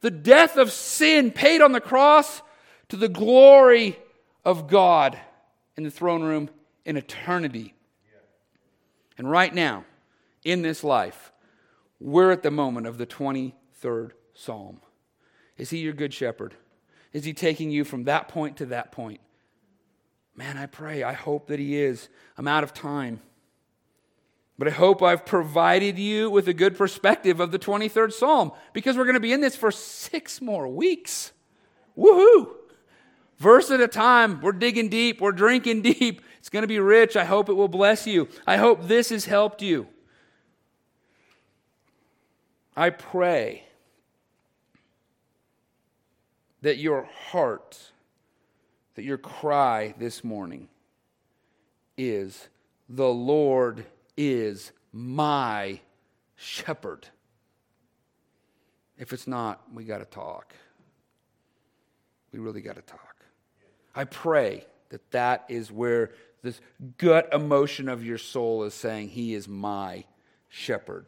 the 0.00 0.10
death 0.10 0.56
of 0.56 0.72
sin 0.72 1.30
paid 1.30 1.60
on 1.60 1.72
the 1.72 1.80
cross 1.80 2.42
to 2.88 2.96
the 2.96 3.08
glory 3.08 3.98
of 4.44 4.66
God 4.66 5.18
in 5.76 5.84
the 5.84 5.90
throne 5.90 6.22
room 6.22 6.50
in 6.84 6.96
eternity. 6.96 7.74
And 9.18 9.30
right 9.30 9.54
now, 9.54 9.84
in 10.44 10.62
this 10.62 10.82
life, 10.82 11.32
we're 12.00 12.30
at 12.30 12.42
the 12.42 12.50
moment 12.50 12.86
of 12.86 12.96
the 12.96 13.06
23rd 13.06 14.12
Psalm. 14.34 14.80
Is 15.58 15.70
He 15.70 15.78
your 15.78 15.92
good 15.92 16.14
shepherd? 16.14 16.54
Is 17.12 17.24
He 17.24 17.34
taking 17.34 17.70
you 17.70 17.84
from 17.84 18.04
that 18.04 18.28
point 18.28 18.56
to 18.58 18.66
that 18.66 18.92
point? 18.92 19.20
Man, 20.34 20.56
I 20.56 20.66
pray, 20.66 21.02
I 21.02 21.12
hope 21.12 21.48
that 21.48 21.58
He 21.58 21.76
is. 21.76 22.08
I'm 22.38 22.48
out 22.48 22.64
of 22.64 22.72
time. 22.72 23.20
But 24.60 24.68
I 24.68 24.72
hope 24.72 25.02
I've 25.02 25.24
provided 25.24 25.98
you 25.98 26.28
with 26.28 26.46
a 26.46 26.52
good 26.52 26.76
perspective 26.76 27.40
of 27.40 27.50
the 27.50 27.58
23rd 27.58 28.12
Psalm 28.12 28.52
because 28.74 28.94
we're 28.94 29.06
going 29.06 29.14
to 29.14 29.18
be 29.18 29.32
in 29.32 29.40
this 29.40 29.56
for 29.56 29.70
six 29.70 30.42
more 30.42 30.68
weeks. 30.68 31.32
Woohoo! 31.96 32.50
Verse 33.38 33.70
at 33.70 33.80
a 33.80 33.88
time, 33.88 34.38
we're 34.42 34.52
digging 34.52 34.90
deep, 34.90 35.22
we're 35.22 35.32
drinking 35.32 35.80
deep. 35.98 36.20
It's 36.38 36.50
going 36.50 36.62
to 36.62 36.68
be 36.68 36.78
rich. 36.78 37.16
I 37.16 37.24
hope 37.24 37.48
it 37.48 37.54
will 37.54 37.68
bless 37.68 38.06
you. 38.06 38.28
I 38.46 38.58
hope 38.58 38.86
this 38.86 39.08
has 39.08 39.24
helped 39.24 39.62
you. 39.62 39.86
I 42.76 42.90
pray 42.90 43.64
that 46.60 46.76
your 46.76 47.08
heart, 47.30 47.78
that 48.94 49.04
your 49.04 49.16
cry 49.16 49.94
this 49.96 50.22
morning 50.22 50.68
is, 51.96 52.48
The 52.90 53.08
Lord 53.08 53.86
is 54.20 54.72
my 54.92 55.80
shepherd. 56.36 57.08
If 58.98 59.14
it's 59.14 59.26
not, 59.26 59.62
we 59.72 59.84
got 59.84 59.98
to 59.98 60.04
talk. 60.04 60.52
We 62.30 62.38
really 62.38 62.60
got 62.60 62.76
to 62.76 62.82
talk. 62.82 63.16
I 63.94 64.04
pray 64.04 64.66
that 64.90 65.10
that 65.12 65.46
is 65.48 65.72
where 65.72 66.10
this 66.42 66.60
gut 66.98 67.30
emotion 67.32 67.88
of 67.88 68.04
your 68.04 68.18
soul 68.18 68.64
is 68.64 68.74
saying, 68.74 69.08
He 69.08 69.32
is 69.32 69.48
my 69.48 70.04
shepherd. 70.50 71.06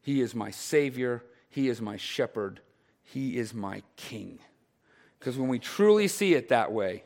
He 0.00 0.20
is 0.20 0.32
my 0.32 0.52
Savior. 0.52 1.24
He 1.48 1.68
is 1.68 1.80
my 1.80 1.96
shepherd. 1.96 2.60
He 3.02 3.36
is 3.36 3.52
my 3.52 3.82
King. 3.96 4.38
Because 5.18 5.36
when 5.36 5.48
we 5.48 5.58
truly 5.58 6.06
see 6.06 6.34
it 6.34 6.50
that 6.50 6.70
way, 6.70 7.02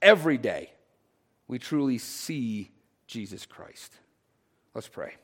every 0.00 0.38
day, 0.38 0.72
we 1.46 1.58
truly 1.58 1.98
see 1.98 2.70
Jesus 3.06 3.44
Christ. 3.44 3.92
Let's 4.78 4.86
pray. 4.86 5.14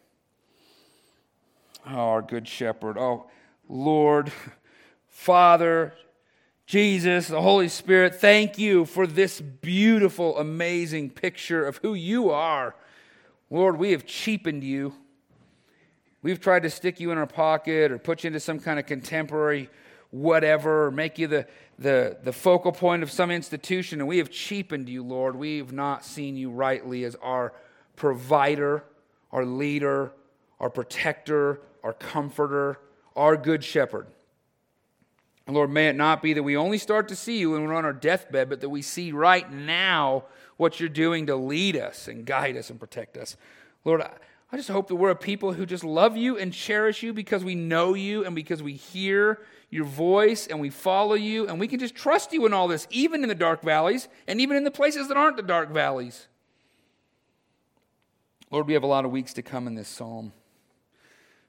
Oh, 1.86 1.94
our 1.94 2.22
good 2.22 2.48
shepherd. 2.48 2.98
Oh, 2.98 3.26
Lord, 3.68 4.32
Father, 5.06 5.94
Jesus, 6.66 7.28
the 7.28 7.40
Holy 7.40 7.68
Spirit, 7.68 8.16
thank 8.16 8.58
you 8.58 8.84
for 8.84 9.06
this 9.06 9.40
beautiful, 9.40 10.36
amazing 10.40 11.10
picture 11.10 11.64
of 11.64 11.76
who 11.76 11.94
you 11.94 12.30
are. 12.30 12.74
Lord, 13.48 13.78
we 13.78 13.92
have 13.92 14.04
cheapened 14.04 14.64
you. 14.64 14.92
We've 16.20 16.40
tried 16.40 16.64
to 16.64 16.70
stick 16.70 16.98
you 16.98 17.12
in 17.12 17.18
our 17.18 17.24
pocket 17.24 17.92
or 17.92 17.98
put 17.98 18.24
you 18.24 18.26
into 18.26 18.40
some 18.40 18.58
kind 18.58 18.80
of 18.80 18.86
contemporary 18.86 19.70
whatever, 20.10 20.86
or 20.86 20.90
make 20.90 21.16
you 21.16 21.28
the, 21.28 21.46
the, 21.78 22.18
the 22.24 22.32
focal 22.32 22.72
point 22.72 23.04
of 23.04 23.10
some 23.12 23.30
institution, 23.30 24.00
and 24.00 24.08
we 24.08 24.18
have 24.18 24.32
cheapened 24.32 24.88
you, 24.88 25.04
Lord. 25.04 25.36
We 25.36 25.58
have 25.58 25.70
not 25.70 26.04
seen 26.04 26.36
you 26.36 26.50
rightly 26.50 27.04
as 27.04 27.14
our 27.22 27.52
provider 27.94 28.82
our 29.34 29.44
leader, 29.44 30.12
our 30.60 30.70
protector, 30.70 31.60
our 31.82 31.92
comforter, 31.92 32.78
our 33.16 33.36
good 33.36 33.62
shepherd. 33.62 34.06
And 35.46 35.54
Lord, 35.54 35.70
may 35.70 35.88
it 35.88 35.96
not 35.96 36.22
be 36.22 36.32
that 36.32 36.42
we 36.42 36.56
only 36.56 36.78
start 36.78 37.08
to 37.08 37.16
see 37.16 37.38
you 37.38 37.50
when 37.50 37.64
we're 37.64 37.74
on 37.74 37.84
our 37.84 37.92
deathbed, 37.92 38.48
but 38.48 38.62
that 38.62 38.70
we 38.70 38.80
see 38.80 39.12
right 39.12 39.50
now 39.52 40.24
what 40.56 40.78
you're 40.80 40.88
doing 40.88 41.26
to 41.26 41.36
lead 41.36 41.76
us 41.76 42.08
and 42.08 42.24
guide 42.24 42.56
us 42.56 42.70
and 42.70 42.80
protect 42.80 43.16
us. 43.18 43.36
Lord, 43.84 44.00
I 44.00 44.56
just 44.56 44.70
hope 44.70 44.86
that 44.86 44.94
we're 44.94 45.10
a 45.10 45.16
people 45.16 45.52
who 45.52 45.66
just 45.66 45.82
love 45.82 46.16
you 46.16 46.38
and 46.38 46.52
cherish 46.52 47.02
you 47.02 47.12
because 47.12 47.42
we 47.42 47.56
know 47.56 47.94
you 47.94 48.24
and 48.24 48.36
because 48.36 48.62
we 48.62 48.74
hear 48.74 49.42
your 49.68 49.84
voice 49.84 50.46
and 50.46 50.60
we 50.60 50.70
follow 50.70 51.14
you 51.14 51.48
and 51.48 51.58
we 51.58 51.66
can 51.66 51.80
just 51.80 51.96
trust 51.96 52.32
you 52.32 52.46
in 52.46 52.54
all 52.54 52.68
this, 52.68 52.86
even 52.90 53.24
in 53.24 53.28
the 53.28 53.34
dark 53.34 53.62
valleys 53.62 54.06
and 54.28 54.40
even 54.40 54.56
in 54.56 54.62
the 54.62 54.70
places 54.70 55.08
that 55.08 55.16
aren't 55.16 55.36
the 55.36 55.42
dark 55.42 55.70
valleys. 55.72 56.28
Lord, 58.54 58.68
we 58.68 58.74
have 58.74 58.84
a 58.84 58.86
lot 58.86 59.04
of 59.04 59.10
weeks 59.10 59.32
to 59.32 59.42
come 59.42 59.66
in 59.66 59.74
this 59.74 59.88
psalm. 59.88 60.32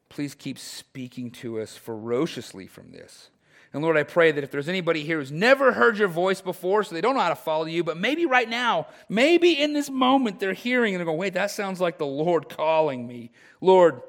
Please 0.10 0.34
keep 0.34 0.58
speaking 0.58 1.30
to 1.30 1.62
us 1.62 1.78
ferociously 1.78 2.66
from 2.66 2.92
this. 2.92 3.30
And 3.72 3.84
Lord, 3.84 3.96
I 3.96 4.02
pray 4.02 4.32
that 4.32 4.44
if 4.44 4.50
there's 4.50 4.68
anybody 4.68 5.04
here 5.04 5.20
who's 5.20 5.32
never 5.32 5.72
heard 5.72 6.00
your 6.00 6.08
voice 6.08 6.42
before, 6.42 6.84
so 6.84 6.96
they 6.96 7.02
don't 7.02 7.14
know 7.14 7.22
how 7.22 7.30
to 7.30 7.36
follow 7.36 7.66
you, 7.66 7.84
but 7.84 7.98
maybe 7.98 8.26
right 8.26 8.50
now, 8.50 8.88
maybe 9.08 9.52
in 9.52 9.74
this 9.74 9.88
moment, 9.88 10.40
they're 10.40 10.54
hearing 10.54 10.96
and 10.96 11.00
they're 11.00 11.06
going, 11.06 11.20
wait, 11.20 11.36
that 11.36 11.52
sounds 11.52 11.80
like 11.80 12.00
the 12.00 12.08
Lord 12.08 12.50
calling 12.50 13.06
me. 13.06 13.30
Lord, 13.62 14.02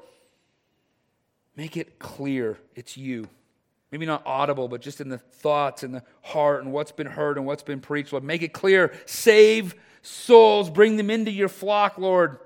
make 1.55 1.77
it 1.77 1.99
clear 1.99 2.57
it's 2.73 2.97
you. 2.97 3.29
Maybe 3.91 4.07
not 4.07 4.23
audible, 4.25 4.67
but 4.67 4.81
just 4.81 5.01
in 5.01 5.09
the 5.09 5.19
thoughts 5.19 5.83
and 5.83 5.93
the 5.93 6.03
heart 6.23 6.63
and 6.63 6.73
what's 6.73 6.93
been 6.93 7.05
heard 7.05 7.37
and 7.37 7.45
what's 7.45 7.61
been 7.61 7.79
preached. 7.79 8.11
Lord, 8.11 8.23
make 8.23 8.41
it 8.41 8.53
clear. 8.53 8.91
Save 9.05 9.75
souls. 10.01 10.71
Bring 10.71 10.97
them 10.97 11.11
into 11.11 11.29
your 11.29 11.47
flock, 11.47 11.99
Lord 11.99 12.39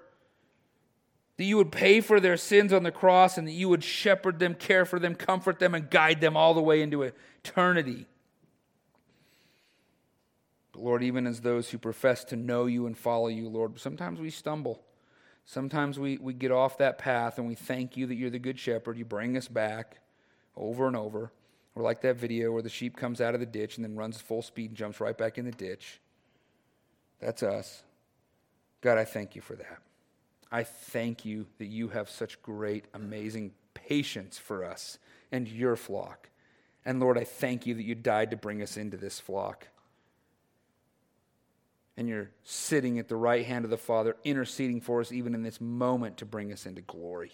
that 1.37 1.43
you 1.45 1.57
would 1.57 1.71
pay 1.71 2.01
for 2.01 2.19
their 2.19 2.37
sins 2.37 2.73
on 2.73 2.83
the 2.83 2.91
cross 2.91 3.37
and 3.37 3.47
that 3.47 3.53
you 3.53 3.69
would 3.69 3.83
shepherd 3.83 4.39
them, 4.39 4.53
care 4.53 4.85
for 4.85 4.99
them, 4.99 5.15
comfort 5.15 5.59
them, 5.59 5.73
and 5.73 5.89
guide 5.89 6.21
them 6.21 6.37
all 6.37 6.53
the 6.53 6.61
way 6.61 6.81
into 6.81 7.01
eternity. 7.03 8.05
Lord, 10.75 11.03
even 11.03 11.27
as 11.27 11.41
those 11.41 11.69
who 11.69 11.77
profess 11.77 12.23
to 12.25 12.35
know 12.35 12.65
you 12.65 12.85
and 12.85 12.97
follow 12.97 13.27
you, 13.27 13.49
Lord, 13.49 13.79
sometimes 13.79 14.19
we 14.19 14.29
stumble. 14.29 14.81
Sometimes 15.45 15.99
we, 15.99 16.17
we 16.17 16.33
get 16.33 16.51
off 16.51 16.77
that 16.77 16.97
path 16.97 17.37
and 17.37 17.47
we 17.47 17.55
thank 17.55 17.97
you 17.97 18.07
that 18.07 18.15
you're 18.15 18.29
the 18.29 18.39
good 18.39 18.59
shepherd. 18.59 18.97
You 18.97 19.05
bring 19.05 19.35
us 19.35 19.47
back 19.47 19.99
over 20.55 20.87
and 20.87 20.95
over. 20.95 21.31
Or 21.73 21.83
like 21.83 22.01
that 22.01 22.17
video 22.17 22.51
where 22.51 22.61
the 22.61 22.69
sheep 22.69 22.97
comes 22.97 23.21
out 23.21 23.33
of 23.33 23.39
the 23.39 23.45
ditch 23.45 23.77
and 23.77 23.85
then 23.85 23.95
runs 23.95 24.19
full 24.19 24.41
speed 24.41 24.71
and 24.71 24.77
jumps 24.77 24.99
right 24.99 25.17
back 25.17 25.37
in 25.37 25.45
the 25.45 25.51
ditch. 25.51 26.01
That's 27.19 27.43
us. 27.43 27.83
God, 28.81 28.97
I 28.97 29.05
thank 29.05 29.35
you 29.35 29.41
for 29.41 29.55
that. 29.55 29.79
I 30.51 30.63
thank 30.63 31.23
you 31.23 31.45
that 31.59 31.67
you 31.67 31.89
have 31.89 32.09
such 32.09 32.41
great, 32.41 32.85
amazing 32.93 33.53
patience 33.73 34.37
for 34.37 34.65
us 34.65 34.97
and 35.31 35.47
your 35.47 35.75
flock. 35.75 36.29
And 36.85 36.99
Lord, 36.99 37.17
I 37.17 37.23
thank 37.23 37.65
you 37.65 37.73
that 37.75 37.83
you 37.83 37.95
died 37.95 38.31
to 38.31 38.37
bring 38.37 38.61
us 38.61 38.75
into 38.75 38.97
this 38.97 39.19
flock. 39.19 39.67
And 41.95 42.09
you're 42.09 42.31
sitting 42.43 42.99
at 42.99 43.07
the 43.07 43.15
right 43.15 43.45
hand 43.45 43.63
of 43.63 43.71
the 43.71 43.77
Father, 43.77 44.15
interceding 44.23 44.81
for 44.81 45.01
us 45.01 45.11
even 45.11 45.35
in 45.35 45.43
this 45.43 45.61
moment 45.61 46.17
to 46.17 46.25
bring 46.25 46.51
us 46.51 46.65
into 46.65 46.81
glory. 46.81 47.31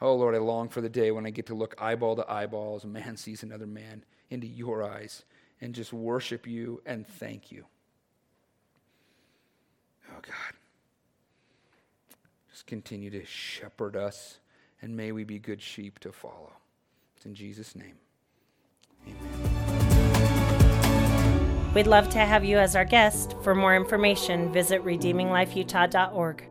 Oh, 0.00 0.14
Lord, 0.14 0.34
I 0.34 0.38
long 0.38 0.68
for 0.68 0.80
the 0.80 0.88
day 0.88 1.10
when 1.10 1.26
I 1.26 1.30
get 1.30 1.46
to 1.46 1.54
look 1.54 1.74
eyeball 1.78 2.16
to 2.16 2.30
eyeball 2.30 2.76
as 2.76 2.84
a 2.84 2.88
man 2.88 3.16
sees 3.16 3.42
another 3.42 3.66
man 3.66 4.04
into 4.30 4.46
your 4.46 4.82
eyes 4.82 5.24
and 5.60 5.74
just 5.74 5.92
worship 5.92 6.46
you 6.46 6.82
and 6.86 7.06
thank 7.06 7.50
you. 7.50 7.64
Oh, 10.10 10.20
God. 10.20 10.63
Just 12.54 12.66
continue 12.68 13.10
to 13.10 13.24
shepherd 13.24 13.96
us, 13.96 14.38
and 14.80 14.96
may 14.96 15.10
we 15.10 15.24
be 15.24 15.40
good 15.40 15.60
sheep 15.60 15.98
to 15.98 16.12
follow. 16.12 16.52
It's 17.16 17.26
in 17.26 17.34
Jesus' 17.34 17.74
name. 17.74 17.96
Amen. 19.08 20.04
We'd 21.74 21.88
love 21.88 22.08
to 22.10 22.20
have 22.20 22.44
you 22.44 22.58
as 22.58 22.76
our 22.76 22.84
guest. 22.84 23.34
For 23.42 23.56
more 23.56 23.74
information, 23.74 24.52
visit 24.52 24.84
redeeminglifeutah.org. 24.84 26.48